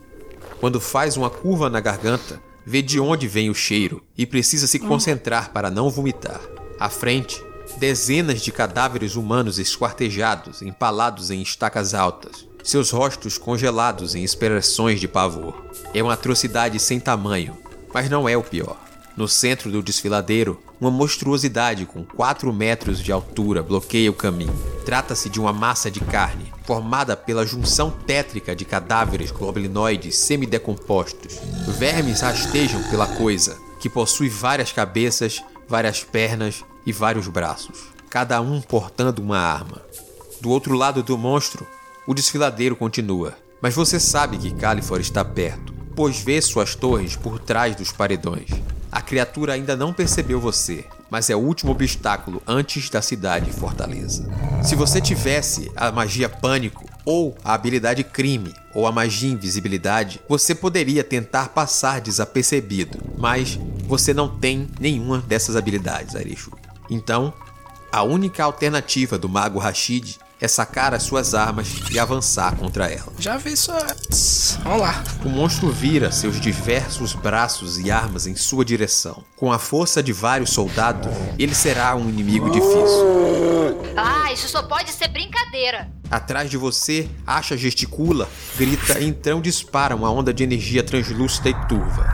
Quando 0.59 0.79
faz 0.79 1.17
uma 1.17 1.29
curva 1.29 1.69
na 1.69 1.79
garganta, 1.79 2.41
vê 2.65 2.81
de 2.81 2.99
onde 2.99 3.27
vem 3.27 3.49
o 3.49 3.55
cheiro 3.55 4.03
e 4.17 4.25
precisa 4.25 4.67
se 4.67 4.79
concentrar 4.79 5.51
para 5.51 5.69
não 5.69 5.89
vomitar. 5.89 6.41
À 6.79 6.89
frente, 6.89 7.43
dezenas 7.77 8.41
de 8.41 8.51
cadáveres 8.51 9.15
humanos 9.15 9.59
esquartejados, 9.59 10.61
empalados 10.61 11.29
em 11.29 11.41
estacas 11.41 11.93
altas, 11.93 12.47
seus 12.63 12.89
rostos 12.89 13.37
congelados 13.37 14.15
em 14.15 14.23
expressões 14.23 14.99
de 14.99 15.07
pavor. 15.07 15.65
É 15.93 16.01
uma 16.01 16.13
atrocidade 16.13 16.79
sem 16.79 16.99
tamanho, 16.99 17.55
mas 17.93 18.09
não 18.09 18.27
é 18.27 18.35
o 18.35 18.43
pior. 18.43 18.86
No 19.17 19.27
centro 19.27 19.71
do 19.71 19.81
desfiladeiro, 19.81 20.61
uma 20.79 20.91
monstruosidade 20.91 21.87
com 21.87 22.03
4 22.03 22.53
metros 22.53 22.99
de 22.99 23.11
altura 23.11 23.63
bloqueia 23.63 24.11
o 24.11 24.13
caminho. 24.13 24.53
Trata-se 24.85 25.27
de 25.27 25.39
uma 25.39 25.51
massa 25.51 25.89
de 25.89 25.99
carne, 25.99 26.53
formada 26.65 27.17
pela 27.17 27.43
junção 27.43 27.89
tétrica 27.89 28.55
de 28.55 28.63
cadáveres 28.63 29.31
goblinoides 29.31 30.15
semidecompostos. 30.19 31.39
Vermes 31.79 32.21
rastejam 32.21 32.83
pela 32.91 33.07
coisa, 33.07 33.57
que 33.79 33.89
possui 33.89 34.29
várias 34.29 34.71
cabeças, 34.71 35.43
várias 35.67 36.03
pernas 36.03 36.63
e 36.85 36.91
vários 36.91 37.27
braços, 37.27 37.87
cada 38.11 38.39
um 38.39 38.61
portando 38.61 39.19
uma 39.19 39.39
arma. 39.39 39.81
Do 40.39 40.51
outro 40.51 40.75
lado 40.75 41.01
do 41.01 41.17
monstro, 41.17 41.65
o 42.05 42.13
desfiladeiro 42.13 42.75
continua, 42.75 43.35
mas 43.59 43.73
você 43.73 43.99
sabe 43.99 44.37
que 44.37 44.53
Califor 44.53 45.01
está 45.01 45.25
perto, 45.25 45.73
pois 45.95 46.19
vê 46.19 46.39
suas 46.39 46.75
torres 46.75 47.15
por 47.15 47.39
trás 47.39 47.75
dos 47.75 47.91
paredões. 47.91 48.51
A 48.97 49.01
criatura 49.01 49.53
ainda 49.53 49.75
não 49.75 49.93
percebeu 49.93 50.39
você, 50.39 50.83
mas 51.07 51.29
é 51.29 51.35
o 51.35 51.39
último 51.39 51.71
obstáculo 51.71 52.41
antes 52.47 52.89
da 52.89 52.99
cidade 52.99 53.51
fortaleza. 53.51 54.27
Se 54.63 54.73
você 54.73 54.99
tivesse 54.99 55.71
a 55.75 55.91
magia 55.91 56.27
pânico, 56.27 56.83
ou 57.05 57.37
a 57.43 57.53
habilidade 57.53 58.03
crime, 58.03 58.51
ou 58.73 58.87
a 58.87 58.91
magia 58.91 59.29
invisibilidade, 59.29 60.19
você 60.27 60.55
poderia 60.55 61.03
tentar 61.03 61.49
passar 61.49 62.01
desapercebido, 62.01 62.97
mas 63.19 63.59
você 63.85 64.15
não 64.15 64.39
tem 64.39 64.67
nenhuma 64.79 65.19
dessas 65.19 65.55
habilidades, 65.55 66.15
Arishu. 66.15 66.51
Então, 66.89 67.31
a 67.91 68.01
única 68.01 68.43
alternativa 68.43 69.15
do 69.15 69.29
mago 69.29 69.59
Rashid 69.59 70.17
é 70.39 70.47
sacar 70.47 70.93
as 70.93 71.03
suas 71.03 71.33
armas 71.33 71.67
e 71.91 71.97
avançar 71.97 72.55
contra 72.55 72.91
ela. 72.91 73.11
Já 73.17 73.37
vi 73.37 73.53
isso 73.53 73.71
antes. 73.71 74.59
Vamos 74.63 74.81
lá. 74.81 75.03
O 75.25 75.29
monstro 75.29 75.71
vira 75.71 76.11
seus 76.11 76.39
diversos 76.39 77.13
braços 77.13 77.79
e 77.79 77.89
armas 77.89 78.27
em 78.27 78.35
sua 78.35 78.63
direção. 78.63 79.23
Com 79.35 79.51
a 79.51 79.59
força 79.59 80.01
de 80.03 80.13
vários 80.13 80.51
soldados, 80.51 81.11
ele 81.39 81.55
será 81.55 81.95
um 81.95 82.07
inimigo 82.07 82.49
difícil. 82.49 83.83
Ah, 83.95 84.31
isso 84.31 84.47
só 84.47 84.63
pode 84.63 84.91
ser 84.91 85.07
brincadeira. 85.07 85.89
Atrás 86.09 86.49
de 86.49 86.57
você, 86.57 87.09
Asha 87.25 87.57
gesticula, 87.57 88.29
grita 88.55 88.99
e 88.99 89.07
então 89.07 89.41
dispara 89.41 89.95
uma 89.95 90.11
onda 90.11 90.33
de 90.33 90.43
energia 90.43 90.83
translúcida 90.83 91.49
e 91.49 91.67
turva. 91.67 92.05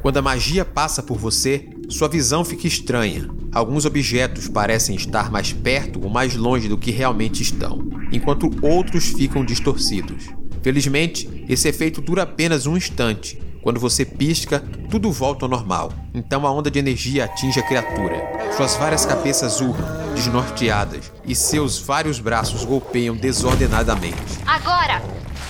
Quando 0.00 0.18
a 0.18 0.22
magia 0.22 0.64
passa 0.64 1.02
por 1.02 1.18
você, 1.18 1.68
sua 1.88 2.06
visão 2.06 2.44
fica 2.44 2.66
estranha. 2.66 3.28
Alguns 3.50 3.86
objetos 3.86 4.46
parecem 4.46 4.94
estar 4.94 5.30
mais 5.30 5.52
perto 5.54 5.98
ou 6.04 6.10
mais 6.10 6.36
longe 6.36 6.68
do 6.68 6.76
que 6.76 6.90
realmente 6.90 7.42
estão, 7.42 7.82
enquanto 8.12 8.50
outros 8.60 9.06
ficam 9.06 9.42
distorcidos. 9.42 10.26
Felizmente, 10.62 11.46
esse 11.48 11.66
efeito 11.66 12.02
dura 12.02 12.24
apenas 12.24 12.66
um 12.66 12.76
instante. 12.76 13.40
Quando 13.62 13.80
você 13.80 14.04
pisca, 14.04 14.62
tudo 14.90 15.10
volta 15.10 15.46
ao 15.46 15.48
normal. 15.48 15.92
Então 16.12 16.46
a 16.46 16.52
onda 16.52 16.70
de 16.70 16.78
energia 16.78 17.24
atinge 17.24 17.58
a 17.58 17.62
criatura. 17.62 18.52
Suas 18.54 18.76
várias 18.76 19.06
cabeças 19.06 19.60
urram, 19.60 20.14
desnorteadas, 20.14 21.10
e 21.24 21.34
seus 21.34 21.78
vários 21.78 22.20
braços 22.20 22.64
golpeiam 22.64 23.16
desordenadamente. 23.16 24.38
Agora! 24.46 25.02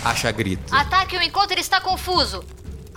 Acha 0.04 0.30
grita. 0.30 0.74
Ataque-o 0.74 1.22
enquanto 1.22 1.50
ele 1.50 1.60
está 1.60 1.80
confuso. 1.80 2.44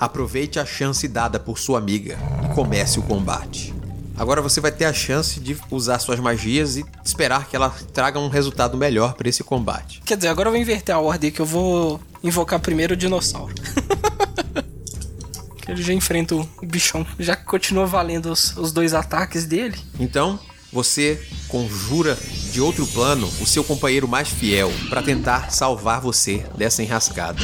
Aproveite 0.01 0.59
a 0.59 0.65
chance 0.65 1.07
dada 1.07 1.39
por 1.39 1.59
sua 1.59 1.77
amiga 1.77 2.17
e 2.43 2.55
comece 2.55 2.97
o 2.97 3.03
combate. 3.03 3.71
Agora 4.17 4.41
você 4.41 4.59
vai 4.59 4.71
ter 4.71 4.85
a 4.85 4.93
chance 4.93 5.39
de 5.39 5.55
usar 5.69 5.99
suas 5.99 6.19
magias 6.19 6.75
e 6.75 6.83
esperar 7.05 7.47
que 7.47 7.55
ela 7.55 7.69
traga 7.93 8.17
um 8.17 8.27
resultado 8.27 8.75
melhor 8.75 9.13
para 9.13 9.29
esse 9.29 9.43
combate. 9.43 10.01
Quer 10.03 10.17
dizer, 10.17 10.29
agora 10.29 10.49
eu 10.49 10.53
vou 10.53 10.59
inverter 10.59 10.95
a 10.95 10.99
ordem 10.99 11.29
que 11.29 11.39
eu 11.39 11.45
vou 11.45 12.01
invocar 12.23 12.59
primeiro 12.59 12.95
o 12.95 12.97
dinossauro. 12.97 13.53
que 15.61 15.71
ele 15.71 15.83
já 15.83 15.93
enfrenta 15.93 16.33
o 16.33 16.49
bichão. 16.63 17.05
Já 17.19 17.35
que 17.35 17.45
continua 17.45 17.85
valendo 17.85 18.31
os, 18.31 18.57
os 18.57 18.71
dois 18.71 18.95
ataques 18.95 19.45
dele. 19.45 19.77
Então, 19.99 20.39
você 20.72 21.22
conjura 21.47 22.17
de 22.51 22.61
outro 22.61 22.86
plano 22.88 23.28
o 23.39 23.45
seu 23.45 23.63
companheiro 23.63 24.07
mais 24.07 24.30
fiel 24.30 24.72
para 24.89 25.01
tentar 25.01 25.51
salvar 25.51 26.01
você 26.01 26.45
dessa 26.57 26.82
enrascada. 26.82 27.41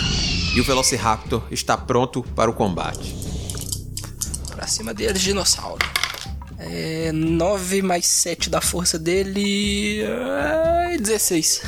E 0.55 0.61
o 0.61 0.63
Velociraptor 0.63 1.43
está 1.51 1.78
pronto 1.78 2.23
para 2.36 2.49
o 2.49 2.53
combate. 2.53 3.15
Pra 4.55 4.65
cima 4.65 4.93
deles, 4.93 5.21
dinossauro. 5.21 5.86
É, 6.57 7.11
9 7.11 7.82
mais 7.82 8.07
7 8.07 8.49
da 8.49 8.59
força 8.59 8.97
dele. 8.97 10.01
É, 10.01 10.97
16. 10.97 11.61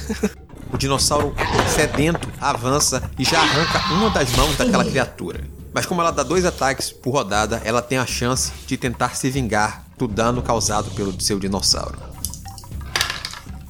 O 0.73 0.77
dinossauro 0.77 1.35
sedento 1.73 2.27
avança 2.39 3.09
e 3.17 3.23
já 3.23 3.39
arranca 3.39 3.93
uma 3.93 4.09
das 4.09 4.31
mãos 4.35 4.55
daquela 4.55 4.85
criatura. 4.85 5.43
Mas 5.79 5.85
como 5.85 6.01
ela 6.01 6.11
dá 6.11 6.23
dois 6.23 6.43
ataques 6.43 6.91
por 6.91 7.11
rodada, 7.11 7.61
ela 7.63 7.81
tem 7.81 7.97
a 7.97 8.05
chance 8.05 8.51
de 8.67 8.75
tentar 8.75 9.15
se 9.15 9.29
vingar 9.29 9.85
do 9.97 10.09
dano 10.09 10.41
causado 10.41 10.91
pelo 10.91 11.17
seu 11.21 11.39
dinossauro. 11.39 11.97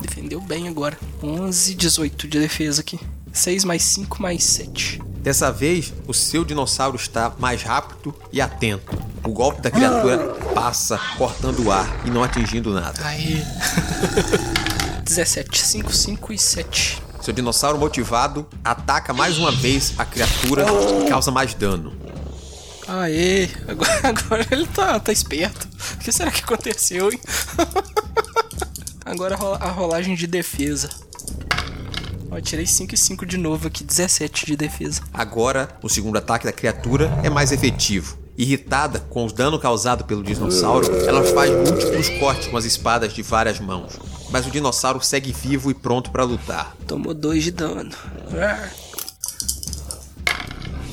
Defendeu 0.02 0.42
bem 0.42 0.68
agora. 0.68 0.98
11, 1.22 1.76
18 1.76 2.28
de 2.28 2.40
defesa 2.40 2.82
aqui. 2.82 3.00
6 3.32 3.64
mais 3.64 3.84
5 3.84 4.20
mais 4.20 4.44
7. 4.44 5.00
Dessa 5.20 5.52
vez, 5.52 5.94
o 6.08 6.14
seu 6.16 6.44
dinossauro 6.44 6.96
está 6.96 7.32
mais 7.38 7.62
rápido 7.62 8.12
e 8.34 8.42
atento. 8.42 8.92
O 9.24 9.30
golpe 9.30 9.62
da 9.62 9.70
criatura 9.70 10.34
passa, 10.56 11.00
cortando 11.16 11.64
o 11.64 11.72
ar 11.72 11.88
e 12.08 12.10
não 12.10 12.24
atingindo 12.24 12.74
nada. 12.74 13.06
Aí. 13.06 13.46
17, 15.06 15.62
5, 15.62 15.94
5 15.94 16.34
e 16.34 16.40
7. 16.40 17.09
Seu 17.30 17.34
dinossauro 17.36 17.78
motivado 17.78 18.48
ataca 18.64 19.14
mais 19.14 19.38
uma 19.38 19.52
vez 19.52 19.94
a 20.00 20.04
criatura 20.04 20.66
e 21.06 21.10
causa 21.10 21.30
mais 21.30 21.54
dano. 21.54 21.94
Aê, 22.88 23.48
agora, 23.68 24.00
agora 24.10 24.48
ele 24.50 24.66
tá, 24.66 25.00
tá 25.00 25.12
esperto. 25.12 25.68
O 25.94 25.98
que 26.00 26.12
será 26.12 26.32
que 26.32 26.44
aconteceu, 26.44 27.12
hein? 27.12 27.20
Agora 29.06 29.36
a 29.36 29.70
rolagem 29.70 30.16
de 30.16 30.26
defesa. 30.26 30.90
Ó, 32.32 32.42
tirei 32.42 32.66
5 32.66 32.96
e 32.96 32.98
5 32.98 33.26
de 33.28 33.38
novo 33.38 33.68
aqui, 33.68 33.84
17 33.84 34.48
de 34.48 34.56
defesa. 34.56 35.04
Agora, 35.14 35.70
o 35.84 35.90
segundo 35.90 36.18
ataque 36.18 36.46
da 36.48 36.52
criatura 36.52 37.12
é 37.24 37.30
mais 37.30 37.52
efetivo. 37.52 38.18
Irritada 38.36 39.02
com 39.02 39.28
o 39.28 39.32
dano 39.32 39.60
causado 39.60 40.04
pelo 40.04 40.24
dinossauro, 40.24 40.88
ela 41.06 41.24
faz 41.24 41.52
múltiplos 41.52 42.10
cortes 42.20 42.48
com 42.48 42.58
as 42.58 42.66
espadas 42.66 43.14
de 43.14 43.22
várias 43.22 43.60
mãos. 43.60 44.00
Mas 44.32 44.46
o 44.46 44.52
dinossauro 44.52 45.02
segue 45.02 45.32
vivo 45.32 45.72
e 45.72 45.74
pronto 45.74 46.12
para 46.12 46.24
lutar. 46.24 46.76
Tomou 46.88 47.14
2 47.14 47.44
de 47.46 47.52
dano. 47.52 47.92
Ah. 48.34 48.70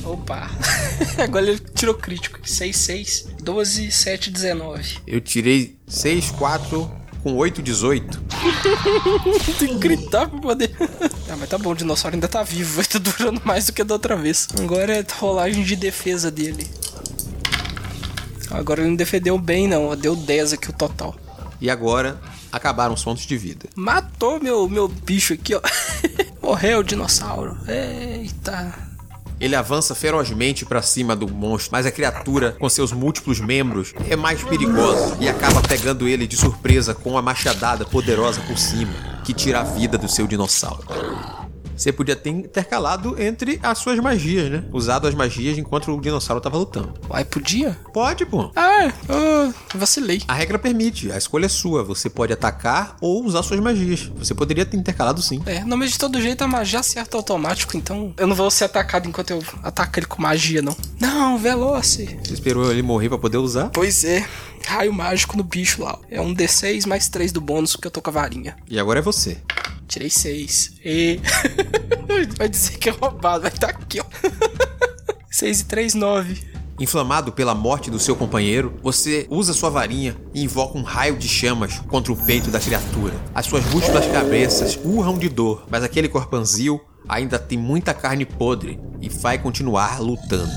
Opa. 0.03 0.49
Agora 1.21 1.45
ele 1.45 1.59
tirou 1.59 1.93
crítico. 1.93 2.39
6, 2.43 2.75
6, 2.75 3.27
12, 3.43 3.91
7, 3.91 4.31
19. 4.31 4.99
Eu 5.05 5.21
tirei 5.21 5.77
6, 5.87 6.31
4 6.31 6.91
com 7.21 7.35
8, 7.35 7.61
18. 7.61 8.23
Tem 9.59 9.67
que 9.67 9.75
gritar 9.75 10.27
pra 10.29 10.39
poder. 10.39 10.75
Ah, 11.29 11.35
mas 11.37 11.49
tá 11.49 11.57
bom, 11.57 11.71
o 11.71 11.75
dinossauro 11.75 12.15
ainda 12.15 12.27
tá 12.27 12.41
vivo. 12.41 12.75
Vai 12.75 12.85
tá 12.87 12.99
durando 12.99 13.41
mais 13.43 13.65
do 13.65 13.73
que 13.73 13.83
da 13.83 13.95
outra 13.95 14.15
vez. 14.15 14.47
Agora 14.59 14.97
é 14.97 15.05
rolagem 15.19 15.63
de 15.63 15.75
defesa 15.75 16.31
dele. 16.31 16.65
Agora 18.49 18.81
ele 18.81 18.89
não 18.89 18.95
defendeu 18.95 19.37
bem, 19.37 19.67
não. 19.67 19.95
Deu 19.95 20.15
10 20.15 20.53
aqui 20.53 20.69
o 20.69 20.73
total. 20.73 21.15
E 21.59 21.69
agora, 21.69 22.19
acabaram 22.51 22.93
os 22.93 23.03
pontos 23.03 23.25
de 23.25 23.37
vida. 23.37 23.67
Matou 23.75 24.39
meu, 24.41 24.67
meu 24.67 24.87
bicho 24.87 25.33
aqui, 25.33 25.55
ó. 25.55 25.61
Morreu 26.41 26.79
o 26.79 26.83
dinossauro. 26.83 27.57
Eita. 27.67 28.73
Ele 29.39 29.55
avança 29.55 29.93
ferozmente 29.93 30.65
para 30.65 30.81
cima 30.81 31.15
do 31.15 31.27
monstro, 31.31 31.71
mas 31.71 31.85
a 31.85 31.91
criatura, 31.91 32.53
com 32.53 32.67
seus 32.67 32.91
múltiplos 32.91 33.39
membros, 33.39 33.93
é 34.09 34.15
mais 34.15 34.43
perigosa 34.43 35.15
e 35.19 35.29
acaba 35.29 35.61
pegando 35.61 36.07
ele 36.07 36.25
de 36.25 36.35
surpresa 36.35 36.95
com 36.95 37.11
uma 37.11 37.21
machadada 37.21 37.85
poderosa 37.85 38.41
por 38.41 38.57
cima, 38.57 38.93
que 39.23 39.33
tira 39.33 39.59
a 39.59 39.63
vida 39.63 39.97
do 39.97 40.09
seu 40.09 40.25
dinossauro. 40.25 41.46
Você 41.77 41.91
podia 41.91 42.15
ter 42.15 42.31
intercalado 42.31 43.21
entre 43.21 43.59
as 43.61 43.77
suas 43.77 43.99
magias, 43.99 44.49
né? 44.49 44.63
Usado 44.73 45.07
as 45.07 45.13
magias 45.13 45.57
enquanto 45.57 45.95
o 45.95 46.01
dinossauro 46.01 46.41
tava 46.41 46.57
lutando. 46.57 46.93
Uai, 47.07 47.23
podia? 47.23 47.77
Pode, 47.93 48.25
pô. 48.25 48.51
Ah, 48.55 48.91
eu 49.07 49.53
vacilei. 49.75 50.21
A 50.27 50.33
regra 50.33 50.57
permite, 50.57 51.11
a 51.11 51.17
escolha 51.17 51.45
é 51.45 51.49
sua. 51.49 51.83
Você 51.83 52.09
pode 52.09 52.33
atacar 52.33 52.97
ou 52.99 53.23
usar 53.23 53.43
suas 53.43 53.59
magias. 53.59 54.11
Você 54.17 54.33
poderia 54.33 54.65
ter 54.65 54.75
intercalado 54.75 55.21
sim. 55.21 55.41
É, 55.45 55.63
não, 55.63 55.77
mas 55.77 55.91
de 55.91 55.99
todo 55.99 56.19
jeito 56.19 56.43
a 56.43 56.47
magia 56.47 56.79
acerta 56.79 57.15
automático, 57.15 57.77
então 57.77 58.13
eu 58.17 58.25
não 58.25 58.35
vou 58.35 58.49
ser 58.49 58.65
atacado 58.65 59.07
enquanto 59.07 59.31
eu 59.31 59.43
ataco 59.61 59.99
ele 59.99 60.07
com 60.07 60.21
magia, 60.21 60.61
não. 60.61 60.75
Não, 60.99 61.37
Veloce. 61.37 62.17
Você 62.23 62.33
esperou 62.33 62.71
ele 62.71 62.81
morrer 62.81 63.09
pra 63.09 63.17
poder 63.19 63.37
usar? 63.37 63.69
Pois 63.69 64.03
é. 64.03 64.25
Raio 64.65 64.91
mágico 64.91 65.37
no 65.37 65.43
bicho 65.43 65.83
lá. 65.83 65.97
É 66.09 66.19
um 66.19 66.33
D6 66.33 66.87
mais 66.87 67.07
3 67.07 67.31
do 67.31 67.39
bônus 67.39 67.73
porque 67.75 67.87
eu 67.87 67.91
tô 67.91 68.01
com 68.01 68.09
a 68.09 68.13
varinha. 68.13 68.57
E 68.67 68.79
agora 68.79 68.99
é 68.99 69.01
você. 69.01 69.37
Tirei 69.87 70.09
6. 70.09 70.73
E. 70.83 71.19
vai 72.37 72.49
dizer 72.49 72.77
que 72.77 72.89
é 72.89 72.91
roubado, 72.91 73.41
vai 73.41 73.51
estar 73.51 73.69
aqui, 73.69 73.99
ó. 73.99 74.05
6 75.31 75.61
e 75.61 75.65
3, 75.65 75.93
9. 75.93 76.57
Inflamado 76.79 77.31
pela 77.31 77.55
morte 77.55 77.89
do 77.89 77.97
seu 77.97 78.15
companheiro, 78.15 78.77
você 78.83 79.25
usa 79.31 79.53
sua 79.53 79.69
varinha 79.69 80.15
e 80.33 80.43
invoca 80.43 80.77
um 80.77 80.83
raio 80.83 81.17
de 81.17 81.27
chamas 81.27 81.79
contra 81.87 82.11
o 82.11 82.15
peito 82.15 82.51
da 82.51 82.59
criatura. 82.59 83.13
As 83.33 83.47
suas 83.47 83.65
múltiplas 83.65 84.05
cabeças 84.07 84.79
urram 84.83 85.17
de 85.17 85.27
dor, 85.27 85.65
mas 85.71 85.83
aquele 85.83 86.07
corpanzil 86.07 86.79
ainda 87.09 87.39
tem 87.39 87.57
muita 87.57 87.93
carne 87.95 88.25
podre 88.25 88.79
e 89.01 89.09
vai 89.09 89.39
continuar 89.39 89.99
lutando. 89.99 90.51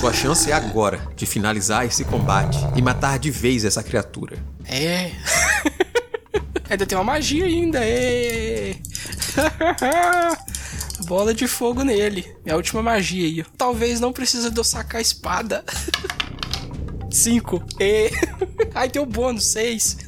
Sua 0.00 0.12
chance 0.12 0.50
é 0.50 0.54
agora 0.54 1.00
de 1.14 1.26
finalizar 1.26 1.84
esse 1.84 2.04
combate 2.04 2.58
e 2.74 2.80
matar 2.80 3.18
de 3.18 3.30
vez 3.30 3.64
essa 3.64 3.82
criatura. 3.82 4.38
É. 4.66 5.12
ainda 6.68 6.86
tem 6.86 6.96
uma 6.96 7.04
magia 7.04 7.44
ainda, 7.44 7.78
é. 7.82 8.76
Bola 11.06 11.34
de 11.34 11.46
fogo 11.46 11.82
nele. 11.82 12.24
Minha 12.44 12.56
última 12.56 12.82
magia 12.82 13.26
aí. 13.26 13.44
Talvez 13.56 14.00
não 14.00 14.12
precisa 14.12 14.50
de 14.50 14.58
eu 14.58 14.64
sacar 14.64 14.98
a 14.98 15.02
espada. 15.02 15.64
5. 17.10 17.64
E. 17.78 18.10
Ai, 18.74 18.88
tem 18.88 19.00
o 19.00 19.06
bônus, 19.06 19.44
6. 19.44 19.98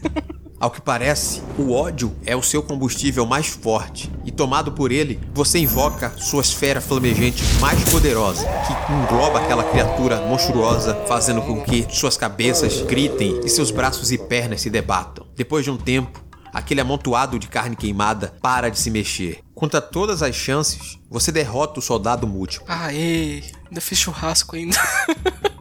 Ao 0.58 0.70
que 0.70 0.80
parece, 0.80 1.42
o 1.58 1.72
ódio 1.72 2.16
é 2.24 2.34
o 2.34 2.42
seu 2.42 2.62
combustível 2.62 3.26
mais 3.26 3.46
forte, 3.46 4.10
e 4.24 4.30
tomado 4.30 4.72
por 4.72 4.90
ele, 4.90 5.20
você 5.34 5.58
invoca 5.58 6.10
sua 6.16 6.40
esfera 6.40 6.80
flamejante 6.80 7.44
mais 7.60 7.84
poderosa, 7.90 8.46
que 8.66 8.92
engloba 8.92 9.38
aquela 9.40 9.64
criatura 9.64 10.22
monstruosa, 10.22 10.94
fazendo 11.06 11.42
com 11.42 11.60
que 11.60 11.86
suas 11.90 12.16
cabeças 12.16 12.80
gritem 12.80 13.38
e 13.44 13.50
seus 13.50 13.70
braços 13.70 14.10
e 14.10 14.16
pernas 14.16 14.62
se 14.62 14.70
debatam. 14.70 15.26
Depois 15.36 15.62
de 15.62 15.70
um 15.70 15.76
tempo, 15.76 16.24
aquele 16.54 16.80
amontoado 16.80 17.38
de 17.38 17.48
carne 17.48 17.76
queimada 17.76 18.34
para 18.40 18.70
de 18.70 18.78
se 18.78 18.90
mexer. 18.90 19.40
Contra 19.54 19.82
todas 19.82 20.22
as 20.22 20.34
chances, 20.34 20.98
você 21.10 21.30
derrota 21.30 21.80
o 21.80 21.82
soldado 21.82 22.26
múltiplo. 22.26 22.66
Aê, 22.66 23.42
ainda 23.66 23.80
fiz 23.82 23.98
churrasco 23.98 24.56
ainda. 24.56 24.78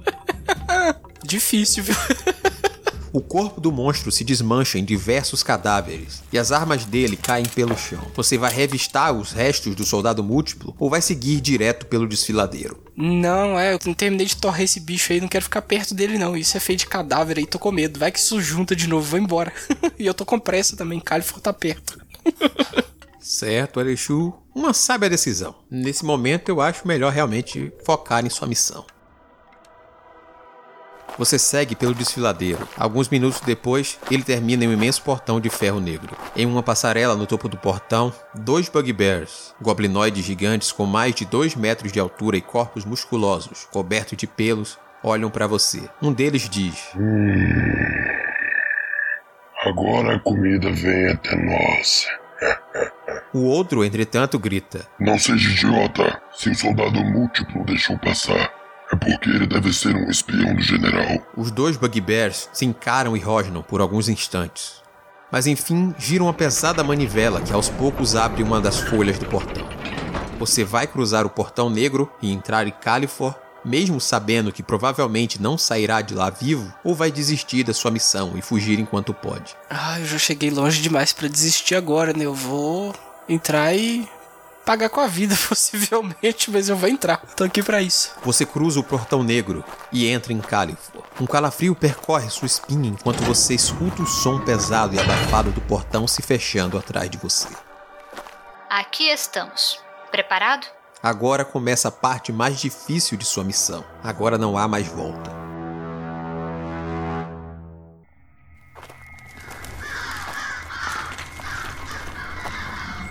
Difícil, 1.22 1.84
viu? 1.84 1.96
O 3.16 3.22
corpo 3.22 3.62
do 3.62 3.72
monstro 3.72 4.12
se 4.12 4.26
desmancha 4.26 4.78
em 4.78 4.84
diversos 4.84 5.42
cadáveres 5.42 6.22
e 6.34 6.38
as 6.38 6.52
armas 6.52 6.84
dele 6.84 7.16
caem 7.16 7.46
pelo 7.46 7.78
chão. 7.78 8.06
Você 8.14 8.38
vai 8.38 8.52
revistar 8.52 9.14
os 9.14 9.32
restos 9.32 9.74
do 9.74 9.86
soldado 9.86 10.22
múltiplo 10.22 10.76
ou 10.78 10.90
vai 10.90 11.02
seguir 11.02 11.40
direto 11.40 11.86
pelo 11.86 12.10
desfiladeiro? 12.10 12.78
Não, 12.94 13.58
é, 13.58 13.74
eu 13.74 13.80
não 13.86 13.94
terminei 13.94 14.26
de 14.26 14.36
torrar 14.36 14.64
esse 14.64 14.82
bicho 14.82 15.14
aí, 15.14 15.22
não 15.22 15.30
quero 15.30 15.46
ficar 15.46 15.62
perto 15.62 15.96
dele 15.96 16.18
não. 16.18 16.36
Isso 16.36 16.58
é 16.58 16.60
feito 16.60 16.80
de 16.80 16.88
cadáver 16.88 17.38
aí, 17.38 17.46
tô 17.46 17.58
com 17.58 17.72
medo. 17.72 17.98
Vai 17.98 18.12
que 18.12 18.20
isso 18.20 18.42
junta 18.42 18.76
de 18.76 18.86
novo, 18.86 19.10
vou 19.12 19.18
embora. 19.18 19.54
e 19.98 20.06
eu 20.06 20.14
tô 20.14 20.26
com 20.26 20.38
pressa 20.38 20.76
também, 20.76 21.00
Califor 21.00 21.40
tá 21.40 21.54
perto. 21.54 21.98
Certo, 23.22 23.80
Alexu. 23.80 24.34
Uma 24.54 24.72
sábia 24.72 25.10
decisão. 25.10 25.56
Nesse 25.72 26.06
momento 26.06 26.50
eu 26.50 26.62
acho 26.62 26.88
melhor 26.88 27.12
realmente 27.12 27.72
focar 27.84 28.24
em 28.24 28.30
sua 28.30 28.48
missão. 28.48 28.86
Você 31.18 31.40
segue 31.40 31.76
pelo 31.76 31.94
desfiladeiro. 31.94 32.68
Alguns 32.78 33.08
minutos 33.08 33.40
depois, 33.40 33.98
ele 34.12 34.24
termina 34.24 34.66
em 34.66 34.68
um 34.68 34.74
imenso 34.74 35.02
portão 35.02 35.40
de 35.40 35.50
ferro 35.50 35.80
negro. 35.80 36.16
Em 36.36 36.46
uma 36.46 36.62
passarela 36.62 37.16
no 37.16 37.26
topo 37.26 37.48
do 37.48 37.58
portão, 37.58 38.14
dois 38.34 38.68
bugbears, 38.68 39.56
goblinoides 39.62 40.26
gigantes 40.26 40.72
com 40.72 40.86
mais 40.86 41.16
de 41.16 41.26
2 41.26 41.56
metros 41.56 41.92
de 41.92 42.00
altura 42.00 42.36
e 42.36 42.42
corpos 42.42 42.84
musculosos, 42.84 43.66
cobertos 43.72 44.18
de 44.18 44.28
pelos, 44.28 44.78
olham 45.02 45.30
para 45.30 45.48
você. 45.48 45.88
Um 46.02 46.12
deles 46.12 46.50
diz: 46.50 46.92
Agora 49.64 50.16
a 50.16 50.20
comida 50.20 50.72
vem 50.72 51.08
até 51.08 51.36
nós. 51.36 52.08
O 53.34 53.44
outro, 53.46 53.84
entretanto, 53.86 54.38
grita: 54.38 54.86
Não 55.00 55.18
seja 55.18 55.50
idiota. 55.50 56.22
Se 56.34 56.50
o 56.50 56.56
soldado 56.56 57.04
múltiplo 57.04 57.64
deixou 57.66 57.98
passar, 58.00 58.54
é 58.92 58.96
porque 58.96 59.30
ele 59.30 59.48
deve 59.48 59.74
ser 59.74 59.96
um 59.96 60.10
espião 60.10 60.56
do 60.56 60.62
general. 60.62 61.26
Os 61.36 61.52
dois 61.52 61.78
bugbears 61.78 62.50
se 62.54 62.66
encaram 62.66 63.16
e 63.18 63.20
rosnam 63.20 63.62
por 63.62 63.82
alguns 63.82 64.08
instantes. 64.10 64.84
Mas 65.32 65.48
enfim, 65.48 65.94
giram 65.98 66.28
uma 66.28 66.34
pesada 66.34 66.84
manivela 66.84 67.42
que 67.42 67.52
aos 67.52 67.68
poucos 67.68 68.16
abre 68.16 68.44
uma 68.44 68.62
das 68.62 68.80
folhas 68.80 69.18
do 69.18 69.26
portão. 69.26 69.68
Você 70.40 70.64
vai 70.64 70.86
cruzar 70.86 71.26
o 71.26 71.30
portão 71.30 71.70
negro 71.70 72.12
e 72.22 72.32
entrar 72.32 72.68
em 72.68 72.72
Califor, 72.72 73.34
mesmo 73.64 74.00
sabendo 74.00 74.52
que 74.52 74.62
provavelmente 74.62 75.42
não 75.42 75.58
sairá 75.58 76.02
de 76.02 76.14
lá 76.14 76.30
vivo, 76.30 76.72
ou 76.84 76.94
vai 76.94 77.12
desistir 77.12 77.64
da 77.64 77.74
sua 77.74 77.90
missão 77.90 78.34
e 78.36 78.42
fugir 78.42 78.80
enquanto 78.80 79.14
pode. 79.14 79.56
Ah, 79.70 80.00
eu 80.00 80.06
já 80.06 80.20
cheguei 80.20 80.52
longe 80.52 80.82
demais 80.82 81.12
pra 81.12 81.28
desistir 81.28 81.74
agora, 81.76 82.14
né? 82.14 82.26
Eu 82.26 82.34
vou 82.34 82.94
entrar 83.28 83.74
e 83.74 84.08
pagar 84.66 84.90
com 84.90 85.00
a 85.00 85.08
vida, 85.08 85.38
possivelmente, 85.48 86.50
mas 86.50 86.68
eu 86.68 86.76
vou 86.76 86.90
entrar. 86.90 87.18
Tô 87.36 87.44
aqui 87.44 87.62
pra 87.62 87.82
isso. 87.82 88.12
Você 88.24 88.46
cruza 88.46 88.80
o 88.80 88.84
portão 88.84 89.24
negro 89.24 89.64
e 89.92 90.08
entra 90.08 90.34
em 90.34 90.42
Califor. 90.42 91.04
Um 91.22 91.26
calafrio 91.26 91.76
percorre 91.76 92.30
sua 92.30 92.48
espinha 92.48 92.90
enquanto 92.90 93.24
você 93.24 93.54
escuta 93.54 94.02
o 94.02 94.08
som 94.08 94.40
pesado 94.44 94.96
e 94.96 95.00
abafado 95.00 95.52
do 95.52 95.62
portão 95.62 96.08
se 96.08 96.22
fechando 96.22 96.78
atrás 96.78 97.10
de 97.10 97.18
você. 97.18 97.48
Aqui 98.70 99.10
estamos. 99.10 99.80
Preparado? 100.12 100.68
Agora 101.02 101.46
começa 101.46 101.90
a 101.90 101.92
parte 101.92 102.34
mais 102.34 102.60
difícil 102.60 103.18
de 103.18 103.26
sua 103.26 103.44
missão. 103.44 103.86
Agora 104.04 104.38
não 104.38 104.58
há 104.58 104.68
mais 104.68 104.88
volta. 104.88 105.35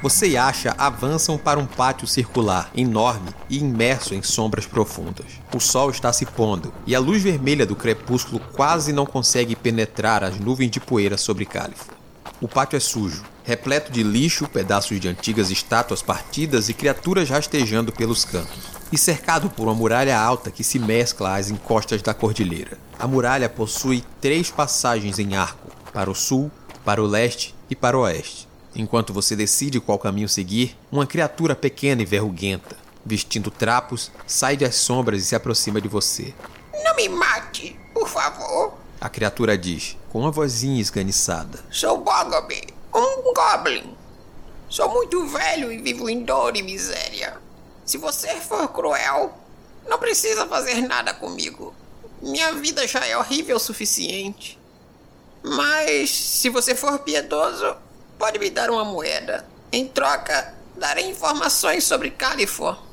Você 0.04 0.28
e 0.28 0.36
Asha 0.36 0.74
avançam 0.76 1.38
para 1.38 1.58
um 1.58 1.64
pátio 1.64 2.06
circular, 2.06 2.70
enorme 2.76 3.30
e 3.48 3.56
imerso 3.56 4.14
em 4.14 4.22
sombras 4.22 4.66
profundas. 4.66 5.24
O 5.54 5.58
sol 5.58 5.88
está 5.88 6.12
se 6.12 6.26
pondo 6.26 6.74
e 6.86 6.94
a 6.94 7.00
luz 7.00 7.22
vermelha 7.22 7.64
do 7.64 7.74
crepúsculo 7.74 8.38
quase 8.52 8.92
não 8.92 9.06
consegue 9.06 9.56
penetrar 9.56 10.22
as 10.22 10.38
nuvens 10.38 10.70
de 10.70 10.78
poeira 10.78 11.16
sobre 11.16 11.46
Califo. 11.46 11.90
O 12.38 12.46
pátio 12.46 12.76
é 12.76 12.80
sujo, 12.80 13.22
repleto 13.44 13.90
de 13.90 14.02
lixo, 14.02 14.46
pedaços 14.46 15.00
de 15.00 15.08
antigas 15.08 15.50
estátuas 15.50 16.02
partidas 16.02 16.68
e 16.68 16.74
criaturas 16.74 17.30
rastejando 17.30 17.90
pelos 17.90 18.26
cantos, 18.26 18.62
e 18.92 18.98
cercado 18.98 19.48
por 19.48 19.62
uma 19.62 19.74
muralha 19.74 20.20
alta 20.20 20.50
que 20.50 20.62
se 20.62 20.78
mescla 20.78 21.34
às 21.36 21.48
encostas 21.48 22.02
da 22.02 22.12
cordilheira. 22.12 22.76
A 22.98 23.08
muralha 23.08 23.48
possui 23.48 24.04
três 24.20 24.50
passagens 24.50 25.18
em 25.18 25.34
arco, 25.34 25.70
para 25.94 26.10
o 26.10 26.14
sul, 26.14 26.50
para 26.84 27.02
o 27.02 27.06
leste 27.06 27.54
e 27.70 27.74
para 27.74 27.96
o 27.96 28.02
oeste. 28.02 28.52
Enquanto 28.76 29.12
você 29.12 29.36
decide 29.36 29.80
qual 29.80 29.98
caminho 29.98 30.28
seguir, 30.28 30.76
uma 30.90 31.06
criatura 31.06 31.54
pequena 31.54 32.02
e 32.02 32.06
verruguenta, 32.06 32.76
vestindo 33.04 33.50
trapos, 33.50 34.10
sai 34.26 34.56
das 34.56 34.74
sombras 34.74 35.22
e 35.22 35.24
se 35.26 35.36
aproxima 35.36 35.80
de 35.80 35.86
você. 35.86 36.34
Não 36.82 36.96
me 36.96 37.08
mate, 37.08 37.78
por 37.92 38.08
favor. 38.08 38.74
A 39.00 39.08
criatura 39.08 39.56
diz, 39.56 39.96
com 40.10 40.20
uma 40.20 40.30
vozinha 40.30 40.80
esganiçada. 40.80 41.64
Sou 41.70 41.98
Bogoby, 41.98 42.66
um 42.92 43.32
Goblin. 43.32 43.94
Sou 44.68 44.88
muito 44.90 45.24
velho 45.28 45.70
e 45.70 45.78
vivo 45.78 46.08
em 46.08 46.24
dor 46.24 46.56
e 46.56 46.62
miséria. 46.62 47.36
Se 47.84 47.96
você 47.96 48.40
for 48.40 48.66
cruel, 48.68 49.38
não 49.86 49.98
precisa 49.98 50.46
fazer 50.46 50.80
nada 50.80 51.14
comigo. 51.14 51.72
Minha 52.20 52.52
vida 52.54 52.88
já 52.88 53.06
é 53.06 53.16
horrível 53.16 53.56
o 53.56 53.60
suficiente. 53.60 54.58
Mas 55.42 56.10
se 56.10 56.48
você 56.48 56.74
for 56.74 56.98
piedoso, 57.00 57.76
pode 58.18 58.38
me 58.38 58.50
dar 58.50 58.70
uma 58.70 58.84
moeda. 58.84 59.44
Em 59.72 59.86
troca, 59.88 60.54
darei 60.76 61.06
informações 61.06 61.84
sobre 61.84 62.10
Califor. 62.10 62.83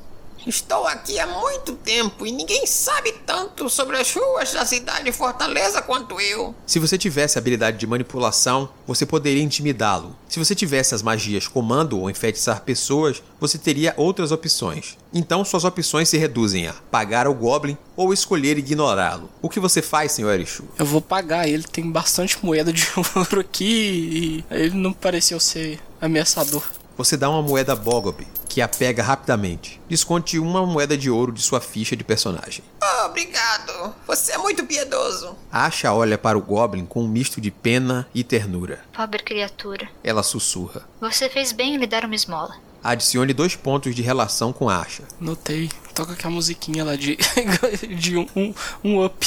Estou 0.46 0.86
aqui 0.88 1.20
há 1.20 1.26
muito 1.26 1.74
tempo 1.74 2.26
e 2.26 2.32
ninguém 2.32 2.66
sabe 2.66 3.12
tanto 3.24 3.70
sobre 3.70 3.96
as 3.96 4.12
ruas 4.12 4.52
da 4.52 4.66
cidade 4.66 5.04
de 5.04 5.12
Fortaleza 5.12 5.80
quanto 5.80 6.20
eu. 6.20 6.52
Se 6.66 6.80
você 6.80 6.98
tivesse 6.98 7.38
a 7.38 7.40
habilidade 7.40 7.78
de 7.78 7.86
manipulação, 7.86 8.68
você 8.86 9.06
poderia 9.06 9.42
intimidá-lo. 9.42 10.16
Se 10.28 10.40
você 10.40 10.54
tivesse 10.54 10.94
as 10.94 11.02
magias 11.02 11.46
comando 11.46 11.98
ou 11.98 12.10
enfeitiçar 12.10 12.62
pessoas, 12.62 13.22
você 13.38 13.56
teria 13.56 13.94
outras 13.96 14.32
opções. 14.32 14.98
Então 15.14 15.44
suas 15.44 15.64
opções 15.64 16.08
se 16.08 16.18
reduzem 16.18 16.66
a 16.66 16.72
pagar 16.90 17.26
ao 17.26 17.34
Goblin 17.34 17.76
ou 17.94 18.12
escolher 18.12 18.58
ignorá-lo. 18.58 19.30
O 19.40 19.48
que 19.48 19.60
você 19.60 19.80
faz, 19.80 20.12
Sr. 20.12 20.30
Erishu? 20.30 20.64
Eu 20.76 20.86
vou 20.86 21.00
pagar, 21.00 21.48
ele 21.48 21.64
tem 21.64 21.88
bastante 21.88 22.44
moeda 22.44 22.72
de 22.72 22.88
ouro 23.14 23.40
aqui 23.40 24.44
e 24.50 24.54
ele 24.54 24.76
não 24.76 24.92
pareceu 24.92 25.38
ser 25.38 25.78
ameaçador. 26.00 26.64
Você 26.96 27.16
dá 27.16 27.30
uma 27.30 27.40
moeda 27.40 27.74
Bogob, 27.74 28.26
que 28.48 28.60
a 28.60 28.68
pega 28.68 29.02
rapidamente. 29.02 29.80
Desconte 29.88 30.38
uma 30.38 30.66
moeda 30.66 30.96
de 30.96 31.10
ouro 31.10 31.32
de 31.32 31.40
sua 31.40 31.60
ficha 31.60 31.96
de 31.96 32.04
personagem. 32.04 32.62
Oh, 32.82 33.06
obrigado. 33.06 33.94
Você 34.06 34.32
é 34.32 34.38
muito 34.38 34.64
piedoso. 34.64 35.34
Asha 35.50 35.92
olha 35.92 36.18
para 36.18 36.36
o 36.36 36.42
Goblin 36.42 36.84
com 36.84 37.02
um 37.02 37.08
misto 37.08 37.40
de 37.40 37.50
pena 37.50 38.06
e 38.14 38.22
ternura. 38.22 38.80
Pobre 38.92 39.22
criatura. 39.22 39.88
Ela 40.04 40.22
sussurra. 40.22 40.86
Você 41.00 41.30
fez 41.30 41.52
bem 41.52 41.74
em 41.74 41.78
lhe 41.78 41.86
dar 41.86 42.04
uma 42.04 42.14
esmola. 42.14 42.54
Adicione 42.84 43.32
dois 43.32 43.56
pontos 43.56 43.94
de 43.94 44.02
relação 44.02 44.52
com 44.52 44.68
Asha. 44.68 45.04
Notei. 45.18 45.70
Toca 45.94 46.12
aquela 46.12 46.34
musiquinha 46.34 46.84
lá 46.84 46.94
de, 46.94 47.16
de 47.96 48.18
um, 48.18 48.26
um, 48.36 48.54
um 48.84 49.04
up. 49.04 49.26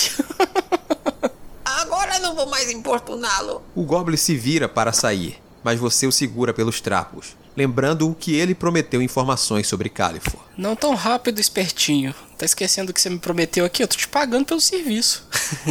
Agora 1.66 2.20
não 2.20 2.36
vou 2.36 2.46
mais 2.46 2.70
importuná-lo. 2.70 3.64
O 3.74 3.84
Goblin 3.84 4.18
se 4.18 4.36
vira 4.36 4.70
para 4.70 4.94
sair, 4.94 5.42
mas 5.64 5.80
você 5.80 6.06
o 6.06 6.12
segura 6.12 6.54
pelos 6.54 6.80
trapos 6.80 7.36
lembrando 7.56 8.10
o 8.10 8.16
que 8.16 8.36
ele 8.36 8.54
prometeu 8.54 9.02
informações 9.02 9.68
sobre 9.68 9.90
Califor. 9.90 10.40
Não 10.58 10.76
tão 10.76 10.94
rápido, 10.94 11.40
espertinho. 11.40 12.14
Tá 12.38 12.46
esquecendo 12.46 12.92
o 12.92 12.94
que 12.94 13.02
você 13.02 13.10
me 13.10 13.20
prometeu 13.20 13.66
aqui? 13.66 13.82
Eu 13.84 13.88
tô 13.88 13.96
te 13.96 14.08
pagando 14.08 14.46
pelo 14.46 14.60
serviço. 14.60 15.28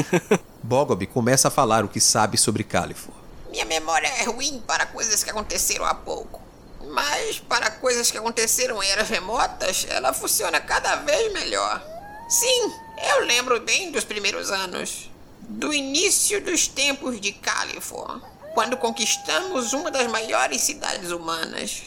Bogob 0.62 1.06
começa 1.06 1.48
a 1.48 1.50
falar 1.50 1.84
o 1.84 1.88
que 1.88 2.00
sabe 2.00 2.38
sobre 2.38 2.64
Califor. 2.64 3.14
Minha 3.50 3.66
memória 3.66 4.08
é 4.08 4.24
ruim 4.24 4.62
para 4.66 4.86
coisas 4.86 5.22
que 5.22 5.30
aconteceram 5.30 5.84
há 5.84 5.94
pouco. 5.94 6.42
Mas 6.90 7.38
para 7.38 7.70
coisas 7.70 8.10
que 8.10 8.18
aconteceram 8.18 8.82
em 8.82 8.88
eras 8.88 9.08
remotas, 9.08 9.86
ela 9.88 10.12
funciona 10.12 10.60
cada 10.60 10.96
vez 10.96 11.32
melhor. 11.32 11.82
Sim, 12.28 12.72
eu 13.10 13.24
lembro 13.26 13.60
bem 13.60 13.90
dos 13.90 14.04
primeiros 14.04 14.50
anos. 14.50 15.10
Do 15.40 15.72
início 15.72 16.42
dos 16.42 16.66
tempos 16.66 17.20
de 17.20 17.32
Califor 17.32 18.20
quando 18.54 18.76
conquistamos 18.76 19.72
uma 19.72 19.90
das 19.90 20.06
maiores 20.06 20.60
cidades 20.60 21.10
humanas, 21.10 21.82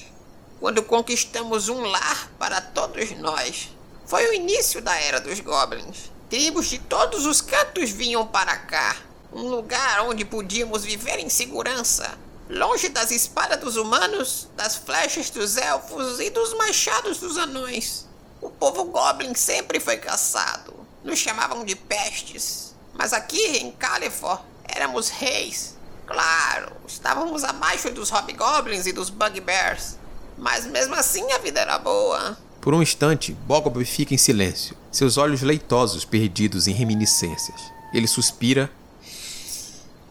quando 0.59 0.83
conquistamos 0.83 1.69
um 1.69 1.81
lar 1.81 2.29
para 2.37 2.59
todos 2.59 3.11
nós. 3.11 3.69
Foi 4.05 4.27
o 4.27 4.33
início 4.33 4.81
da 4.81 4.93
era 4.99 5.21
dos 5.21 5.39
goblins. 5.39 6.11
Tribos 6.29 6.67
de 6.67 6.77
todos 6.77 7.25
os 7.25 7.39
cantos 7.39 7.89
vinham 7.89 8.27
para 8.27 8.57
cá, 8.57 8.97
um 9.31 9.43
lugar 9.43 10.01
onde 10.01 10.25
podíamos 10.25 10.83
viver 10.83 11.19
em 11.19 11.29
segurança, 11.29 12.17
longe 12.49 12.89
das 12.89 13.11
espadas 13.11 13.61
dos 13.61 13.77
humanos, 13.77 14.49
das 14.57 14.75
flechas 14.75 15.29
dos 15.29 15.55
elfos 15.55 16.19
e 16.19 16.29
dos 16.29 16.53
machados 16.53 17.17
dos 17.17 17.37
anões. 17.37 18.05
O 18.41 18.49
povo 18.49 18.83
goblin 18.83 19.33
sempre 19.35 19.79
foi 19.79 19.97
caçado. 19.97 20.75
Nos 21.01 21.17
chamavam 21.17 21.63
de 21.63 21.75
pestes. 21.77 22.75
Mas 22.93 23.13
aqui 23.13 23.39
em 23.57 23.71
Califor 23.71 24.41
éramos 24.65 25.07
reis 25.07 25.76
Claro, 26.07 26.71
estávamos 26.87 27.43
abaixo 27.43 27.91
dos 27.91 28.09
Hobgoblins 28.09 28.87
e 28.87 28.93
dos 28.93 29.09
Bugbears. 29.09 29.97
Mas 30.37 30.65
mesmo 30.65 30.95
assim 30.95 31.29
a 31.33 31.37
vida 31.37 31.59
era 31.59 31.77
boa. 31.77 32.37
Por 32.61 32.73
um 32.73 32.81
instante, 32.81 33.33
Bogob 33.33 33.83
fica 33.83 34.13
em 34.13 34.17
silêncio, 34.17 34.75
seus 34.91 35.17
olhos 35.17 35.41
leitosos 35.41 36.05
perdidos 36.05 36.67
em 36.67 36.71
reminiscências. 36.71 37.61
Ele 37.93 38.07
suspira 38.07 38.71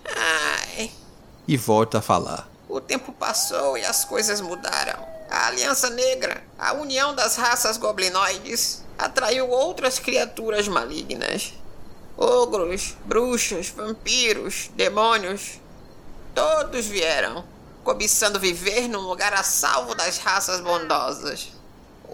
Ai. 0.05 0.91
e 1.49 1.57
volta 1.57 1.99
a 1.99 2.03
falar. 2.03 2.49
O 2.69 2.81
tempo 2.81 3.13
passou 3.13 3.79
e 3.79 3.85
as 3.85 4.05
coisas 4.05 4.41
mudaram. 4.41 5.03
A 5.31 5.47
Aliança 5.47 5.89
Negra, 5.91 6.43
a 6.59 6.75
união 6.75 7.15
das 7.15 7.37
raças 7.37 7.77
goblinoides, 7.79 8.85
atraiu 8.99 9.49
outras 9.49 9.99
criaturas 9.99 10.69
malignas. 10.69 11.55
Ogros, 12.17 12.97
bruxas, 13.05 13.69
vampiros, 13.69 14.71
demônios, 14.75 15.61
Todos 16.37 16.85
vieram, 16.85 17.43
cobiçando 17.83 18.39
viver 18.39 18.89
num 18.89 19.01
lugar 19.01 19.33
a 19.33 19.43
salvo 19.43 19.95
das 19.95 20.19
raças 20.19 20.61
bondosas. 20.61 21.49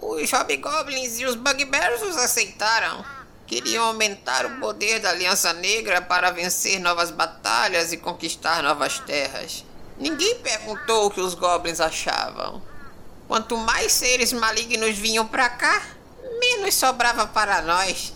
Os 0.01 0.31
Hobgoblins 0.31 1.19
e 1.19 1.25
os 1.25 1.35
Bugbears 1.35 2.01
os 2.01 2.15
aceitaram. 2.15 3.03
Queriam 3.45 3.83
aumentar 3.83 4.45
o 4.45 4.61
poder 4.61 5.01
da 5.01 5.09
Aliança 5.09 5.51
Negra 5.51 6.01
para 6.01 6.31
vencer 6.31 6.79
novas 6.79 7.11
batalhas 7.11 7.91
e 7.91 7.97
conquistar 7.97 8.63
novas 8.63 8.97
terras. 8.99 9.65
Ninguém 9.99 10.39
perguntou 10.39 11.07
o 11.07 11.11
que 11.11 11.19
os 11.19 11.33
Goblins 11.33 11.81
achavam. 11.81 12.61
Quanto 13.27 13.57
mais 13.57 13.91
seres 13.91 14.31
malignos 14.31 14.97
vinham 14.97 15.27
para 15.27 15.49
cá, 15.49 15.85
menos 16.39 16.75
sobrava 16.75 17.27
para 17.27 17.61
nós. 17.61 18.13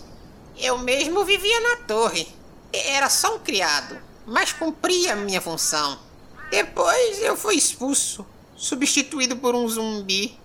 Eu 0.56 0.78
mesmo 0.78 1.22
vivia 1.26 1.60
na 1.60 1.76
torre. 1.86 2.34
Era 2.72 3.10
só 3.10 3.36
um 3.36 3.40
criado 3.40 4.07
mas 4.28 4.52
cumpria 4.52 5.16
minha 5.16 5.40
função. 5.40 5.98
Depois 6.50 7.18
eu 7.22 7.36
fui 7.36 7.56
expulso, 7.56 8.24
substituído 8.56 9.36
por 9.36 9.54
um 9.54 9.66
zumbi. 9.66 10.38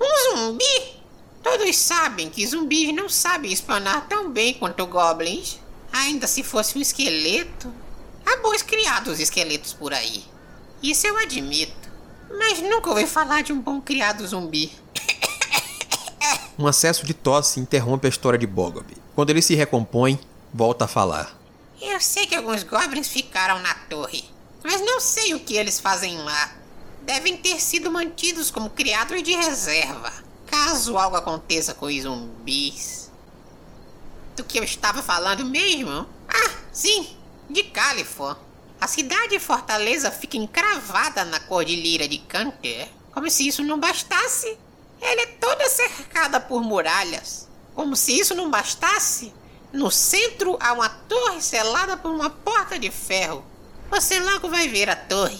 Um 0.00 0.36
zumbi? 0.36 0.98
Todos 1.42 1.76
sabem 1.76 2.30
que 2.30 2.46
zumbis 2.46 2.94
não 2.94 3.08
sabem 3.08 3.52
espanar 3.52 4.06
tão 4.08 4.30
bem 4.30 4.54
quanto 4.54 4.86
goblins. 4.86 5.58
Ainda 5.92 6.26
se 6.26 6.42
fosse 6.42 6.78
um 6.78 6.80
esqueleto. 6.80 7.72
Há 8.24 8.36
bons 8.36 8.62
criados 8.62 9.18
esqueletos 9.18 9.72
por 9.72 9.92
aí. 9.92 10.24
Isso 10.82 11.06
eu 11.06 11.16
admito. 11.16 11.88
Mas 12.30 12.60
nunca 12.60 12.90
ouvi 12.90 13.06
falar 13.06 13.42
de 13.42 13.52
um 13.52 13.60
bom 13.60 13.80
criado 13.80 14.26
zumbi. 14.26 14.70
Um 16.58 16.66
acesso 16.66 17.06
de 17.06 17.14
tosse 17.14 17.58
interrompe 17.60 18.06
a 18.06 18.10
história 18.10 18.38
de 18.38 18.46
Bogob. 18.46 18.96
Quando 19.14 19.30
ele 19.30 19.40
se 19.40 19.54
recompõe, 19.54 20.18
volta 20.52 20.84
a 20.84 20.88
falar. 20.88 21.37
Eu 21.80 22.00
sei 22.00 22.26
que 22.26 22.34
alguns 22.34 22.64
goblins 22.64 23.08
ficaram 23.08 23.60
na 23.60 23.72
torre, 23.72 24.28
mas 24.64 24.80
não 24.80 25.00
sei 25.00 25.34
o 25.34 25.40
que 25.40 25.56
eles 25.56 25.78
fazem 25.78 26.18
lá. 26.18 26.52
Devem 27.02 27.36
ter 27.36 27.60
sido 27.60 27.90
mantidos 27.90 28.50
como 28.50 28.70
criados 28.70 29.22
de 29.22 29.32
reserva, 29.32 30.12
caso 30.46 30.98
algo 30.98 31.16
aconteça 31.16 31.74
com 31.74 31.86
os 31.86 32.02
zumbis. 32.02 33.12
Do 34.36 34.42
que 34.42 34.58
eu 34.58 34.64
estava 34.64 35.02
falando 35.02 35.44
mesmo? 35.44 36.06
Ah, 36.28 36.50
sim, 36.72 37.16
de 37.48 37.62
Califor. 37.62 38.36
A 38.80 38.86
cidade 38.88 39.30
de 39.30 39.38
Fortaleza 39.38 40.10
fica 40.10 40.36
encravada 40.36 41.24
na 41.24 41.40
cordilheira 41.40 42.08
de 42.08 42.18
Canter. 42.18 42.88
Como 43.12 43.30
se 43.30 43.46
isso 43.46 43.62
não 43.62 43.78
bastasse, 43.78 44.58
ela 45.00 45.22
é 45.22 45.26
toda 45.26 45.68
cercada 45.68 46.40
por 46.40 46.62
muralhas. 46.62 47.48
Como 47.74 47.94
se 47.96 48.18
isso 48.18 48.34
não 48.34 48.50
bastasse, 48.50 49.32
no 49.72 49.90
centro 49.90 50.56
há 50.60 50.72
uma 50.72 50.88
torre 50.88 51.42
selada 51.42 51.96
por 51.96 52.10
uma 52.10 52.30
porta 52.30 52.78
de 52.78 52.90
ferro. 52.90 53.44
Você 53.90 54.18
logo 54.20 54.48
vai 54.48 54.68
ver 54.68 54.88
a 54.88 54.96
torre. 54.96 55.38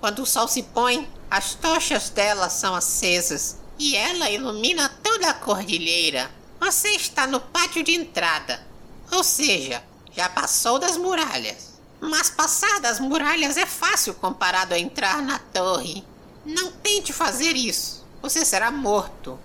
Quando 0.00 0.22
o 0.22 0.26
sol 0.26 0.46
se 0.46 0.62
põe, 0.62 1.08
as 1.30 1.54
tochas 1.54 2.10
dela 2.10 2.48
são 2.48 2.74
acesas 2.74 3.58
e 3.78 3.96
ela 3.96 4.30
ilumina 4.30 4.88
toda 5.02 5.30
a 5.30 5.34
cordilheira. 5.34 6.30
Você 6.60 6.90
está 6.90 7.26
no 7.26 7.40
pátio 7.40 7.82
de 7.82 7.92
entrada, 7.92 8.64
ou 9.10 9.24
seja, 9.24 9.82
já 10.12 10.28
passou 10.28 10.78
das 10.78 10.96
muralhas. 10.96 11.80
Mas 12.00 12.30
passar 12.30 12.80
das 12.80 13.00
muralhas 13.00 13.56
é 13.56 13.66
fácil 13.66 14.14
comparado 14.14 14.74
a 14.74 14.78
entrar 14.78 15.22
na 15.22 15.38
torre. 15.38 16.04
Não 16.44 16.72
tente 16.72 17.12
fazer 17.12 17.56
isso, 17.56 18.06
você 18.22 18.44
será 18.44 18.70
morto. 18.70 19.38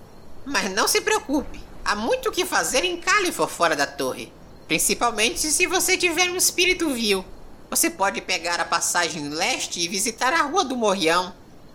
Mas 0.45 0.71
não 0.71 0.87
se 0.87 1.01
preocupe, 1.01 1.59
há 1.85 1.95
muito 1.95 2.29
o 2.29 2.31
que 2.31 2.43
fazer 2.43 2.83
em 2.83 2.97
Califor 2.97 3.47
fora 3.47 3.75
da 3.75 3.85
torre. 3.85 4.33
Principalmente 4.67 5.39
se 5.39 5.67
você 5.67 5.95
tiver 5.95 6.31
um 6.31 6.35
espírito 6.35 6.91
vil. 6.91 7.23
Você 7.69 7.89
pode 7.89 8.21
pegar 8.21 8.59
a 8.59 8.65
passagem 8.65 9.29
leste 9.29 9.79
e 9.79 9.87
visitar 9.87 10.33
a 10.33 10.41
Rua 10.41 10.65
do 10.65 10.75
Morrião. 10.75 11.33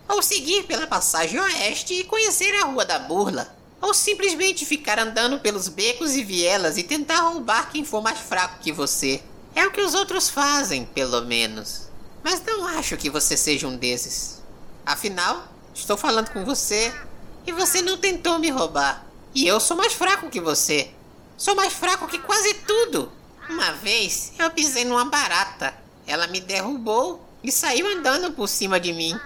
Ou 0.09 0.21
seguir 0.21 0.65
pela 0.65 0.89
passagem 0.89 1.39
oeste 1.39 1.95
e 1.95 2.05
conhecer 2.05 2.53
a 2.57 2.65
Rua 2.65 2.85
da 2.85 2.99
Burla. 2.99 3.57
Ou 3.81 3.95
simplesmente 3.95 4.67
ficar 4.67 4.99
andando 4.99 5.39
pelos 5.39 5.69
becos 5.69 6.17
e 6.17 6.25
vielas 6.25 6.77
e 6.77 6.83
tentar 6.83 7.21
roubar 7.21 7.71
quem 7.71 7.85
for 7.85 8.03
mais 8.03 8.19
fraco 8.19 8.59
que 8.61 8.73
você. 8.73 9.23
É 9.55 9.65
o 9.67 9.71
que 9.71 9.81
os 9.81 9.95
outros 9.95 10.29
fazem, 10.29 10.85
pelo 10.85 11.23
menos. 11.23 11.89
Mas 12.23 12.43
não 12.45 12.67
acho 12.67 12.97
que 12.97 13.09
você 13.09 13.37
seja 13.37 13.69
um 13.69 13.77
desses. 13.77 14.43
Afinal, 14.85 15.45
estou 15.73 15.97
falando 15.97 16.31
com 16.31 16.45
você 16.45 16.93
e 17.47 17.53
você 17.53 17.81
não 17.81 17.97
tentou 17.97 18.39
me 18.39 18.51
roubar. 18.51 19.10
E 19.35 19.47
eu 19.47 19.61
sou 19.61 19.77
mais 19.77 19.93
fraco 19.93 20.29
que 20.29 20.41
você. 20.41 20.91
Sou 21.37 21.55
mais 21.55 21.73
fraco 21.73 22.07
que 22.07 22.19
quase 22.19 22.55
tudo. 22.55 23.11
Uma 23.49 23.73
vez 23.73 24.33
eu 24.39 24.51
pisei 24.51 24.85
numa 24.85 25.05
barata. 25.05 25.75
Ela 26.07 26.27
me 26.27 26.41
derrubou 26.41 27.25
e 27.43 27.51
saiu 27.51 27.87
andando 27.87 28.33
por 28.33 28.49
cima 28.49 28.79
de 28.79 28.93
mim. 28.93 29.19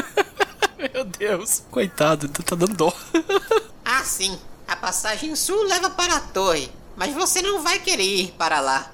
Meu 0.94 1.04
Deus. 1.04 1.62
Coitado, 1.70 2.28
tá 2.28 2.56
dando 2.56 2.74
dó. 2.74 2.92
ah, 3.84 4.02
sim. 4.04 4.38
A 4.66 4.74
passagem 4.74 5.36
sul 5.36 5.62
leva 5.64 5.90
para 5.90 6.16
a 6.16 6.20
torre, 6.20 6.70
mas 6.96 7.14
você 7.14 7.40
não 7.40 7.62
vai 7.62 7.78
querer 7.78 8.02
ir 8.02 8.32
para 8.32 8.60
lá. 8.60 8.90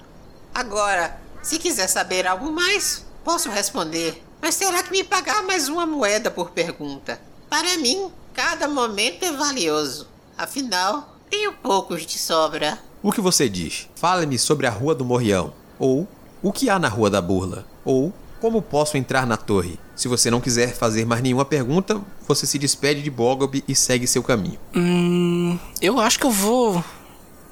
Agora, 0.55 1.19
se 1.43 1.59
quiser 1.59 1.89
saber 1.89 2.27
algo 2.27 2.53
mais, 2.53 3.07
posso 3.25 3.49
responder. 3.49 4.23
Mas 4.41 4.57
terá 4.57 4.83
que 4.83 4.91
me 4.91 5.05
pagar 5.05 5.43
mais 5.45 5.69
uma 5.69 5.87
moeda 5.87 6.31
por 6.31 6.51
pergunta. 6.51 7.21
Para 7.49 7.79
mim, 7.79 8.13
cada 8.35 8.69
momento 8.69 9.25
é 9.25 9.33
valioso. 9.33 10.12
Afinal, 10.43 11.17
tenho 11.31 11.53
poucos 11.53 12.05
de 12.05 12.19
sobra. 12.19 12.77
O 13.01 13.13
que 13.13 13.21
você 13.21 13.49
diz? 13.49 13.89
Fale-me 13.95 14.37
sobre 14.37 14.67
a 14.67 14.71
Rua 14.71 14.93
do 14.93 15.05
Morrião. 15.05 15.53
Ou 15.79 16.05
o 16.43 16.53
que 16.53 16.69
há 16.69 16.81
na 16.81 16.89
Rua 16.89 17.09
da 17.09 17.23
Burla? 17.23 17.65
Ou 17.85 18.13
como 18.41 18.61
posso 18.61 18.97
entrar 18.97 19.25
na 19.25 19.37
torre? 19.37 19.79
Se 19.95 20.09
você 20.09 20.33
não 20.33 20.41
quiser 20.41 20.75
fazer 20.75 21.07
mais 21.07 21.23
nenhuma 21.23 21.45
pergunta, 21.45 22.01
você 22.27 22.45
se 22.45 22.59
despede 22.59 23.03
de 23.03 23.09
Bogob 23.09 23.63
e 23.69 23.75
segue 23.77 24.05
seu 24.05 24.21
caminho. 24.21 24.59
Hum, 24.75 25.57
eu 25.81 26.01
acho 26.01 26.19
que 26.19 26.27
eu 26.27 26.33
vou 26.33 26.85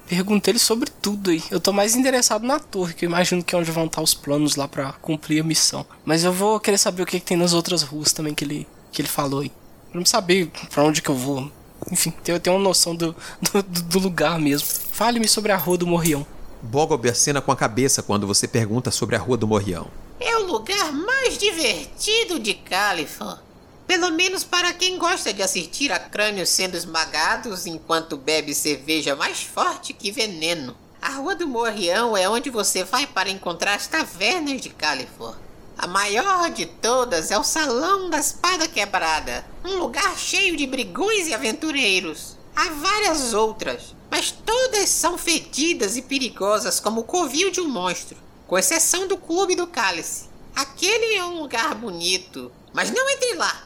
perguntar 0.09 0.51
ele 0.51 0.59
sobre 0.59 0.91
tudo 0.91 1.31
aí. 1.31 1.45
Eu 1.49 1.61
tô 1.61 1.73
mais 1.73 1.95
interessado 1.95 2.45
na 2.45 2.59
torre, 2.59 2.95
que 2.95 3.05
eu 3.05 3.09
imagino 3.09 3.45
que 3.45 3.55
é 3.55 3.59
onde 3.59 3.71
vão 3.71 3.87
estar 3.87 4.03
os 4.03 4.15
planos 4.15 4.57
lá 4.57 4.67
para 4.67 4.95
cumprir 4.95 5.41
a 5.41 5.45
missão. 5.45 5.87
Mas 6.05 6.25
eu 6.25 6.33
vou 6.33 6.59
querer 6.59 6.77
saber 6.77 7.03
o 7.03 7.07
que, 7.07 7.21
que, 7.21 7.27
tem 7.27 7.37
nas 7.37 7.53
outras 7.53 7.83
ruas 7.83 8.13
também 8.13 8.35
que 8.35 8.43
ele, 8.43 8.67
que 8.91 9.01
ele 9.01 9.09
falou 9.09 9.43
aí. 9.43 9.53
Pra 9.93 10.05
saber 10.05 10.51
para 10.69 10.83
onde 10.83 11.01
que 11.01 11.09
eu 11.09 11.15
vou. 11.15 11.53
Enfim, 11.91 12.11
ter, 12.11 12.39
ter 12.41 12.51
uma 12.51 12.59
noção 12.59 12.95
do, 12.95 13.15
do, 13.41 13.63
do 13.63 13.99
lugar 13.99 14.39
mesmo. 14.39 14.67
Fale-me 14.93 15.29
sobre 15.29 15.53
a 15.53 15.57
Rua 15.57 15.79
do 15.79 15.87
Morrião. 15.87 16.27
Bogob 16.63 17.09
acena 17.09 17.41
com 17.41 17.51
a 17.51 17.57
cabeça 17.57 18.03
quando 18.03 18.27
você 18.27 18.47
pergunta 18.47 18.91
sobre 18.91 19.17
a 19.17 19.19
Rua 19.19 19.37
do 19.37 19.47
Morrião. 19.47 19.89
É 20.19 20.37
o 20.37 20.47
lugar 20.47 20.93
mais 20.93 21.39
divertido 21.39 22.39
de 22.39 22.55
Califor. 22.55 23.39
Pelo 23.87 24.11
menos 24.11 24.45
para 24.45 24.73
quem 24.73 24.99
gosta 24.99 25.33
de 25.33 25.43
assistir 25.43 25.91
a 25.91 25.99
crânios 25.99 26.51
sendo 26.51 26.77
esmagados 26.77 27.67
enquanto 27.67 28.17
bebe 28.17 28.55
cerveja 28.55 29.17
mais 29.17 29.43
forte 29.43 29.93
que 29.93 30.13
veneno. 30.13 30.77
A 31.01 31.09
Rua 31.15 31.35
do 31.35 31.49
Morrião 31.49 32.15
é 32.17 32.29
onde 32.29 32.51
você 32.51 32.85
vai 32.85 33.07
para 33.07 33.31
encontrar 33.31 33.75
as 33.75 33.87
tavernas 33.87 34.61
de 34.61 34.69
Califor. 34.69 35.35
A 35.83 35.87
maior 35.87 36.51
de 36.51 36.67
todas 36.67 37.31
é 37.31 37.39
o 37.39 37.43
Salão 37.43 38.11
da 38.11 38.19
Espada 38.19 38.69
Quebrada, 38.69 39.47
um 39.65 39.79
lugar 39.79 40.15
cheio 40.15 40.55
de 40.55 40.67
brigões 40.67 41.27
e 41.27 41.33
aventureiros. 41.33 42.37
Há 42.55 42.69
várias 42.69 43.33
outras, 43.33 43.97
mas 44.11 44.31
todas 44.31 44.91
são 44.91 45.17
fedidas 45.17 45.97
e 45.97 46.03
perigosas 46.03 46.81
como 46.81 47.01
o 47.01 47.05
covil 47.05 47.51
de 47.51 47.63
um 47.63 47.69
monstro 47.71 48.19
com 48.47 48.59
exceção 48.59 49.09
do 49.09 49.17
Clube 49.17 49.57
do 49.57 49.67
Cálice. 49.67 50.29
Aquele 50.55 51.15
é 51.15 51.25
um 51.25 51.41
lugar 51.41 51.75
bonito, 51.75 52.53
mas 52.75 52.91
não 52.91 53.09
entre 53.09 53.33
lá. 53.37 53.63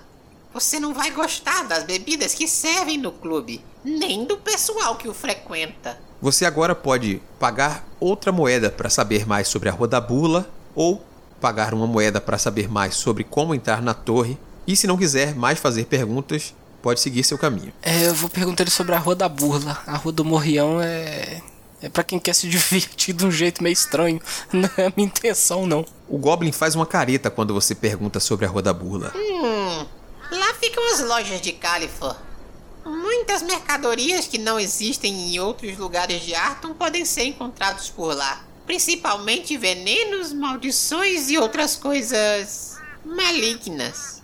Você 0.53 0.79
não 0.79 0.95
vai 0.95 1.11
gostar 1.11 1.65
das 1.65 1.83
bebidas 1.83 2.33
que 2.33 2.47
servem 2.47 2.97
no 2.97 3.11
clube, 3.11 3.61
nem 3.83 4.25
do 4.25 4.37
pessoal 4.37 4.95
que 4.95 5.09
o 5.09 5.15
frequenta. 5.15 5.99
Você 6.23 6.45
agora 6.45 6.77
pode 6.77 7.21
pagar 7.41 7.85
outra 7.99 8.31
moeda 8.31 8.71
para 8.71 8.89
saber 8.89 9.27
mais 9.27 9.49
sobre 9.49 9.69
a 9.69 9.73
Rua 9.73 9.89
da 9.89 10.01
Bula 10.01 10.49
ou 10.77 11.05
pagar 11.45 11.75
uma 11.75 11.87
moeda 11.87 12.23
para 12.23 12.39
saber 12.39 12.71
mais 12.71 12.95
sobre 12.95 13.23
como 13.23 13.55
entrar 13.55 13.83
na 13.83 13.93
torre. 13.93 14.39
E 14.67 14.75
se 14.75 14.87
não 14.87 14.97
quiser 14.97 15.35
mais 15.35 15.59
fazer 15.59 15.85
perguntas, 15.85 16.55
pode 16.81 17.01
seguir 17.01 17.23
seu 17.23 17.37
caminho. 17.37 17.71
É, 17.83 18.07
eu 18.07 18.15
vou 18.15 18.31
perguntar 18.31 18.63
ele 18.63 18.71
sobre 18.71 18.95
a 18.95 18.99
Rua 18.99 19.15
da 19.15 19.29
Burla. 19.29 19.79
A 19.87 19.95
Rua 19.99 20.11
do 20.11 20.25
Morrião 20.25 20.81
é 20.81 21.43
é 21.83 21.89
para 21.91 22.03
quem 22.03 22.19
quer 22.19 22.35
se 22.35 22.49
divertir 22.49 23.15
de 23.15 23.27
um 23.27 23.31
jeito 23.31 23.63
meio 23.63 23.75
estranho. 23.75 24.23
Não 24.51 24.71
é 24.75 24.87
a 24.87 24.93
minha 24.97 25.07
intenção, 25.07 25.67
não. 25.67 25.85
O 26.09 26.17
Goblin 26.17 26.51
faz 26.51 26.75
uma 26.75 26.87
careta 26.87 27.31
quando 27.31 27.53
você 27.53 27.75
pergunta 27.75 28.19
sobre 28.21 28.47
a 28.47 28.49
Rua 28.49 28.63
da 28.63 28.73
Burla. 28.73 29.13
Hum, 29.15 29.87
lá 30.31 30.55
ficam 30.59 30.83
as 30.95 31.01
lojas 31.01 31.43
de 31.43 31.53
Califor. 31.53 32.17
Muitas 32.87 33.43
mercadorias 33.43 34.27
que 34.27 34.39
não 34.39 34.59
existem 34.59 35.35
em 35.35 35.39
outros 35.39 35.77
lugares 35.77 36.23
de 36.23 36.35
Arton 36.35 36.73
podem 36.73 37.05
ser 37.05 37.25
encontrados 37.25 37.91
por 37.91 38.17
lá. 38.17 38.43
Principalmente 38.67 39.57
venenos, 39.57 40.33
maldições 40.33 41.31
e 41.31 41.39
outras 41.39 41.77
coisas 41.77 42.79
malignas. 43.05 44.23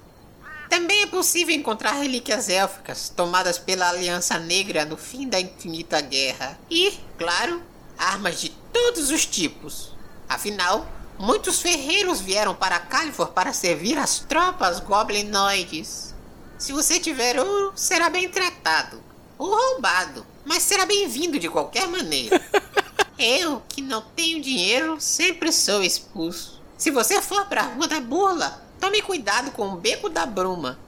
Também 0.70 1.02
é 1.02 1.06
possível 1.06 1.54
encontrar 1.54 1.92
relíquias 1.92 2.48
élficas 2.48 3.08
tomadas 3.08 3.58
pela 3.58 3.88
Aliança 3.88 4.38
Negra 4.38 4.84
no 4.84 4.96
fim 4.96 5.28
da 5.28 5.40
Infinita 5.40 6.00
Guerra. 6.00 6.58
E, 6.70 6.92
claro, 7.18 7.60
armas 7.98 8.40
de 8.40 8.50
todos 8.72 9.10
os 9.10 9.26
tipos. 9.26 9.94
Afinal, 10.28 10.86
muitos 11.18 11.60
ferreiros 11.60 12.20
vieram 12.20 12.54
para 12.54 12.78
Califor 12.78 13.28
para 13.28 13.52
servir 13.52 13.98
as 13.98 14.20
tropas 14.20 14.78
goblinoides. 14.78 16.14
Se 16.56 16.72
você 16.72 17.00
tiver 17.00 17.38
ouro, 17.40 17.72
será 17.74 18.08
bem 18.08 18.28
tratado. 18.28 19.02
Ou 19.36 19.50
roubado, 19.50 20.24
mas 20.44 20.62
será 20.62 20.86
bem-vindo 20.86 21.38
de 21.38 21.48
qualquer 21.48 21.86
maneira. 21.88 22.40
Eu, 23.18 23.62
que 23.68 23.82
não 23.82 24.00
tenho 24.00 24.40
dinheiro, 24.40 25.00
sempre 25.00 25.52
sou 25.52 25.82
expulso. 25.82 26.60
Se 26.78 26.90
você 26.90 27.20
for 27.20 27.46
para 27.46 27.62
a 27.62 27.66
Rua 27.66 27.86
da 27.86 28.00
Burla, 28.00 28.70
Tome 28.80 29.02
cuidado 29.02 29.50
com 29.50 29.68
o 29.68 29.76
Beco 29.76 30.08
da 30.08 30.24
Bruma. 30.24 30.78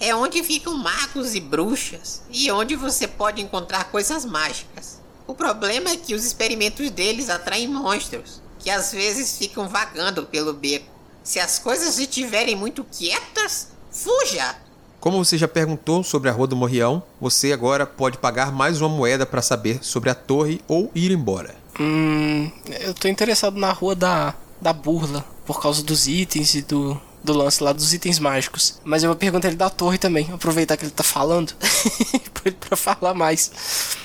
É 0.00 0.14
onde 0.14 0.42
ficam 0.42 0.74
magos 0.78 1.34
e 1.34 1.40
bruxas 1.40 2.22
e 2.30 2.50
onde 2.50 2.74
você 2.74 3.06
pode 3.06 3.42
encontrar 3.42 3.90
coisas 3.90 4.24
mágicas. 4.24 4.98
O 5.26 5.34
problema 5.34 5.90
é 5.90 5.96
que 5.98 6.14
os 6.14 6.24
experimentos 6.24 6.90
deles 6.90 7.28
atraem 7.28 7.68
monstros, 7.68 8.40
que 8.58 8.70
às 8.70 8.90
vezes 8.90 9.36
ficam 9.36 9.68
vagando 9.68 10.24
pelo 10.24 10.54
beco. 10.54 10.90
Se 11.22 11.38
as 11.38 11.58
coisas 11.58 11.98
estiverem 11.98 12.56
muito 12.56 12.82
quietas, 12.84 13.68
fuja! 13.90 14.56
Como 15.02 15.18
você 15.18 15.36
já 15.36 15.48
perguntou 15.48 16.04
sobre 16.04 16.30
a 16.30 16.32
Rua 16.32 16.46
do 16.46 16.54
Morrião, 16.54 17.02
você 17.20 17.52
agora 17.52 17.84
pode 17.84 18.18
pagar 18.18 18.52
mais 18.52 18.80
uma 18.80 18.88
moeda 18.88 19.26
para 19.26 19.42
saber 19.42 19.80
sobre 19.82 20.08
a 20.08 20.14
torre 20.14 20.60
ou 20.68 20.92
ir 20.94 21.10
embora. 21.10 21.56
Hum, 21.80 22.48
eu 22.80 22.94
tô 22.94 23.08
interessado 23.08 23.58
na 23.58 23.72
Rua 23.72 23.96
da, 23.96 24.32
da 24.60 24.72
Burla, 24.72 25.24
por 25.44 25.60
causa 25.60 25.82
dos 25.82 26.06
itens 26.06 26.54
e 26.54 26.62
do, 26.62 27.00
do 27.20 27.32
lance 27.32 27.64
lá 27.64 27.72
dos 27.72 27.92
itens 27.92 28.20
mágicos. 28.20 28.78
Mas 28.84 29.02
eu 29.02 29.08
vou 29.08 29.16
perguntar 29.16 29.48
ele 29.48 29.56
da 29.56 29.68
torre 29.68 29.98
também, 29.98 30.30
aproveitar 30.32 30.76
que 30.76 30.84
ele 30.84 30.92
tá 30.92 31.02
falando 31.02 31.52
para 32.60 32.76
falar 32.76 33.12
mais. 33.12 33.96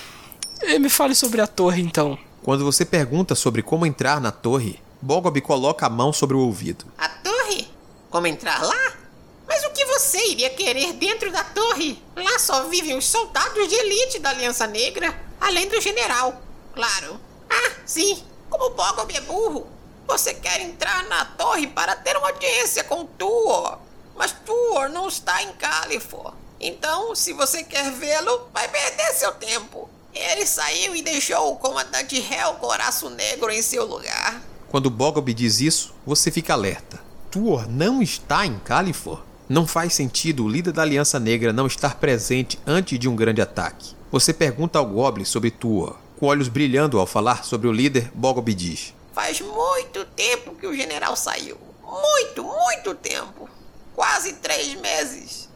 E 0.63 0.79
me 0.79 0.89
fale 0.89 1.13
sobre 1.13 1.41
a 1.41 1.45
torre 1.45 1.79
então. 1.79 2.17
Quando 2.41 2.65
você 2.65 2.83
pergunta 2.83 3.35
sobre 3.35 3.61
como 3.61 3.85
entrar 3.85 4.19
na 4.19 4.31
torre, 4.31 4.79
Bogob 4.99 5.39
coloca 5.41 5.85
a 5.85 5.91
mão 5.91 6.11
sobre 6.11 6.35
o 6.35 6.39
ouvido. 6.39 6.85
A 6.97 7.07
torre? 7.07 7.67
Como 8.09 8.25
entrar 8.25 8.63
lá? 8.63 9.06
Mas 9.47 9.63
o 9.63 9.69
que 9.71 9.85
você 9.85 10.17
iria 10.27 10.49
querer 10.49 10.93
dentro 10.93 11.31
da 11.31 11.43
torre? 11.43 12.01
Lá 12.15 12.37
só 12.37 12.65
vivem 12.65 12.97
os 12.97 13.05
soldados 13.05 13.67
de 13.67 13.75
elite 13.75 14.19
da 14.19 14.29
Aliança 14.29 14.67
Negra, 14.67 15.17
além 15.39 15.67
do 15.69 15.79
general, 15.79 16.41
claro. 16.75 17.19
Ah, 17.49 17.71
sim, 17.85 18.21
como 18.49 18.71
Bogob 18.71 19.15
é 19.15 19.21
burro, 19.21 19.67
você 20.05 20.33
quer 20.33 20.61
entrar 20.61 21.03
na 21.07 21.25
torre 21.25 21.67
para 21.67 21.95
ter 21.95 22.17
uma 22.17 22.29
audiência 22.29 22.83
com 22.83 23.05
Tuor, 23.05 23.79
mas 24.15 24.35
Tuor 24.45 24.89
não 24.89 25.07
está 25.07 25.41
em 25.43 25.53
Califor. 25.53 26.33
Então, 26.59 27.13
se 27.13 27.33
você 27.33 27.63
quer 27.63 27.91
vê-lo, 27.91 28.49
vai 28.53 28.67
perder 28.67 29.13
seu 29.13 29.31
tempo. 29.33 29.89
Ele 30.13 30.45
saiu 30.45 30.95
e 30.95 31.01
deixou 31.03 31.51
o 31.51 31.57
comandante 31.57 32.17
Hel 32.17 32.55
Coraço 32.55 33.09
Negro 33.09 33.51
em 33.51 33.61
seu 33.61 33.85
lugar. 33.85 34.41
Quando 34.69 34.89
Bogob 34.89 35.31
diz 35.33 35.61
isso, 35.61 35.93
você 36.05 36.31
fica 36.31 36.53
alerta. 36.53 36.99
Tuor 37.29 37.67
não 37.69 38.01
está 38.01 38.45
em 38.45 38.57
Califor, 38.59 39.21
não 39.49 39.65
faz 39.65 39.93
sentido 39.93 40.43
o 40.43 40.49
líder 40.49 40.73
da 40.73 40.81
Aliança 40.81 41.19
Negra 41.19 41.53
não 41.53 41.67
estar 41.67 41.95
presente 41.95 42.59
antes 42.67 42.99
de 42.99 43.07
um 43.07 43.15
grande 43.15 43.41
ataque. 43.41 43.95
Você 44.11 44.33
pergunta 44.33 44.77
ao 44.77 44.85
Goblin 44.85 45.23
sobre 45.23 45.51
Tuor, 45.51 45.97
com 46.19 46.25
olhos 46.25 46.47
brilhando 46.47 46.99
ao 46.99 47.05
falar 47.05 47.45
sobre 47.45 47.67
o 47.67 47.71
líder, 47.71 48.11
Bogob 48.13 48.53
diz: 48.53 48.93
Faz 49.13 49.39
muito 49.39 50.03
tempo 50.05 50.55
que 50.55 50.67
o 50.67 50.75
general 50.75 51.15
saiu. 51.15 51.57
Muito, 51.83 52.43
muito 52.43 52.95
tempo. 52.95 53.49
Quase 53.95 54.33
três 54.33 54.73
meses. 54.75 55.47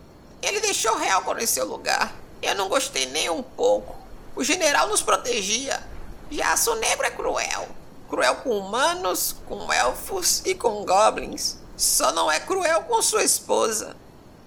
Ele 0.42 0.60
deixou 0.62 1.02
Helgor 1.02 1.38
em 1.40 1.46
seu 1.46 1.66
lugar. 1.66 2.16
Eu 2.42 2.56
não 2.56 2.70
gostei 2.70 3.08
nem 3.08 3.30
um 3.30 3.44
pouco. 3.44 3.98
O 4.36 4.44
general 4.44 4.88
nos 4.88 5.02
protegia. 5.02 5.82
Já 6.30 6.54
Aço 6.54 6.74
Negro 6.76 7.06
é 7.06 7.12
cruel. 7.12 7.68
Cruel 8.10 8.36
com 8.36 8.58
humanos, 8.58 9.36
com 9.46 9.72
elfos 9.72 10.42
e 10.46 10.56
com 10.56 10.86
goblins. 10.86 11.58
Só 11.82 12.12
não 12.12 12.32
é 12.32 12.40
cruel 12.40 12.84
com 12.84 13.02
sua 13.02 13.24
esposa. 13.24 13.96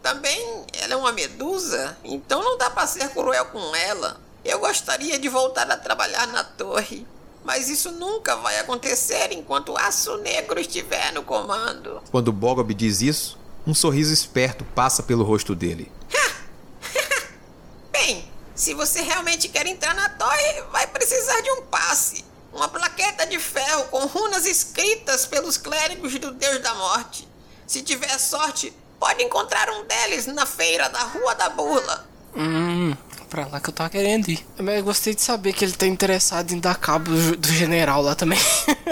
Também 0.01 0.65
ela 0.73 0.95
é 0.95 0.97
uma 0.97 1.11
medusa, 1.11 1.99
então 2.05 2.41
não 2.45 2.57
dá 2.57 2.71
para 2.71 2.87
ser 2.87 3.09
cruel 3.09 3.47
com 3.47 3.75
ela. 3.75 4.21
Eu 4.45 4.61
gostaria 4.61 5.19
de 5.19 5.29
voltar 5.29 5.69
a 5.69 5.77
trabalhar 5.77 6.29
na 6.29 6.45
torre, 6.45 7.05
mas 7.43 7.69
isso 7.69 7.91
nunca 7.91 8.37
vai 8.37 8.61
acontecer 8.61 9.33
enquanto 9.33 9.77
Aço 9.77 10.17
Negro 10.19 10.61
estiver 10.61 11.13
no 11.13 11.25
comando. 11.25 12.01
Quando 12.13 12.31
Bogob 12.31 12.73
diz 12.73 13.01
isso, 13.01 13.37
um 13.67 13.75
sorriso 13.75 14.13
esperto 14.13 14.65
passa 14.67 15.03
pelo 15.03 15.25
rosto 15.25 15.57
dele. 15.57 15.91
Bem, 17.91 18.31
se 18.55 18.75
você 18.75 19.01
realmente 19.01 19.49
quer 19.49 19.67
entrar 19.67 19.93
na 19.97 20.09
torre, 20.09 20.63
vai 20.71 20.87
precisar 20.87 21.41
de 21.41 21.51
um 21.51 21.63
passe. 21.63 22.25
Uma 22.55 22.69
plaqueta 22.69 23.27
de 23.27 23.39
ferro 23.39 23.85
com 23.91 24.07
runas 24.07 24.47
escritas 24.47 25.27
pelos 25.27 25.57
clérigos 25.57 26.17
do 26.19 26.31
Deus 26.31 26.61
da 26.63 26.73
Morte. 26.75 27.29
Se 27.67 27.83
tiver 27.83 28.17
sorte, 28.19 28.73
pode 29.01 29.23
encontrar 29.25 29.69
um 29.71 29.85
deles 29.85 30.27
na 30.27 30.47
feira 30.47 30.89
da 30.89 31.01
Rua 31.01 31.35
da 31.35 31.51
Burla. 31.51 32.07
Hum, 32.37 32.95
pra 33.29 33.47
lá 33.49 33.59
que 33.59 33.71
eu 33.71 33.75
tava 33.75 33.91
querendo 33.91 34.29
ir. 34.29 34.47
Mas 34.59 34.77
eu 34.77 34.85
gostei 34.85 35.15
de 35.15 35.23
saber 35.23 35.53
que 35.53 35.65
ele 35.65 35.73
tá 35.73 35.87
interessado 35.87 36.53
em 36.53 36.61
dar 36.61 36.77
cabo 36.77 37.11
do, 37.11 37.37
do 37.37 37.49
general 37.49 38.01
lá 38.01 38.15
também. 38.15 38.39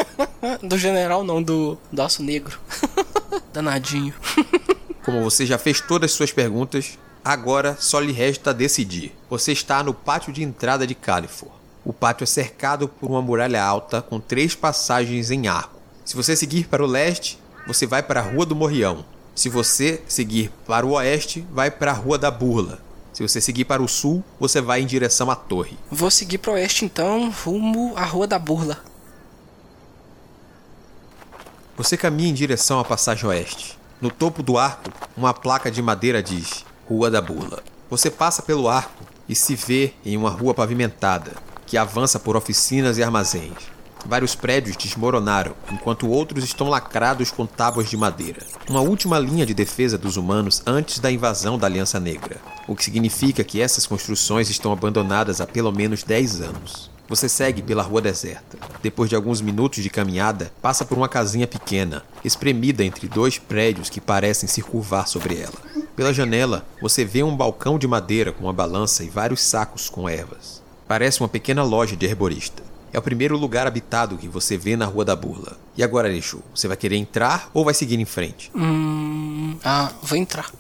do 0.61 0.77
general 0.77 1.23
não, 1.23 1.41
do, 1.41 1.79
do 1.91 2.03
Aço 2.03 2.23
Negro. 2.23 2.59
Danadinho. 3.53 4.15
Como 5.05 5.23
você 5.23 5.47
já 5.47 5.59
fez 5.59 5.81
todas 5.81 6.11
as 6.11 6.17
suas 6.17 6.33
perguntas, 6.33 6.99
agora 7.25 7.77
só 7.79 8.01
lhe 8.01 8.13
resta 8.13 8.53
decidir. 8.53 9.15
Você 9.31 9.53
está 9.53 9.83
no 9.85 9.95
pátio 9.95 10.33
de 10.33 10.43
entrada 10.43 10.85
de 10.85 10.95
Califor. 10.97 11.62
O 11.85 11.93
pátio 11.93 12.23
é 12.23 12.27
cercado 12.27 12.87
por 12.87 13.11
uma 13.11 13.21
muralha 13.21 13.63
alta 13.63 14.01
com 14.01 14.21
três 14.21 14.55
passagens 14.55 15.33
em 15.33 15.49
arco. 15.49 15.81
Se 16.05 16.15
você 16.15 16.37
seguir 16.37 16.69
para 16.69 16.83
o 16.83 16.87
leste, 16.87 17.39
você 17.67 17.87
vai 17.87 18.03
para 18.03 18.21
a 18.21 18.23
Rua 18.23 18.47
do 18.47 18.55
Morrião. 18.55 19.05
Se 19.35 19.49
você 19.49 20.01
seguir 20.07 20.53
para 20.65 20.87
o 20.87 20.93
oeste, 20.93 21.45
vai 21.51 21.73
para 21.73 21.91
a 21.91 21.95
Rua 21.95 22.17
da 22.19 22.31
Burla. 22.31 22.79
Se 23.13 23.23
você 23.23 23.41
seguir 23.41 23.65
para 23.65 23.83
o 23.83 23.89
sul, 23.89 24.23
você 24.39 24.61
vai 24.61 24.81
em 24.81 24.87
direção 24.87 25.29
à 25.29 25.35
torre. 25.35 25.77
Vou 25.91 26.11
seguir 26.11 26.39
para 26.39 26.53
o 26.53 26.55
oeste 26.55 26.85
então, 26.85 27.31
rumo 27.45 27.95
à 27.97 28.05
Rua 28.05 28.29
da 28.29 28.39
Burla. 28.39 28.79
Você 31.77 31.97
caminha 31.97 32.31
em 32.31 32.35
direção 32.35 32.79
à 32.79 32.85
passagem 32.85 33.27
oeste. 33.27 33.77
No 34.01 34.11
topo 34.11 34.41
do 34.43 34.57
arco, 34.57 34.91
uma 35.17 35.35
placa 35.35 35.71
de 35.71 35.83
madeira 35.83 36.23
diz 36.23 36.65
Rua 36.89 37.11
da 37.11 37.21
Burla. 37.21 37.61
Você 37.91 38.09
passa 38.09 38.41
pelo 38.41 38.69
arco 38.69 39.05
e 39.29 39.35
se 39.35 39.57
vê 39.57 39.95
em 40.05 40.17
uma 40.17 40.31
rua 40.31 40.55
pavimentada 40.55 41.33
que 41.73 41.79
avança 41.79 42.21
por 42.21 42.37
oficinas 42.37 42.99
e 42.99 43.03
armazéns. 43.03 43.57
Vários 44.05 44.35
prédios 44.35 44.77
desmoronaram, 44.77 45.55
enquanto 45.73 46.07
outros 46.07 46.45
estão 46.45 46.69
lacrados 46.69 47.31
com 47.31 47.47
tábuas 47.47 47.89
de 47.89 47.97
madeira. 47.97 48.45
Uma 48.69 48.83
última 48.83 49.19
linha 49.19 49.47
de 49.47 49.55
defesa 49.55 49.97
dos 49.97 50.19
humanos 50.19 50.63
antes 50.67 50.99
da 50.99 51.11
invasão 51.11 51.57
da 51.57 51.67
Aliança 51.67 51.99
Negra, 51.99 52.37
o 52.69 52.77
que 52.77 52.85
significa 52.85 53.43
que 53.43 53.59
essas 53.59 53.87
construções 53.87 54.51
estão 54.51 54.71
abandonadas 54.71 55.41
há 55.41 55.47
pelo 55.47 55.73
menos 55.73 56.03
10 56.03 56.43
anos. 56.43 56.91
Você 57.09 57.27
segue 57.27 57.63
pela 57.63 57.83
rua 57.83 58.03
deserta. 58.03 58.59
Depois 58.83 59.09
de 59.09 59.17
alguns 59.17 59.41
minutos 59.41 59.83
de 59.83 59.89
caminhada, 59.89 60.53
passa 60.61 60.85
por 60.85 60.99
uma 60.99 61.09
casinha 61.09 61.47
pequena, 61.47 62.03
espremida 62.23 62.85
entre 62.85 63.09
dois 63.09 63.39
prédios 63.39 63.89
que 63.89 63.99
parecem 63.99 64.47
se 64.47 64.61
curvar 64.61 65.09
sobre 65.09 65.41
ela. 65.41 65.57
Pela 65.97 66.13
janela, 66.13 66.67
você 66.83 67.03
vê 67.03 67.23
um 67.23 67.35
balcão 67.35 67.79
de 67.79 67.89
madeira 67.89 68.31
com 68.31 68.45
uma 68.45 68.53
balança 68.53 69.03
e 69.03 69.09
vários 69.09 69.41
sacos 69.41 69.89
com 69.89 70.07
ervas. 70.07 70.62
Parece 70.93 71.21
uma 71.21 71.29
pequena 71.29 71.63
loja 71.63 71.97
de 71.97 72.05
herborista. 72.05 72.63
É 72.93 72.99
o 72.99 73.03
primeiro 73.03 73.35
lugar 73.39 73.67
habitado 73.67 74.19
que 74.19 74.29
você 74.29 74.59
vê 74.59 74.77
na 74.77 74.85
Rua 74.85 75.07
da 75.07 75.17
Burla. 75.17 75.57
E 75.75 75.83
agora, 75.83 76.07
Alexu, 76.07 76.43
você 76.55 76.69
vai 76.69 76.77
querer 76.77 76.97
entrar 76.97 77.51
ou 77.55 77.65
vai 77.65 77.73
seguir 77.73 77.99
em 77.99 78.05
frente? 78.05 78.51
Hum. 78.55 79.57
Ah, 79.65 79.91
vou 80.03 80.19
entrar. 80.19 80.53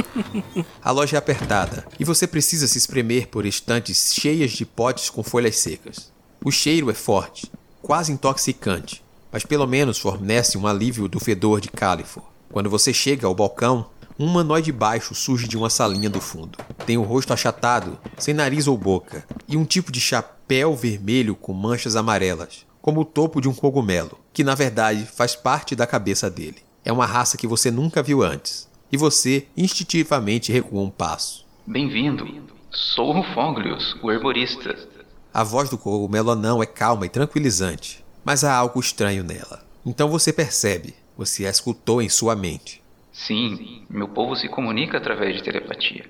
a 0.82 0.90
loja 0.90 1.16
é 1.16 1.18
apertada 1.18 1.86
e 2.00 2.04
você 2.04 2.26
precisa 2.26 2.66
se 2.66 2.78
espremer 2.78 3.28
por 3.28 3.44
estantes 3.44 4.14
cheias 4.14 4.52
de 4.52 4.64
potes 4.64 5.10
com 5.10 5.22
folhas 5.22 5.56
secas. 5.56 6.10
O 6.42 6.50
cheiro 6.50 6.90
é 6.90 6.94
forte, 6.94 7.52
quase 7.82 8.10
intoxicante, 8.10 9.04
mas 9.30 9.44
pelo 9.44 9.66
menos 9.66 9.98
fornece 9.98 10.56
um 10.56 10.66
alívio 10.66 11.08
do 11.08 11.20
fedor 11.20 11.60
de 11.60 11.68
Califor. 11.68 12.22
Quando 12.50 12.70
você 12.70 12.90
chega 12.90 13.26
ao 13.26 13.34
balcão, 13.34 13.84
um 14.18 14.26
humanoide 14.26 14.72
baixo 14.72 15.14
surge 15.14 15.46
de 15.46 15.56
uma 15.56 15.70
salinha 15.70 16.10
do 16.10 16.20
fundo. 16.20 16.58
Tem 16.84 16.98
o 16.98 17.02
rosto 17.02 17.32
achatado, 17.32 17.96
sem 18.18 18.34
nariz 18.34 18.66
ou 18.66 18.76
boca, 18.76 19.24
e 19.46 19.56
um 19.56 19.64
tipo 19.64 19.92
de 19.92 20.00
chapéu 20.00 20.74
vermelho 20.74 21.36
com 21.36 21.52
manchas 21.52 21.94
amarelas, 21.94 22.66
como 22.82 23.02
o 23.02 23.04
topo 23.04 23.40
de 23.40 23.48
um 23.48 23.54
cogumelo, 23.54 24.18
que 24.32 24.42
na 24.42 24.56
verdade 24.56 25.06
faz 25.06 25.36
parte 25.36 25.76
da 25.76 25.86
cabeça 25.86 26.28
dele. 26.28 26.58
É 26.84 26.92
uma 26.92 27.06
raça 27.06 27.36
que 27.36 27.46
você 27.46 27.70
nunca 27.70 28.02
viu 28.02 28.24
antes, 28.24 28.68
e 28.90 28.96
você 28.96 29.46
instintivamente 29.56 30.50
recua 30.50 30.82
um 30.82 30.90
passo. 30.90 31.46
Bem-vindo. 31.64 32.26
Sou 32.70 33.12
Rufoglius, 33.12 33.96
o 34.02 34.10
herborista. 34.10 34.76
A 35.32 35.44
voz 35.44 35.70
do 35.70 35.78
cogumelo 35.78 36.32
anão 36.32 36.60
é 36.60 36.66
calma 36.66 37.06
e 37.06 37.08
tranquilizante, 37.08 38.04
mas 38.24 38.42
há 38.42 38.52
algo 38.52 38.80
estranho 38.80 39.22
nela. 39.22 39.64
Então 39.86 40.08
você 40.08 40.32
percebe, 40.32 40.94
você 41.16 41.46
a 41.46 41.50
escutou 41.50 42.02
em 42.02 42.08
sua 42.08 42.34
mente. 42.34 42.82
Sim, 43.26 43.84
meu 43.90 44.08
povo 44.08 44.36
se 44.36 44.48
comunica 44.48 44.98
através 44.98 45.36
de 45.36 45.42
telepatia. 45.42 46.04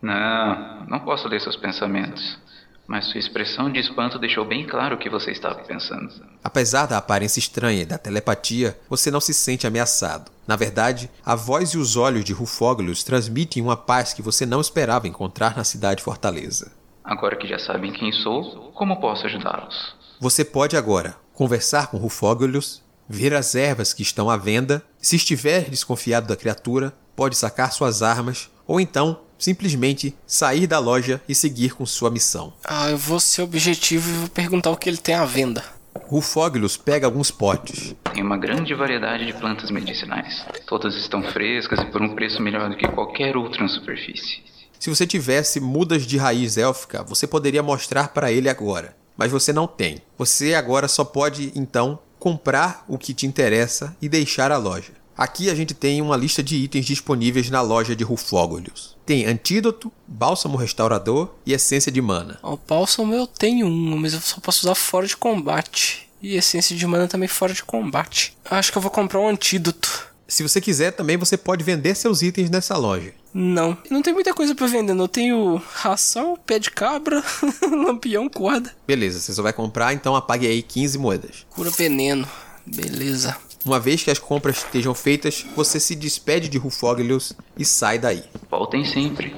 Não, 0.00 0.86
não 0.86 1.00
posso 1.00 1.26
ler 1.26 1.40
seus 1.40 1.56
pensamentos. 1.56 2.38
Mas 2.86 3.06
sua 3.06 3.18
expressão 3.18 3.72
de 3.72 3.80
espanto 3.80 4.18
deixou 4.18 4.44
bem 4.44 4.66
claro 4.66 4.94
o 4.94 4.98
que 4.98 5.08
você 5.08 5.30
estava 5.30 5.60
pensando. 5.64 6.12
Apesar 6.44 6.84
da 6.84 6.98
aparência 6.98 7.38
estranha 7.38 7.80
e 7.82 7.86
da 7.86 7.96
telepatia, 7.96 8.78
você 8.90 9.10
não 9.10 9.20
se 9.20 9.32
sente 9.32 9.66
ameaçado. 9.66 10.30
Na 10.46 10.54
verdade, 10.54 11.10
a 11.24 11.34
voz 11.34 11.70
e 11.70 11.78
os 11.78 11.96
olhos 11.96 12.24
de 12.24 12.34
Rufóglios 12.34 13.02
transmitem 13.02 13.62
uma 13.62 13.76
paz 13.76 14.12
que 14.12 14.20
você 14.20 14.44
não 14.44 14.60
esperava 14.60 15.08
encontrar 15.08 15.56
na 15.56 15.64
cidade 15.64 16.02
fortaleza. 16.02 16.72
Agora 17.02 17.36
que 17.36 17.48
já 17.48 17.58
sabem 17.58 17.90
quem 17.90 18.12
sou, 18.12 18.70
como 18.74 19.00
posso 19.00 19.26
ajudá-los? 19.26 19.96
Você 20.20 20.44
pode 20.44 20.76
agora 20.76 21.16
conversar 21.32 21.88
com 21.88 21.96
Rufóglios, 21.96 22.82
ver 23.08 23.34
as 23.34 23.54
ervas 23.54 23.92
que 23.92 24.02
estão 24.02 24.30
à 24.30 24.36
venda. 24.36 24.82
Se 25.00 25.16
estiver 25.16 25.68
desconfiado 25.68 26.26
da 26.26 26.36
criatura, 26.36 26.92
pode 27.14 27.36
sacar 27.36 27.72
suas 27.72 28.02
armas 28.02 28.50
ou 28.66 28.80
então 28.80 29.20
simplesmente 29.38 30.16
sair 30.26 30.66
da 30.66 30.78
loja 30.78 31.20
e 31.28 31.34
seguir 31.34 31.74
com 31.74 31.84
sua 31.84 32.10
missão. 32.10 32.52
Ah, 32.64 32.90
eu 32.90 32.96
vou 32.96 33.20
ser 33.20 33.42
objetivo 33.42 34.08
e 34.08 34.12
vou 34.12 34.28
perguntar 34.28 34.70
o 34.70 34.76
que 34.76 34.88
ele 34.88 34.96
tem 34.96 35.14
à 35.14 35.24
venda. 35.24 35.62
Rufóglus 36.06 36.76
pega 36.76 37.06
alguns 37.06 37.30
potes. 37.30 37.94
Tem 38.12 38.22
uma 38.22 38.36
grande 38.36 38.74
variedade 38.74 39.26
de 39.26 39.32
plantas 39.32 39.70
medicinais. 39.70 40.44
Todas 40.66 40.96
estão 40.96 41.22
frescas 41.22 41.80
e 41.80 41.86
por 41.86 42.02
um 42.02 42.14
preço 42.14 42.42
melhor 42.42 42.68
do 42.68 42.76
que 42.76 42.88
qualquer 42.88 43.36
outra 43.36 43.62
na 43.62 43.68
superfície. 43.68 44.42
Se 44.78 44.90
você 44.90 45.06
tivesse 45.06 45.60
mudas 45.60 46.06
de 46.06 46.18
raiz 46.18 46.58
élfica, 46.58 47.02
você 47.02 47.26
poderia 47.26 47.62
mostrar 47.62 48.08
para 48.08 48.32
ele 48.32 48.48
agora. 48.48 48.96
Mas 49.16 49.30
você 49.30 49.52
não 49.52 49.66
tem. 49.66 49.98
Você 50.18 50.54
agora 50.54 50.88
só 50.88 51.04
pode, 51.04 51.52
então, 51.54 51.98
comprar 52.24 52.86
o 52.88 52.96
que 52.96 53.12
te 53.12 53.26
interessa 53.26 53.94
e 54.00 54.08
deixar 54.08 54.50
a 54.50 54.56
loja. 54.56 54.92
Aqui 55.14 55.50
a 55.50 55.54
gente 55.54 55.74
tem 55.74 56.00
uma 56.00 56.16
lista 56.16 56.42
de 56.42 56.56
itens 56.56 56.86
disponíveis 56.86 57.50
na 57.50 57.60
loja 57.60 57.94
de 57.94 58.02
Rufógolios. 58.02 58.96
Tem 59.04 59.26
antídoto, 59.26 59.92
bálsamo 60.08 60.56
restaurador 60.56 61.34
e 61.44 61.52
essência 61.52 61.92
de 61.92 62.00
mana. 62.00 62.38
O 62.42 62.56
bálsamo 62.56 63.12
eu 63.12 63.26
tenho 63.26 63.66
um, 63.66 63.98
mas 63.98 64.14
eu 64.14 64.20
só 64.22 64.40
posso 64.40 64.60
usar 64.64 64.74
fora 64.74 65.06
de 65.06 65.14
combate. 65.14 66.08
E 66.22 66.34
essência 66.34 66.74
de 66.74 66.86
mana 66.86 67.06
também 67.06 67.28
fora 67.28 67.52
de 67.52 67.62
combate. 67.62 68.34
Acho 68.50 68.72
que 68.72 68.78
eu 68.78 68.82
vou 68.82 68.90
comprar 68.90 69.20
um 69.20 69.28
antídoto. 69.28 70.08
Se 70.26 70.42
você 70.42 70.62
quiser, 70.62 70.92
também 70.92 71.18
você 71.18 71.36
pode 71.36 71.62
vender 71.62 71.94
seus 71.94 72.22
itens 72.22 72.48
nessa 72.48 72.74
loja. 72.78 73.12
Não. 73.34 73.76
Não 73.90 74.00
tem 74.00 74.14
muita 74.14 74.32
coisa 74.32 74.54
para 74.54 74.68
vender. 74.68 74.96
Eu 74.96 75.08
tenho 75.08 75.60
ração, 75.72 76.38
pé 76.46 76.60
de 76.60 76.70
cabra, 76.70 77.20
lampião, 77.68 78.28
corda. 78.28 78.70
Beleza, 78.86 79.18
você 79.18 79.32
só 79.34 79.42
vai 79.42 79.52
comprar, 79.52 79.92
então 79.92 80.14
apague 80.14 80.46
aí 80.46 80.62
15 80.62 80.96
moedas. 80.98 81.44
Cura 81.50 81.68
veneno. 81.70 82.28
Beleza. 82.64 83.36
Uma 83.64 83.80
vez 83.80 84.04
que 84.04 84.10
as 84.10 84.20
compras 84.20 84.58
estejam 84.58 84.94
feitas, 84.94 85.44
você 85.56 85.80
se 85.80 85.96
despede 85.96 86.48
de 86.48 86.58
Rufóglios 86.58 87.32
e 87.58 87.64
sai 87.64 87.98
daí. 87.98 88.22
Voltem 88.48 88.84
sempre. 88.84 89.34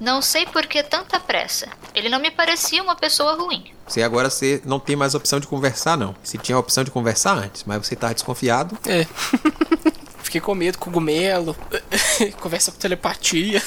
Não 0.00 0.20
sei 0.20 0.46
por 0.46 0.66
que 0.66 0.82
tanta 0.82 1.20
pressa. 1.20 1.68
Ele 1.94 2.08
não 2.08 2.18
me 2.18 2.30
parecia 2.30 2.82
uma 2.82 2.96
pessoa 2.96 3.34
ruim. 3.34 3.70
Você 3.86 4.02
agora 4.02 4.28
você 4.28 4.60
não 4.64 4.80
tem 4.80 4.96
mais 4.96 5.14
opção 5.14 5.38
de 5.38 5.46
conversar, 5.46 5.96
não. 5.96 6.12
Você 6.24 6.36
tinha 6.36 6.56
a 6.56 6.58
opção 6.58 6.82
de 6.82 6.90
conversar 6.90 7.38
antes, 7.38 7.62
mas 7.64 7.86
você 7.86 7.94
tá 7.94 8.12
desconfiado. 8.12 8.76
É. 8.84 9.06
Fiquei 10.32 10.40
com 10.40 10.54
medo, 10.54 10.78
cogumelo, 10.78 11.54
conversa 12.40 12.72
por 12.72 12.78
telepatia. 12.78 13.62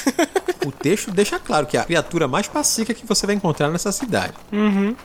O 0.65 0.71
texto 0.71 1.11
deixa 1.11 1.37
claro 1.37 1.67
que 1.67 1.77
é 1.77 1.79
a 1.79 1.83
criatura 1.83 2.27
mais 2.27 2.47
pacífica 2.47 2.91
que 2.91 3.05
você 3.05 3.27
vai 3.27 3.35
encontrar 3.35 3.69
nessa 3.69 3.91
cidade. 3.91 4.33
Uhum. 4.51 4.95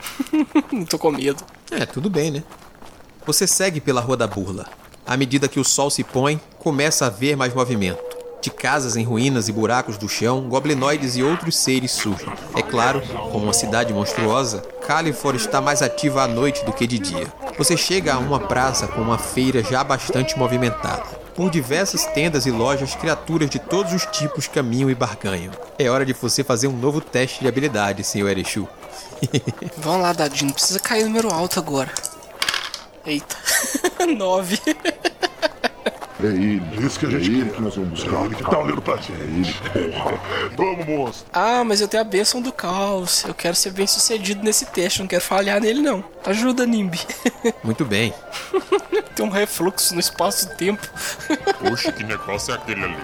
Tô 0.89 0.97
com 0.97 1.11
medo. 1.11 1.43
É, 1.69 1.85
tudo 1.85 2.09
bem, 2.09 2.31
né? 2.31 2.43
Você 3.27 3.45
segue 3.45 3.79
pela 3.79 4.01
Rua 4.01 4.17
da 4.17 4.25
Burla. 4.25 4.65
À 5.05 5.15
medida 5.15 5.47
que 5.47 5.59
o 5.59 5.63
sol 5.63 5.91
se 5.91 6.03
põe, 6.03 6.41
começa 6.57 7.05
a 7.05 7.09
haver 7.09 7.37
mais 7.37 7.53
movimento. 7.53 8.01
De 8.41 8.49
casas 8.49 8.95
em 8.95 9.03
ruínas 9.03 9.47
e 9.47 9.51
buracos 9.51 9.99
do 9.99 10.09
chão, 10.09 10.49
goblinoides 10.49 11.15
e 11.15 11.21
outros 11.21 11.55
seres 11.57 11.91
surgem. 11.91 12.33
É 12.55 12.63
claro, 12.63 13.03
como 13.31 13.43
uma 13.43 13.53
cidade 13.53 13.93
monstruosa, 13.93 14.63
Califor 14.87 15.35
está 15.35 15.61
mais 15.61 15.83
ativa 15.83 16.23
à 16.23 16.27
noite 16.27 16.65
do 16.65 16.73
que 16.73 16.87
de 16.87 16.97
dia. 16.97 17.31
Você 17.55 17.77
chega 17.77 18.15
a 18.15 18.17
uma 18.17 18.39
praça 18.39 18.87
com 18.87 18.99
uma 18.99 19.19
feira 19.19 19.63
já 19.63 19.83
bastante 19.83 20.39
movimentada. 20.39 21.21
Por 21.41 21.49
diversas 21.49 22.05
tendas 22.05 22.45
e 22.45 22.51
lojas, 22.51 22.93
criaturas 22.93 23.49
de 23.49 23.57
todos 23.57 23.91
os 23.93 24.05
tipos 24.05 24.47
caminham 24.47 24.91
e 24.91 24.93
barganham. 24.93 25.51
É 25.79 25.89
hora 25.89 26.05
de 26.05 26.13
você 26.13 26.43
fazer 26.43 26.67
um 26.67 26.77
novo 26.77 27.01
teste 27.01 27.39
de 27.39 27.47
habilidade, 27.47 28.03
Sr. 28.03 28.27
Erechu. 28.27 28.67
Vamos 29.77 30.03
lá, 30.03 30.13
Dadinho. 30.13 30.53
Precisa 30.53 30.79
cair 30.79 31.05
número 31.05 31.33
alto 31.33 31.57
agora. 31.59 31.91
Eita. 33.03 33.35
Nove. 34.15 34.61
É 36.23 36.27
ele. 36.27 36.61
Isso 36.85 36.99
que 36.99 37.05
a 37.05 37.09
gente 37.09 37.29
é 37.29 37.33
ele 37.33 37.45
quer. 37.45 37.55
que 37.55 37.61
nós 37.61 37.75
vamos 37.75 37.89
buscar. 37.89 38.25
Ele 38.25 38.35
que 38.35 38.43
tá 38.43 38.59
olhando 38.59 38.81
pra 38.81 38.97
gente. 38.97 39.61
É 39.73 39.77
ele, 39.77 39.91
porra. 39.91 40.19
Vamos, 40.55 40.85
monstro. 40.85 41.25
Ah, 41.33 41.63
mas 41.63 41.81
eu 41.81 41.87
tenho 41.87 42.01
a 42.01 42.05
bênção 42.05 42.41
do 42.41 42.51
caos. 42.51 43.23
Eu 43.23 43.33
quero 43.33 43.55
ser 43.55 43.71
bem 43.71 43.87
sucedido 43.87 44.43
nesse 44.43 44.65
teste. 44.67 44.99
Eu 44.99 45.03
não 45.03 45.07
quero 45.07 45.23
falhar 45.23 45.59
nele, 45.59 45.81
não. 45.81 46.03
Ajuda, 46.25 46.65
Nimbi. 46.65 46.99
Muito 47.63 47.83
bem. 47.85 48.13
Tem 49.15 49.25
um 49.25 49.29
refluxo 49.29 49.93
no 49.93 49.99
espaço-tempo. 49.99 50.87
Poxa, 51.59 51.91
que 51.91 52.03
negócio 52.03 52.53
é 52.53 52.55
aquele 52.57 52.83
ali? 52.83 52.97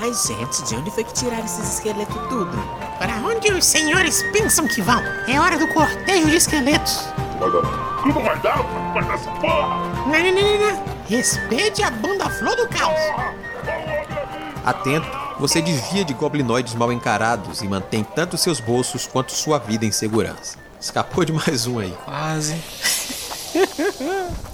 Mas, 0.00 0.24
gente, 0.26 0.64
de 0.64 0.74
onde 0.74 0.90
foi 0.90 1.04
que 1.04 1.14
tiraram 1.14 1.44
esses 1.44 1.74
esqueletos 1.74 2.16
tudo? 2.28 2.56
Para 2.98 3.14
onde 3.16 3.52
os 3.52 3.64
senhores 3.64 4.22
pensam 4.32 4.66
que 4.66 4.82
vão? 4.82 5.02
É 5.28 5.38
hora 5.38 5.56
do 5.58 5.68
cortejo 5.68 6.26
de 6.26 6.36
esqueletos. 6.36 7.08
Vai 7.38 7.50
dar. 7.50 8.04
Não 8.06 8.22
vai 8.22 8.38
dar? 8.40 8.62
Vai 8.92 9.04
dar 9.04 9.14
essa 9.14 9.30
porra. 9.30 9.76
Não, 10.06 10.12
não, 10.12 10.32
não, 10.32 10.58
não, 10.58 10.86
não. 10.86 10.93
Respeite 11.06 11.82
a 11.82 11.90
banda 11.90 12.30
flor 12.30 12.56
do 12.56 12.66
caos. 12.66 12.98
Atento, 14.64 15.06
você 15.38 15.60
desvia 15.60 16.02
de 16.02 16.14
goblinoides 16.14 16.74
mal 16.74 16.90
encarados 16.90 17.60
e 17.60 17.68
mantém 17.68 18.02
tanto 18.02 18.38
seus 18.38 18.58
bolsos 18.58 19.06
quanto 19.06 19.32
sua 19.32 19.58
vida 19.58 19.84
em 19.84 19.92
segurança. 19.92 20.56
Escapou 20.80 21.22
de 21.24 21.32
mais 21.32 21.66
um 21.66 21.78
aí. 21.78 21.94
Quase. 22.04 22.56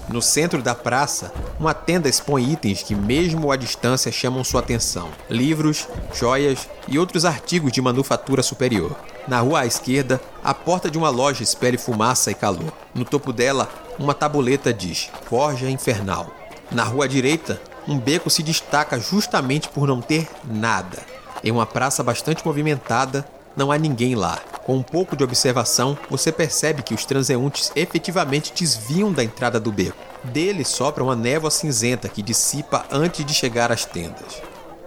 No 0.09 0.21
centro 0.21 0.61
da 0.61 0.75
praça, 0.75 1.33
uma 1.59 1.73
tenda 1.73 2.09
expõe 2.09 2.51
itens 2.51 2.83
que, 2.83 2.97
mesmo 2.97 3.53
à 3.53 3.57
distância, 3.57 4.11
chamam 4.11 4.43
sua 4.43 4.61
atenção: 4.61 5.09
livros, 5.29 5.87
joias 6.13 6.69
e 6.89 6.99
outros 6.99 7.25
artigos 7.25 7.71
de 7.71 7.81
manufatura 7.81 8.43
superior. 8.43 8.97
Na 9.29 9.39
rua 9.39 9.61
à 9.61 9.67
esquerda, 9.67 10.21
a 10.43 10.53
porta 10.53 10.91
de 10.91 10.99
uma 10.99 11.11
loja 11.11 11.45
espelha 11.45 11.79
fumaça 11.79 12.33
e 12.33 12.35
calor. 12.35 12.73
No 12.93 13.05
topo 13.05 13.33
dela, 13.33 13.69
uma 13.99 14.15
tabuleta 14.15 14.73
diz 14.75 15.09
Forja 15.29 15.71
Infernal. 15.71 16.40
Na 16.71 16.85
rua 16.85 17.09
direita, 17.09 17.61
um 17.89 17.99
beco 17.99 18.31
se 18.31 18.43
destaca 18.43 18.99
justamente 19.01 19.69
por 19.69 19.89
não 19.89 20.01
ter 20.01 20.29
nada. 20.45 20.99
Em 21.43 21.51
uma 21.51 21.67
praça 21.67 22.03
bastante 22.03 22.47
movimentada, 22.47 23.27
não 23.57 23.73
há 23.73 23.79
ninguém 23.79 24.15
lá. 24.15 24.39
Com 24.65 24.77
um 24.77 24.83
pouco 24.83 25.17
de 25.17 25.25
observação, 25.25 25.99
você 26.09 26.31
percebe 26.31 26.83
que 26.83 26.95
os 26.95 27.05
transeuntes 27.05 27.73
efetivamente 27.75 28.53
desviam 28.55 29.13
da 29.13 29.25
entrada 29.25 29.59
do 29.59 29.73
beco. 29.73 29.97
Dele 30.23 30.65
sopra 30.65 31.03
uma 31.03 31.17
névoa 31.17 31.51
cinzenta 31.51 32.09
que 32.09 32.23
dissipa 32.23 32.85
antes 32.91 33.25
de 33.25 33.35
chegar 33.35 33.73
às 33.73 33.85
tendas. 33.85 34.41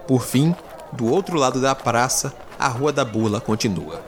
Por 0.06 0.22
fim, 0.22 0.54
do 0.92 1.10
outro 1.10 1.36
lado 1.36 1.60
da 1.60 1.74
praça, 1.74 2.32
a 2.58 2.68
Rua 2.68 2.92
da 2.92 3.04
Bula 3.04 3.40
continua. 3.40 4.00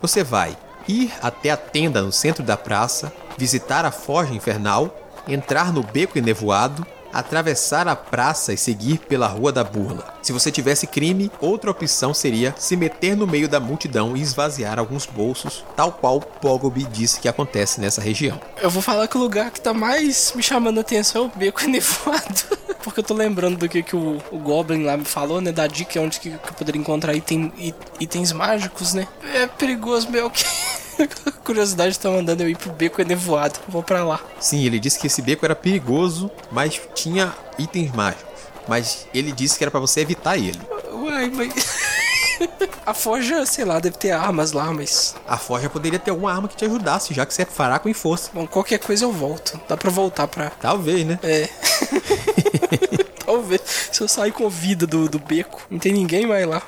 Você 0.00 0.22
vai 0.22 0.56
ir 0.86 1.12
até 1.20 1.50
a 1.50 1.56
tenda 1.56 2.02
no 2.02 2.12
centro 2.12 2.44
da 2.44 2.56
praça, 2.56 3.12
visitar 3.36 3.84
a 3.84 3.90
Forja 3.90 4.34
Infernal, 4.34 4.94
entrar 5.26 5.72
no 5.72 5.82
beco 5.82 6.18
enevoado, 6.18 6.86
atravessar 7.18 7.86
a 7.88 7.96
praça 7.96 8.52
e 8.52 8.56
seguir 8.58 8.98
pela 8.98 9.26
Rua 9.26 9.52
da 9.52 9.62
Burla. 9.64 10.14
Se 10.22 10.32
você 10.32 10.50
tivesse 10.50 10.86
crime, 10.86 11.30
outra 11.40 11.70
opção 11.70 12.12
seria 12.12 12.54
se 12.58 12.76
meter 12.76 13.16
no 13.16 13.26
meio 13.26 13.48
da 13.48 13.60
multidão 13.60 14.16
e 14.16 14.20
esvaziar 14.22 14.78
alguns 14.78 15.06
bolsos, 15.06 15.64
tal 15.76 15.92
qual 15.92 16.20
Pogobi 16.20 16.84
disse 16.84 17.20
que 17.20 17.28
acontece 17.28 17.80
nessa 17.80 18.00
região. 18.00 18.40
Eu 18.60 18.70
vou 18.70 18.82
falar 18.82 19.06
que 19.08 19.16
o 19.16 19.20
lugar 19.20 19.50
que 19.50 19.60
tá 19.60 19.72
mais 19.72 20.32
me 20.34 20.42
chamando 20.42 20.78
a 20.78 20.80
atenção 20.80 21.24
é 21.24 21.26
o 21.26 21.38
beco 21.38 21.62
enevoado. 21.64 22.56
Porque 22.82 23.00
eu 23.00 23.04
tô 23.04 23.14
lembrando 23.14 23.56
do 23.56 23.68
que, 23.68 23.82
que 23.82 23.96
o, 23.96 24.22
o 24.30 24.38
Goblin 24.38 24.84
lá 24.84 24.96
me 24.96 25.04
falou, 25.04 25.40
né? 25.40 25.50
Da 25.50 25.66
dica 25.66 26.00
onde 26.00 26.20
que, 26.20 26.30
que 26.30 26.48
eu 26.48 26.54
poderia 26.54 26.80
encontrar 26.80 27.14
item, 27.14 27.52
it- 27.58 27.76
itens 27.98 28.30
mágicos, 28.32 28.94
né? 28.94 29.08
É 29.34 29.46
perigoso, 29.48 30.08
meu. 30.08 30.30
Curiosidade 31.44 31.98
tá 31.98 32.10
mandando 32.10 32.42
eu 32.42 32.48
ir 32.48 32.56
pro 32.56 32.72
beco 32.72 33.00
enevoado. 33.00 33.58
Vou 33.68 33.82
pra 33.82 34.04
lá. 34.04 34.20
Sim, 34.40 34.64
ele 34.64 34.78
disse 34.78 34.98
que 34.98 35.06
esse 35.06 35.22
beco 35.22 35.44
era 35.44 35.54
perigoso, 35.54 36.30
mas 36.50 36.80
tinha 36.94 37.34
itens 37.58 37.92
mágicos. 37.92 38.26
Mas 38.68 39.06
ele 39.14 39.30
disse 39.32 39.56
que 39.56 39.64
era 39.64 39.70
pra 39.70 39.80
você 39.80 40.00
evitar 40.00 40.36
ele. 40.36 40.60
Uai, 40.92 41.30
mas. 41.30 41.54
A 42.84 42.94
forja, 42.94 43.44
sei 43.46 43.64
lá, 43.64 43.80
deve 43.80 43.96
ter 43.96 44.12
armas 44.12 44.52
lá, 44.52 44.72
mas. 44.72 45.14
A 45.26 45.36
forja 45.36 45.70
poderia 45.70 45.98
ter 45.98 46.10
alguma 46.10 46.32
arma 46.32 46.48
que 46.48 46.56
te 46.56 46.64
ajudasse, 46.64 47.14
já 47.14 47.24
que 47.24 47.32
você 47.32 47.42
é 47.42 47.46
fraco 47.46 47.88
em 47.88 47.94
força. 47.94 48.30
Bom, 48.32 48.46
qualquer 48.46 48.78
coisa 48.78 49.04
eu 49.04 49.12
volto. 49.12 49.60
Dá 49.68 49.76
pra 49.76 49.90
voltar 49.90 50.28
pra. 50.28 50.50
Talvez, 50.50 51.04
né? 51.06 51.18
É. 51.22 51.48
Talvez. 53.24 53.60
Se 53.90 54.00
eu 54.02 54.08
sair 54.08 54.32
com 54.32 54.48
vida 54.48 54.86
do, 54.86 55.08
do 55.08 55.18
beco, 55.18 55.60
não 55.70 55.78
tem 55.78 55.92
ninguém 55.92 56.26
mais 56.26 56.46
lá. 56.46 56.62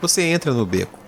Você 0.00 0.22
entra 0.22 0.52
no 0.52 0.66
beco. 0.66 0.98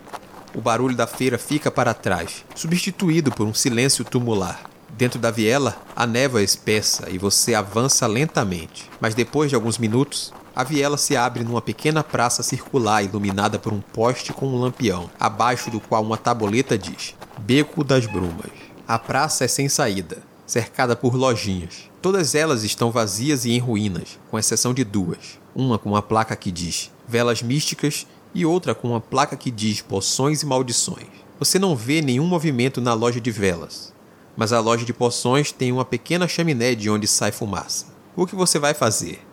O 0.55 0.63
barulho 0.63 0.97
da 0.97 1.07
feira 1.07 1.37
fica 1.37 1.71
para 1.71 1.93
trás, 1.93 2.45
substituído 2.55 3.31
por 3.31 3.47
um 3.47 3.53
silêncio 3.53 4.03
tumular. 4.03 4.63
Dentro 4.89 5.19
da 5.19 5.31
viela, 5.31 5.77
a 5.95 6.07
névoa 6.07 6.41
é 6.41 6.45
espessa 6.45 7.11
e 7.11 7.19
você 7.19 7.55
avança 7.55 8.07
lentamente. 8.07 8.91
Mas 8.99 9.15
depois 9.15 9.51
de 9.51 9.55
alguns 9.55 9.77
minutos, 9.77 10.33
a 10.57 10.65
viela 10.65 10.97
se 10.97 11.15
abre 11.15 11.45
numa 11.45 11.61
pequena 11.61 12.03
praça 12.03 12.43
circular 12.43 13.05
iluminada 13.05 13.59
por 13.59 13.75
um 13.75 13.81
poste 13.81 14.33
com 14.33 14.49
um 14.49 14.59
lampião, 14.59 15.11
abaixo 15.21 15.71
do 15.71 15.81
qual 15.81 16.03
uma 16.03 16.17
tabuleta 16.17 16.79
diz: 16.79 17.15
Beco 17.39 17.85
das 17.85 18.07
Brumas. 18.07 18.51
A 18.89 18.99
praça 18.99 19.45
é 19.45 19.49
sem 19.49 19.69
saída, 19.69 20.23
cercada 20.47 20.97
por 20.97 21.15
lojinhas. 21.15 21.91
Todas 22.01 22.35
elas 22.35 22.65
estão 22.65 22.91
vazias 22.91 23.45
e 23.45 23.53
em 23.53 23.59
ruínas, 23.59 24.19
com 24.31 24.39
exceção 24.39 24.73
de 24.73 24.83
duas. 24.83 25.39
Uma 25.55 25.79
com 25.79 25.91
uma 25.91 26.03
placa 26.03 26.35
que 26.35 26.51
diz 26.51 26.91
Velas 27.07 27.43
Místicas 27.43 28.07
e 28.35 28.45
outra 28.45 28.75
com 28.75 28.89
uma 28.91 29.01
placa 29.01 29.37
que 29.37 29.51
diz 29.51 29.81
Poções 29.81 30.43
e 30.43 30.47
Maldições. 30.47 31.07
Você 31.39 31.59
não 31.59 31.77
vê 31.77 32.03
nenhum 32.03 32.27
movimento 32.27 32.81
na 32.81 32.95
loja 32.95 33.21
de 33.21 33.31
velas, 33.31 33.95
mas 34.37 34.53
a 34.53 34.61
loja 34.61 34.85
de 34.85 34.93
poções 34.93 35.53
tem 35.53 35.73
uma 35.73 35.85
pequena 35.85 36.27
chaminé 36.27 36.75
de 36.75 36.91
onde 36.91 37.07
sai 37.07 37.31
fumaça. 37.31 37.87
O 38.17 38.27
que 38.27 38.35
você 38.35 38.59
vai 38.59 38.75
fazer? 38.75 39.25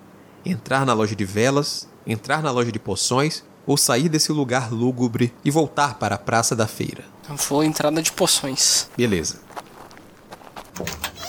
Entrar 0.46 0.86
na 0.86 0.94
loja 0.94 1.16
de 1.16 1.26
velas, 1.26 1.88
entrar 2.06 2.44
na 2.44 2.52
loja 2.52 2.72
de 2.72 2.80
poções 2.80 3.44
ou 3.66 3.78
sair 3.78 4.10
desse 4.10 4.32
lugar 4.32 4.72
lúgubre 4.72 5.34
e 5.44 5.50
voltar 5.50 5.96
para 5.96 6.16
a 6.16 6.20
praça 6.20 6.56
da 6.56 6.68
feira? 6.68 7.04
Eu 7.28 7.36
vou 7.36 7.64
entrar 7.64 7.90
na 7.90 8.02
de 8.02 8.12
poções. 8.12 8.88
Beleza. 8.96 9.40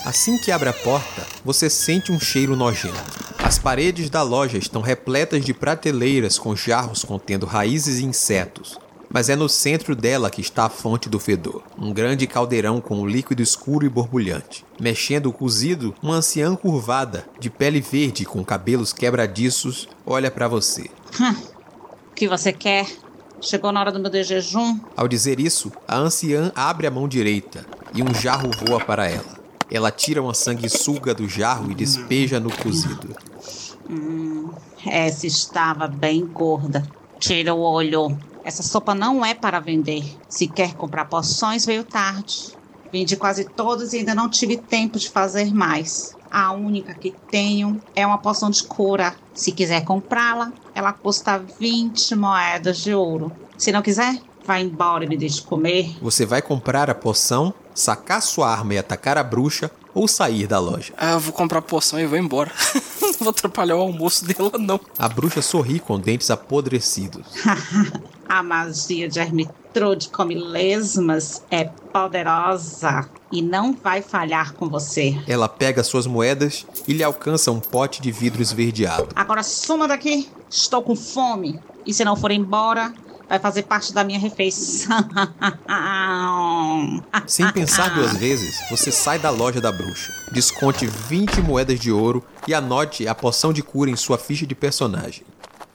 Assim 0.05 0.37
que 0.37 0.51
abre 0.51 0.69
a 0.69 0.73
porta, 0.73 1.25
você 1.43 1.69
sente 1.69 2.11
um 2.11 2.19
cheiro 2.19 2.55
nojento. 2.55 2.95
As 3.39 3.57
paredes 3.57 4.09
da 4.09 4.21
loja 4.21 4.57
estão 4.57 4.81
repletas 4.81 5.43
de 5.43 5.53
prateleiras 5.53 6.39
com 6.39 6.55
jarros 6.55 7.03
contendo 7.03 7.45
raízes 7.45 7.99
e 7.99 8.05
insetos. 8.05 8.77
Mas 9.09 9.29
é 9.29 9.35
no 9.35 9.47
centro 9.47 9.95
dela 9.95 10.29
que 10.29 10.41
está 10.41 10.65
a 10.65 10.69
fonte 10.69 11.07
do 11.07 11.19
fedor. 11.19 11.63
Um 11.77 11.93
grande 11.93 12.27
caldeirão 12.27 12.81
com 12.81 12.99
um 12.99 13.05
líquido 13.05 13.41
escuro 13.41 13.85
e 13.85 13.89
borbulhante. 13.89 14.65
Mexendo 14.79 15.27
o 15.27 15.33
cozido, 15.33 15.95
uma 16.01 16.15
anciã 16.15 16.55
curvada, 16.55 17.25
de 17.39 17.49
pele 17.49 17.79
verde 17.79 18.25
com 18.25 18.43
cabelos 18.43 18.91
quebradiços, 18.91 19.87
olha 20.05 20.29
para 20.29 20.47
você. 20.47 20.89
O 22.11 22.13
que 22.13 22.27
você 22.27 22.51
quer? 22.51 22.87
Chegou 23.39 23.71
na 23.71 23.79
hora 23.79 23.91
do 23.91 23.99
meu 23.99 24.09
de 24.09 24.23
jejum? 24.23 24.79
Ao 24.95 25.07
dizer 25.07 25.39
isso, 25.39 25.71
a 25.87 25.97
anciã 25.97 26.51
abre 26.55 26.87
a 26.87 26.91
mão 26.91 27.07
direita 27.07 27.65
e 27.93 28.01
um 28.01 28.13
jarro 28.13 28.49
voa 28.65 28.83
para 28.83 29.07
ela. 29.07 29.36
Ela 29.69 29.91
tira 29.91 30.21
uma 30.21 30.33
sanguessuga 30.33 31.13
do 31.13 31.27
jarro 31.27 31.71
e 31.71 31.75
despeja 31.75 32.39
no 32.39 32.51
cozido. 32.55 33.15
Hum, 33.89 34.49
essa 34.85 35.27
estava 35.27 35.87
bem 35.87 36.25
gorda. 36.25 36.87
Tira 37.19 37.53
o 37.53 37.59
olho. 37.59 38.17
Essa 38.43 38.63
sopa 38.63 38.95
não 38.95 39.25
é 39.25 39.33
para 39.33 39.59
vender. 39.59 40.05
Se 40.29 40.47
quer 40.47 40.73
comprar 40.73 41.05
poções, 41.05 41.65
veio 41.65 41.83
tarde. 41.83 42.55
Vendi 42.91 43.17
quase 43.17 43.43
todos 43.43 43.91
e 43.93 43.97
ainda 43.97 44.15
não 44.15 44.29
tive 44.29 44.55
tempo 44.55 44.97
de 44.97 45.09
fazer 45.09 45.53
mais. 45.53 46.15
A 46.31 46.51
única 46.53 46.93
que 46.93 47.13
tenho 47.29 47.81
é 47.95 48.05
uma 48.05 48.17
poção 48.17 48.49
de 48.49 48.63
cura. 48.63 49.15
Se 49.33 49.51
quiser 49.51 49.83
comprá-la, 49.83 50.51
ela 50.73 50.93
custa 50.93 51.37
20 51.37 52.15
moedas 52.15 52.77
de 52.77 52.93
ouro. 52.93 53.31
Se 53.57 53.71
não 53.71 53.81
quiser, 53.81 54.21
vá 54.45 54.59
embora 54.59 55.03
e 55.03 55.09
me 55.09 55.17
deixe 55.17 55.41
comer. 55.41 55.97
Você 56.01 56.25
vai 56.25 56.41
comprar 56.41 56.89
a 56.89 56.95
poção, 56.95 57.53
sacar 57.77 58.21
sua 58.21 58.49
arma 58.49 58.73
e 58.73 58.77
atacar 58.77 59.17
a 59.17 59.23
bruxa 59.23 59.69
ou 59.93 60.07
sair 60.07 60.47
da 60.47 60.59
loja. 60.59 60.93
Ah, 60.97 61.13
eu 61.13 61.19
vou 61.19 61.33
comprar 61.33 61.59
a 61.59 61.61
poção 61.61 61.99
e 61.99 62.05
vou 62.05 62.17
embora. 62.17 62.51
não 63.01 63.13
vou 63.19 63.29
atrapalhar 63.29 63.75
o 63.75 63.81
almoço 63.81 64.25
dela, 64.25 64.51
não. 64.57 64.79
A 64.97 65.07
bruxa 65.07 65.41
sorri 65.41 65.79
com 65.79 65.99
dentes 65.99 66.29
apodrecidos. 66.29 67.25
A 68.29 68.43
magia 68.43 69.07
de 69.07 69.19
Ermitrude 69.19 70.09
come 70.09 70.35
lesmas 70.35 71.41
é 71.49 71.63
poderosa 71.63 73.09
e 73.31 73.41
não 73.41 73.73
vai 73.73 74.01
falhar 74.01 74.53
com 74.53 74.67
você. 74.67 75.17
Ela 75.25 75.47
pega 75.47 75.81
suas 75.81 76.05
moedas 76.05 76.65
e 76.85 76.91
lhe 76.91 77.03
alcança 77.03 77.51
um 77.51 77.61
pote 77.61 78.01
de 78.01 78.11
vidro 78.11 78.41
esverdeado. 78.41 79.07
Agora 79.15 79.43
suma 79.43 79.87
daqui, 79.87 80.29
estou 80.49 80.81
com 80.81 80.93
fome. 80.93 81.57
E 81.85 81.93
se 81.93 82.03
não 82.03 82.17
for 82.17 82.31
embora, 82.31 82.93
vai 83.27 83.39
fazer 83.39 83.63
parte 83.63 83.93
da 83.93 84.03
minha 84.03 84.19
refeição. 84.19 84.97
Sem 87.27 87.51
pensar 87.51 87.93
duas 87.93 88.15
vezes, 88.15 88.57
você 88.69 88.91
sai 88.91 89.19
da 89.19 89.29
loja 89.29 89.59
da 89.59 89.71
bruxa. 89.71 90.13
Desconte 90.31 90.85
20 90.85 91.41
moedas 91.41 91.79
de 91.79 91.91
ouro 91.91 92.23
e 92.47 92.53
anote 92.53 93.07
a 93.07 93.15
poção 93.15 93.51
de 93.51 93.61
cura 93.61 93.89
em 93.89 93.95
sua 93.95 94.17
ficha 94.17 94.45
de 94.45 94.55
personagem. 94.55 95.23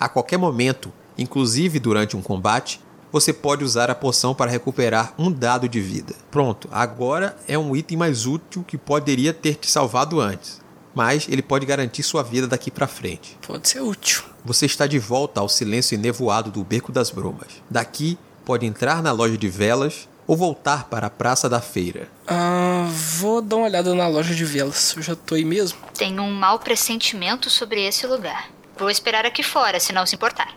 A 0.00 0.08
qualquer 0.08 0.38
momento, 0.38 0.92
inclusive 1.16 1.78
durante 1.78 2.16
um 2.16 2.22
combate, 2.22 2.80
você 3.12 3.32
pode 3.32 3.62
usar 3.62 3.90
a 3.90 3.94
poção 3.94 4.34
para 4.34 4.50
recuperar 4.50 5.12
um 5.18 5.30
dado 5.30 5.68
de 5.68 5.80
vida. 5.80 6.14
Pronto, 6.30 6.68
agora 6.72 7.36
é 7.46 7.58
um 7.58 7.76
item 7.76 7.98
mais 7.98 8.26
útil 8.26 8.64
que 8.66 8.78
poderia 8.78 9.34
ter 9.34 9.56
te 9.56 9.70
salvado 9.70 10.18
antes, 10.18 10.62
mas 10.94 11.28
ele 11.28 11.42
pode 11.42 11.66
garantir 11.66 12.02
sua 12.02 12.22
vida 12.22 12.48
daqui 12.48 12.70
para 12.70 12.86
frente. 12.86 13.36
Pode 13.46 13.68
ser 13.68 13.82
útil. 13.82 14.31
Você 14.44 14.66
está 14.66 14.88
de 14.88 14.98
volta 14.98 15.40
ao 15.40 15.48
silêncio 15.48 15.94
enevoado 15.94 16.50
do 16.50 16.64
Beco 16.64 16.90
das 16.90 17.10
Bromas. 17.10 17.62
Daqui, 17.70 18.18
pode 18.44 18.66
entrar 18.66 19.00
na 19.00 19.12
loja 19.12 19.38
de 19.38 19.48
velas 19.48 20.08
ou 20.26 20.36
voltar 20.36 20.88
para 20.88 21.06
a 21.06 21.10
Praça 21.10 21.48
da 21.48 21.60
Feira. 21.60 22.08
Ah, 22.26 22.88
vou 23.18 23.40
dar 23.40 23.56
uma 23.56 23.66
olhada 23.66 23.94
na 23.94 24.08
loja 24.08 24.34
de 24.34 24.44
velas. 24.44 24.94
Eu 24.96 25.02
já 25.02 25.14
tô 25.14 25.36
aí 25.36 25.44
mesmo. 25.44 25.78
Tenho 25.96 26.22
um 26.22 26.32
mau 26.32 26.58
pressentimento 26.58 27.48
sobre 27.48 27.86
esse 27.86 28.04
lugar. 28.04 28.50
Vou 28.76 28.90
esperar 28.90 29.24
aqui 29.24 29.44
fora, 29.44 29.78
se 29.78 29.92
não 29.92 30.04
se 30.04 30.16
importar. 30.16 30.48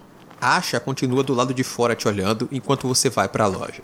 Asha 0.42 0.80
continua 0.80 1.24
do 1.24 1.36
lado 1.36 1.54
de 1.54 1.64
fora 1.64 1.96
te 1.96 2.08
olhando 2.08 2.50
enquanto 2.52 2.88
você 2.88 3.10
vai 3.10 3.28
para 3.28 3.44
a 3.44 3.48
loja. 3.48 3.84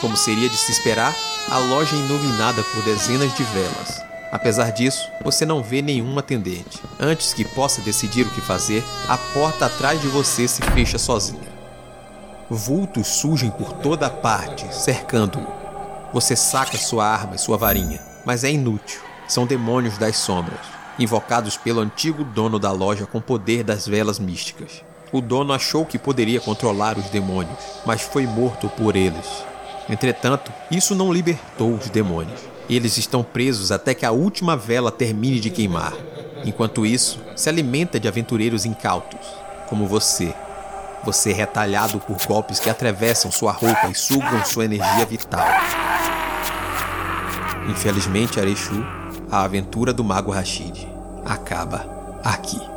Como 0.00 0.16
seria 0.16 0.48
de 0.48 0.56
se 0.56 0.72
esperar, 0.72 1.14
a 1.48 1.58
loja 1.58 1.94
é 1.94 1.98
iluminada 1.98 2.62
por 2.64 2.82
dezenas 2.82 3.32
de 3.36 3.44
velas. 3.44 4.11
Apesar 4.32 4.70
disso, 4.72 5.10
você 5.22 5.44
não 5.44 5.62
vê 5.62 5.82
nenhum 5.82 6.18
atendente. 6.18 6.80
Antes 6.98 7.34
que 7.34 7.44
possa 7.44 7.82
decidir 7.82 8.26
o 8.26 8.30
que 8.30 8.40
fazer, 8.40 8.82
a 9.06 9.18
porta 9.18 9.66
atrás 9.66 10.00
de 10.00 10.08
você 10.08 10.48
se 10.48 10.62
fecha 10.62 10.98
sozinha. 10.98 11.52
Vultos 12.48 13.08
surgem 13.08 13.50
por 13.50 13.74
toda 13.74 14.08
parte, 14.08 14.74
cercando-o. 14.74 15.46
Você 16.14 16.34
saca 16.34 16.78
sua 16.78 17.06
arma 17.06 17.34
e 17.34 17.38
sua 17.38 17.58
varinha, 17.58 18.00
mas 18.24 18.42
é 18.42 18.50
inútil. 18.50 19.02
São 19.28 19.46
demônios 19.46 19.98
das 19.98 20.16
sombras, 20.16 20.60
invocados 20.98 21.58
pelo 21.58 21.80
antigo 21.80 22.24
dono 22.24 22.58
da 22.58 22.72
loja 22.72 23.04
com 23.04 23.20
poder 23.20 23.62
das 23.62 23.86
velas 23.86 24.18
místicas. 24.18 24.82
O 25.12 25.20
dono 25.20 25.52
achou 25.52 25.84
que 25.84 25.98
poderia 25.98 26.40
controlar 26.40 26.96
os 26.96 27.04
demônios, 27.10 27.58
mas 27.84 28.00
foi 28.00 28.26
morto 28.26 28.66
por 28.70 28.96
eles. 28.96 29.44
Entretanto, 29.90 30.50
isso 30.70 30.94
não 30.94 31.12
libertou 31.12 31.74
os 31.74 31.90
demônios. 31.90 32.51
Eles 32.68 32.96
estão 32.96 33.22
presos 33.22 33.70
até 33.70 33.94
que 33.94 34.06
a 34.06 34.12
última 34.12 34.56
vela 34.56 34.90
termine 34.90 35.40
de 35.40 35.50
queimar. 35.50 35.92
Enquanto 36.44 36.86
isso, 36.86 37.20
se 37.36 37.48
alimenta 37.48 38.00
de 38.00 38.08
aventureiros 38.08 38.64
incautos, 38.64 39.20
como 39.68 39.86
você. 39.86 40.34
Você 41.04 41.30
é 41.30 41.34
retalhado 41.34 41.98
por 42.00 42.16
golpes 42.26 42.60
que 42.60 42.70
atravessam 42.70 43.30
sua 43.30 43.52
roupa 43.52 43.88
e 43.88 43.94
sugam 43.94 44.44
sua 44.44 44.64
energia 44.64 45.04
vital. 45.04 45.46
Infelizmente, 47.68 48.40
Arechu, 48.40 48.84
a 49.30 49.42
aventura 49.42 49.92
do 49.92 50.04
Mago 50.04 50.30
Rashid 50.30 50.86
acaba 51.24 52.20
aqui. 52.24 52.71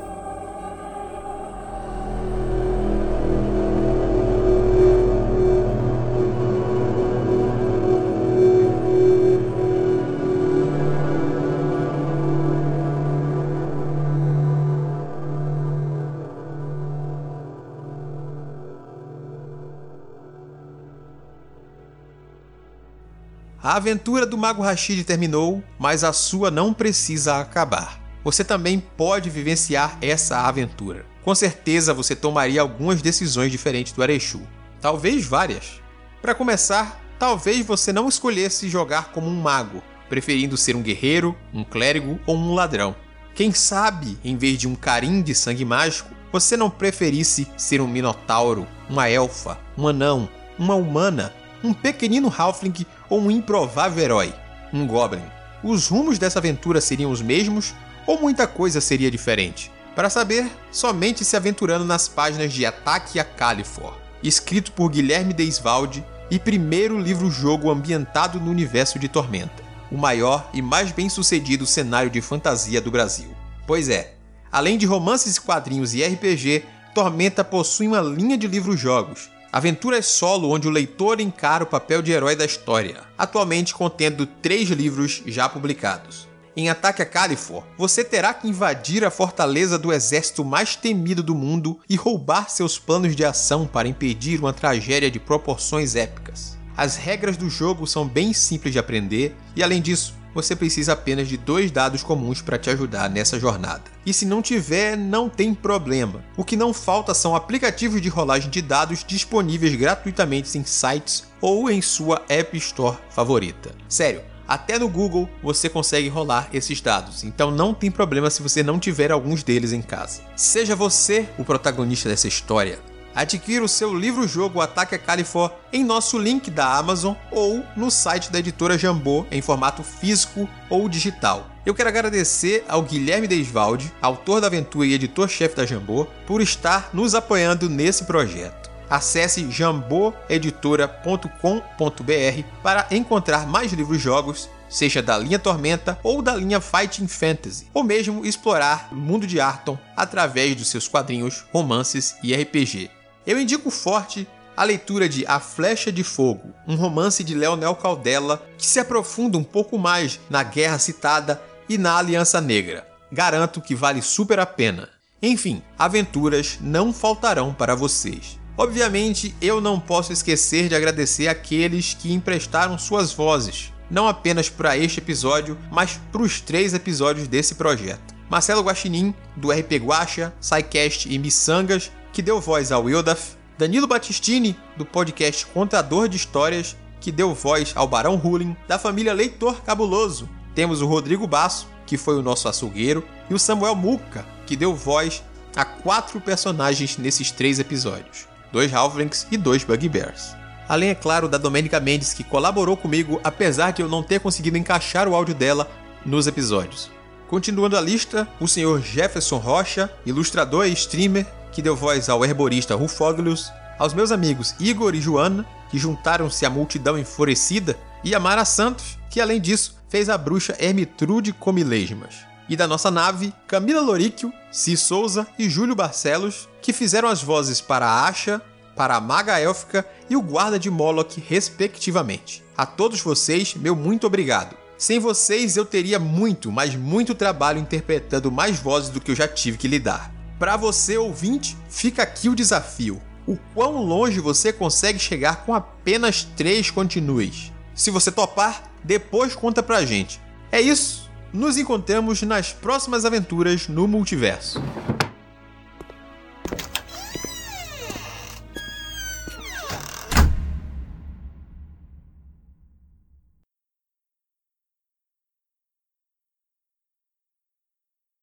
A 23.76 23.78
aventura 23.78 24.26
do 24.26 24.38
Mago 24.38 24.64
Rashid 24.64 25.04
terminou, 25.04 25.62
mas 25.78 26.06
a 26.06 26.14
sua 26.14 26.50
não 26.50 26.74
precisa 26.74 27.42
acabar. 27.42 28.00
Você 28.24 28.42
também 28.42 28.80
pode 28.80 29.30
vivenciar 29.30 29.98
essa 30.02 30.48
aventura. 30.48 31.06
Com 31.22 31.36
certeza 31.36 31.94
você 31.94 32.16
tomaria 32.16 32.62
algumas 32.62 33.02
decisões 33.02 33.52
diferentes 33.52 33.92
do 33.92 34.02
Arechu. 34.02 34.40
Talvez 34.80 35.26
várias. 35.26 35.82
Para 36.22 36.34
começar, 36.34 37.02
talvez 37.20 37.66
você 37.66 37.92
não 37.92 38.08
escolhesse 38.08 38.70
jogar 38.70 39.12
como 39.12 39.28
um 39.28 39.42
mago, 39.42 39.84
preferindo 40.08 40.56
ser 40.56 40.78
um 40.78 40.82
guerreiro, 40.82 41.36
um 41.54 41.66
clérigo 41.66 42.18
ou 42.26 42.38
um 42.38 42.54
ladrão. 42.54 42.96
Quem 43.34 43.52
sabe, 43.52 44.18
em 44.24 44.38
vez 44.38 44.58
de 44.58 44.70
um 44.70 44.76
carim 44.76 45.22
de 45.22 45.36
sangue 45.36 45.66
mágico, 45.66 46.16
você 46.32 46.56
não 46.56 46.70
preferisse 46.70 47.46
ser 47.58 47.82
um 47.82 47.90
minotauro, 47.90 48.66
uma 48.90 49.10
elfa, 49.10 49.60
um 49.78 49.86
anão, 49.86 50.30
uma 50.58 50.76
humana, 50.76 51.34
um 51.62 51.74
pequenino 51.74 52.34
halfling 52.36 52.86
ou 53.10 53.22
um 53.22 53.32
improvável 53.32 54.04
herói, 54.04 54.34
um 54.74 54.86
goblin. 54.86 55.24
Os 55.64 55.88
rumos 55.88 56.20
dessa 56.20 56.40
aventura 56.40 56.80
seriam 56.80 57.12
os 57.12 57.22
mesmos 57.22 57.74
ou 58.06 58.20
muita 58.20 58.46
coisa 58.46 58.80
seria 58.80 59.10
diferente? 59.10 59.72
Para 59.96 60.10
saber, 60.10 60.52
somente 60.72 61.24
se 61.24 61.38
aventurando 61.38 61.86
nas 61.86 62.08
páginas 62.08 62.52
de 62.52 62.66
Ataque 62.66 63.20
a 63.20 63.24
Califor, 63.24 63.98
escrito 64.22 64.72
por 64.74 64.90
Guilherme 64.90 65.34
Deisvalde 65.34 66.06
e 66.30 66.38
primeiro 66.38 67.00
livro-jogo 67.00 67.72
ambientado 67.72 68.40
no 68.40 68.52
universo 68.52 69.00
de 69.00 69.08
Tormenta, 69.08 69.64
o 69.92 69.98
maior 69.98 70.50
e 70.54 70.62
mais 70.62 70.92
bem-sucedido 70.92 71.66
cenário 71.66 72.10
de 72.10 72.22
fantasia 72.22 72.82
do 72.82 72.92
Brasil. 72.92 73.30
Pois 73.66 73.88
é, 73.88 74.16
além 74.52 74.78
de 74.78 74.86
romances 74.86 75.38
e 75.38 75.42
quadrinhos 75.42 75.94
e 75.94 76.04
RPG, 76.04 76.66
Tormenta 76.94 77.44
possui 77.44 77.88
uma 77.88 78.02
linha 78.02 78.38
de 78.38 78.48
livros-jogos, 78.48 79.30
aventuras 79.56 80.06
solo 80.08 80.50
onde 80.50 80.68
o 80.68 80.70
leitor 80.70 81.22
encara 81.22 81.64
o 81.64 81.68
papel 81.68 82.02
de 82.02 82.12
herói 82.12 82.36
da 82.36 82.44
história, 82.44 83.04
atualmente 83.18 83.74
contendo 83.74 84.26
três 84.26 84.68
livros 84.68 85.24
já 85.26 85.48
publicados. 85.48 86.28
Em 86.58 86.70
Ataque 86.70 87.02
a 87.02 87.06
Califor, 87.06 87.64
você 87.78 88.04
terá 88.04 88.34
que 88.34 88.50
invadir 88.50 89.06
a 89.06 89.10
fortaleza 89.10 89.80
do 89.80 89.94
exército 89.94 90.44
mais 90.44 90.76
temido 90.76 91.24
do 91.24 91.34
mundo 91.34 91.80
e 91.90 91.96
roubar 91.96 92.50
seus 92.50 92.78
planos 92.78 93.16
de 93.16 93.24
ação 93.24 93.66
para 93.66 93.88
impedir 93.88 94.42
uma 94.42 94.52
tragédia 94.52 95.10
de 95.10 95.22
proporções 95.22 95.96
épicas. 95.96 96.58
As 96.78 96.98
regras 96.98 97.38
do 97.38 97.50
jogo 97.50 97.88
são 97.88 98.08
bem 98.08 98.34
simples 98.34 98.74
de 98.74 98.80
aprender 98.80 99.36
e, 99.56 99.64
além 99.64 99.82
disso, 99.82 100.14
você 100.34 100.54
precisa 100.54 100.92
apenas 100.92 101.30
de 101.30 101.38
dois 101.38 101.72
dados 101.72 102.04
comuns 102.04 102.42
para 102.42 102.58
te 102.58 102.70
ajudar 102.70 103.10
nessa 103.10 103.40
jornada. 103.40 103.84
E 104.06 104.14
se 104.14 104.26
não 104.26 104.42
tiver, 104.42 104.98
não 104.98 105.30
tem 105.30 105.54
problema. 105.54 106.22
O 106.36 106.44
que 106.44 106.58
não 106.58 106.74
falta 106.74 107.14
são 107.14 107.34
aplicativos 107.34 108.02
de 108.02 108.10
rolagem 108.10 108.50
de 108.50 108.62
dados 108.62 109.06
disponíveis 109.06 109.74
gratuitamente 109.76 110.58
em 110.58 110.66
sites 110.66 111.24
ou 111.40 111.72
em 111.72 111.82
sua 111.82 112.22
App 112.28 112.58
Store 112.58 112.98
favorita. 113.10 113.74
Sério, 113.88 114.22
até 114.46 114.78
no 114.78 114.90
Google 114.90 115.30
você 115.42 115.70
consegue 115.70 116.10
rolar 116.10 116.50
esses 116.54 116.82
dados, 116.82 117.24
então 117.24 117.50
não 117.50 117.74
tem 117.74 117.90
problema 117.90 118.30
se 118.30 118.44
você 118.44 118.62
não 118.62 118.78
tiver 118.78 119.12
alguns 119.12 119.42
deles 119.42 119.72
em 119.72 119.82
casa. 119.82 120.22
Seja 120.36 120.76
você 120.76 121.28
o 121.38 121.46
protagonista 121.46 122.10
dessa 122.10 122.28
história. 122.28 122.80
Adquira 123.16 123.64
o 123.64 123.70
seu 123.70 123.98
livro-jogo 123.98 124.60
Ataque 124.60 124.94
a 124.94 125.00
Califor 125.00 125.50
em 125.72 125.86
nosso 125.86 126.20
link 126.20 126.52
da 126.52 126.78
Amazon 126.78 127.16
ou 127.32 127.64
no 127.74 127.90
site 127.90 128.30
da 128.30 128.40
editora 128.40 128.78
Jambô 128.78 129.26
em 129.32 129.42
formato 129.42 129.84
físico 129.84 130.50
ou 130.70 130.90
digital. 130.90 131.50
Eu 131.66 131.74
quero 131.74 131.88
agradecer 131.88 132.66
ao 132.68 132.82
Guilherme 132.82 133.26
Desvalde, 133.26 133.90
autor 134.02 134.42
da 134.42 134.48
aventura 134.48 134.86
e 134.86 134.94
editor-chefe 134.94 135.56
da 135.56 135.66
Jambô, 135.66 136.06
por 136.28 136.42
estar 136.42 136.90
nos 136.94 137.16
apoiando 137.16 137.70
nesse 137.70 138.04
projeto. 138.04 138.70
Acesse 138.90 139.50
jamboeditora.com.br 139.50 142.44
para 142.62 142.86
encontrar 142.92 143.48
mais 143.48 143.72
livros-jogos, 143.72 144.50
seja 144.70 145.02
da 145.02 145.18
linha 145.18 145.40
Tormenta 145.40 145.98
ou 146.04 146.22
da 146.22 146.36
linha 146.36 146.60
Fighting 146.60 147.08
Fantasy, 147.08 147.66
ou 147.74 147.82
mesmo 147.82 148.26
explorar 148.26 148.90
o 148.92 148.96
mundo 148.96 149.26
de 149.26 149.40
Arton 149.40 149.78
através 149.96 150.54
dos 150.56 150.68
seus 150.68 150.88
quadrinhos, 150.88 151.46
romances 151.52 152.18
e 152.22 152.36
RPG. 152.36 152.92
Eu 153.26 153.40
indico 153.40 153.72
forte 153.72 154.28
a 154.56 154.64
leitura 154.64 155.10
de 155.10 155.26
A 155.28 155.40
Flecha 155.40 155.92
de 155.92 156.04
Fogo, 156.04 156.54
um 156.68 156.76
romance 156.76 157.24
de 157.24 157.34
Leonel 157.34 157.76
Caldela 157.76 158.46
que 158.58 158.66
se 158.66 158.80
aprofunda 158.80 159.38
um 159.38 159.44
pouco 159.44 159.78
mais 159.78 160.20
na 160.30 160.44
guerra 160.44 160.78
citada 160.80 161.42
e 161.68 161.78
na 161.78 161.98
Aliança 161.98 162.40
Negra. 162.40 162.88
Garanto 163.12 163.62
que 163.62 163.76
vale 163.76 164.02
super 164.02 164.40
a 164.40 164.46
pena. 164.46 164.90
Enfim, 165.22 165.62
aventuras 165.78 166.58
não 166.62 166.94
faltarão 166.94 167.54
para 167.54 167.76
vocês. 167.76 168.40
Obviamente, 168.58 169.36
eu 169.42 169.60
não 169.60 169.80
posso 169.80 170.14
esquecer 170.14 170.70
de 170.70 170.76
agradecer 170.76 171.28
aqueles 171.28 171.94
que 171.94 172.14
emprestaram 172.14 172.78
suas 172.78 173.12
vozes, 173.12 173.74
não 173.90 174.08
apenas 174.08 174.50
para 174.50 174.78
este 174.78 175.00
episódio, 175.00 175.58
mas 175.72 176.00
para 176.12 176.22
os 176.22 176.40
três 176.40 176.74
episódios 176.74 177.28
desse 177.28 177.56
projeto. 177.56 178.16
Marcelo 178.30 178.62
Guaxinim, 178.64 179.14
do 179.36 179.52
RP 179.52 179.74
Guacha, 179.74 180.34
SciCast 180.40 181.14
e 181.14 181.20
Missangas, 181.20 181.92
que 182.16 182.22
deu 182.22 182.40
voz 182.40 182.72
ao 182.72 182.86
Wildaf, 182.86 183.36
Danilo 183.58 183.86
Battistini, 183.86 184.58
do 184.78 184.86
podcast 184.86 185.46
Contador 185.48 186.08
de 186.08 186.16
Histórias, 186.16 186.74
que 187.02 187.12
deu 187.12 187.36
voz 187.36 187.74
ao 187.76 187.90
Barão 187.90 188.16
Hulin, 188.16 188.56
da 188.70 188.80
família 188.80 189.12
Leitor 189.12 189.62
Cabuloso. 189.64 190.30
Temos 190.56 190.82
o 190.82 190.88
Rodrigo 190.88 191.28
Basso, 191.28 191.68
que 191.86 191.98
foi 191.98 192.18
o 192.18 192.22
nosso 192.22 192.48
açougueiro, 192.48 193.04
e 193.30 193.34
o 193.34 193.38
Samuel 193.38 193.76
Muca, 193.76 194.26
que 194.46 194.56
deu 194.56 194.74
voz 194.74 195.22
a 195.58 195.66
quatro 195.66 196.22
personagens 196.22 196.98
nesses 196.98 197.32
três 197.32 197.60
episódios: 197.60 198.30
dois 198.50 198.74
Halflings 198.74 199.28
e 199.30 199.36
dois 199.36 199.66
Bugbears. 199.66 200.34
Além, 200.70 200.92
é 200.92 200.96
claro, 200.96 201.28
da 201.28 201.38
Domênica 201.38 201.82
Mendes, 201.82 202.14
que 202.14 202.24
colaborou 202.24 202.78
comigo, 202.78 203.20
apesar 203.26 203.72
de 203.72 203.82
eu 203.82 203.90
não 203.90 204.02
ter 204.02 204.22
conseguido 204.22 204.58
encaixar 204.58 205.06
o 205.10 205.16
áudio 205.16 205.36
dela 205.36 205.70
nos 206.06 206.28
episódios. 206.28 206.90
Continuando 207.28 207.76
a 207.76 207.82
lista, 207.82 208.26
o 208.40 208.48
senhor 208.48 208.82
Jefferson 208.82 209.38
Rocha, 209.38 209.92
ilustrador 210.06 210.66
e 210.66 210.72
streamer, 210.72 211.28
que 211.56 211.62
deu 211.62 211.74
voz 211.74 212.10
ao 212.10 212.26
herborista 212.26 212.76
Rufoglius, 212.76 213.50
aos 213.80 213.94
meus 213.94 214.12
amigos 214.12 214.54
Igor 214.60 214.94
e 214.94 215.00
Joana, 215.00 215.46
que 215.70 215.78
juntaram-se 215.78 216.46
à 216.46 216.50
multidão 216.50 217.00
enfurecida, 217.00 217.78
e 218.04 218.14
a 218.14 218.20
Mara 218.20 218.44
Santos, 218.44 219.00
que 219.10 219.22
além 219.22 219.40
disso 219.40 219.78
fez 219.88 220.10
a 220.10 220.18
bruxa 220.18 220.56
Ermitrude 220.60 221.32
Comilesmas. 221.32 222.18
E 222.50 222.58
da 222.58 222.68
nossa 222.68 222.92
nave, 222.92 223.34
Camila 223.48 223.80
Loríquio, 223.80 224.34
Ci 224.52 224.76
Souza 224.76 225.26
e 225.40 225.50
Júlio 225.50 225.74
Barcelos, 225.74 226.50
que 226.62 226.74
fizeram 226.74 227.08
as 227.08 227.24
vozes 227.24 227.62
para 227.62 227.88
a 227.88 228.06
Asha, 228.06 228.42
para 228.76 228.98
a 228.98 229.02
Maga 229.02 229.40
Élfica 229.40 229.88
e 230.10 230.16
o 230.18 230.22
Guarda 230.22 230.60
de 230.60 230.70
Moloch, 230.70 231.24
respectivamente. 231.26 232.44
A 232.58 232.66
todos 232.66 233.00
vocês, 233.00 233.56
meu 233.56 233.78
muito 233.78 234.06
obrigado. 234.06 234.58
Sem 234.78 235.00
vocês, 235.00 235.56
eu 235.56 235.64
teria 235.64 236.00
muito, 236.00 236.52
mas 236.52 236.76
muito 236.76 237.16
trabalho 237.16 237.60
interpretando 237.60 238.30
mais 238.30 238.60
vozes 238.60 238.90
do 238.90 239.00
que 239.00 239.12
eu 239.12 239.16
já 239.16 239.26
tive 239.26 239.58
que 239.58 239.70
lidar. 239.70 240.15
Para 240.38 240.58
você, 240.58 240.98
ouvinte, 240.98 241.56
fica 241.70 242.04
aqui 242.04 242.28
o 242.28 242.36
desafio. 242.36 243.02
O 243.26 243.38
quão 243.54 243.78
longe 243.78 244.20
você 244.20 244.52
consegue 244.52 245.00
chegar 245.00 245.46
com 245.46 245.54
apenas 245.54 246.24
três 246.36 246.70
continues? 246.70 247.54
Se 247.74 247.90
você 247.90 248.12
topar, 248.12 248.64
depois 248.84 249.34
conta 249.34 249.64
pra 249.64 249.86
gente. 249.86 250.20
É 250.52 250.60
isso, 250.60 251.10
nos 251.34 251.58
encontramos 251.58 252.22
nas 252.22 252.52
próximas 252.52 253.06
aventuras 253.06 253.70
no 253.70 253.88
multiverso. 253.88 254.62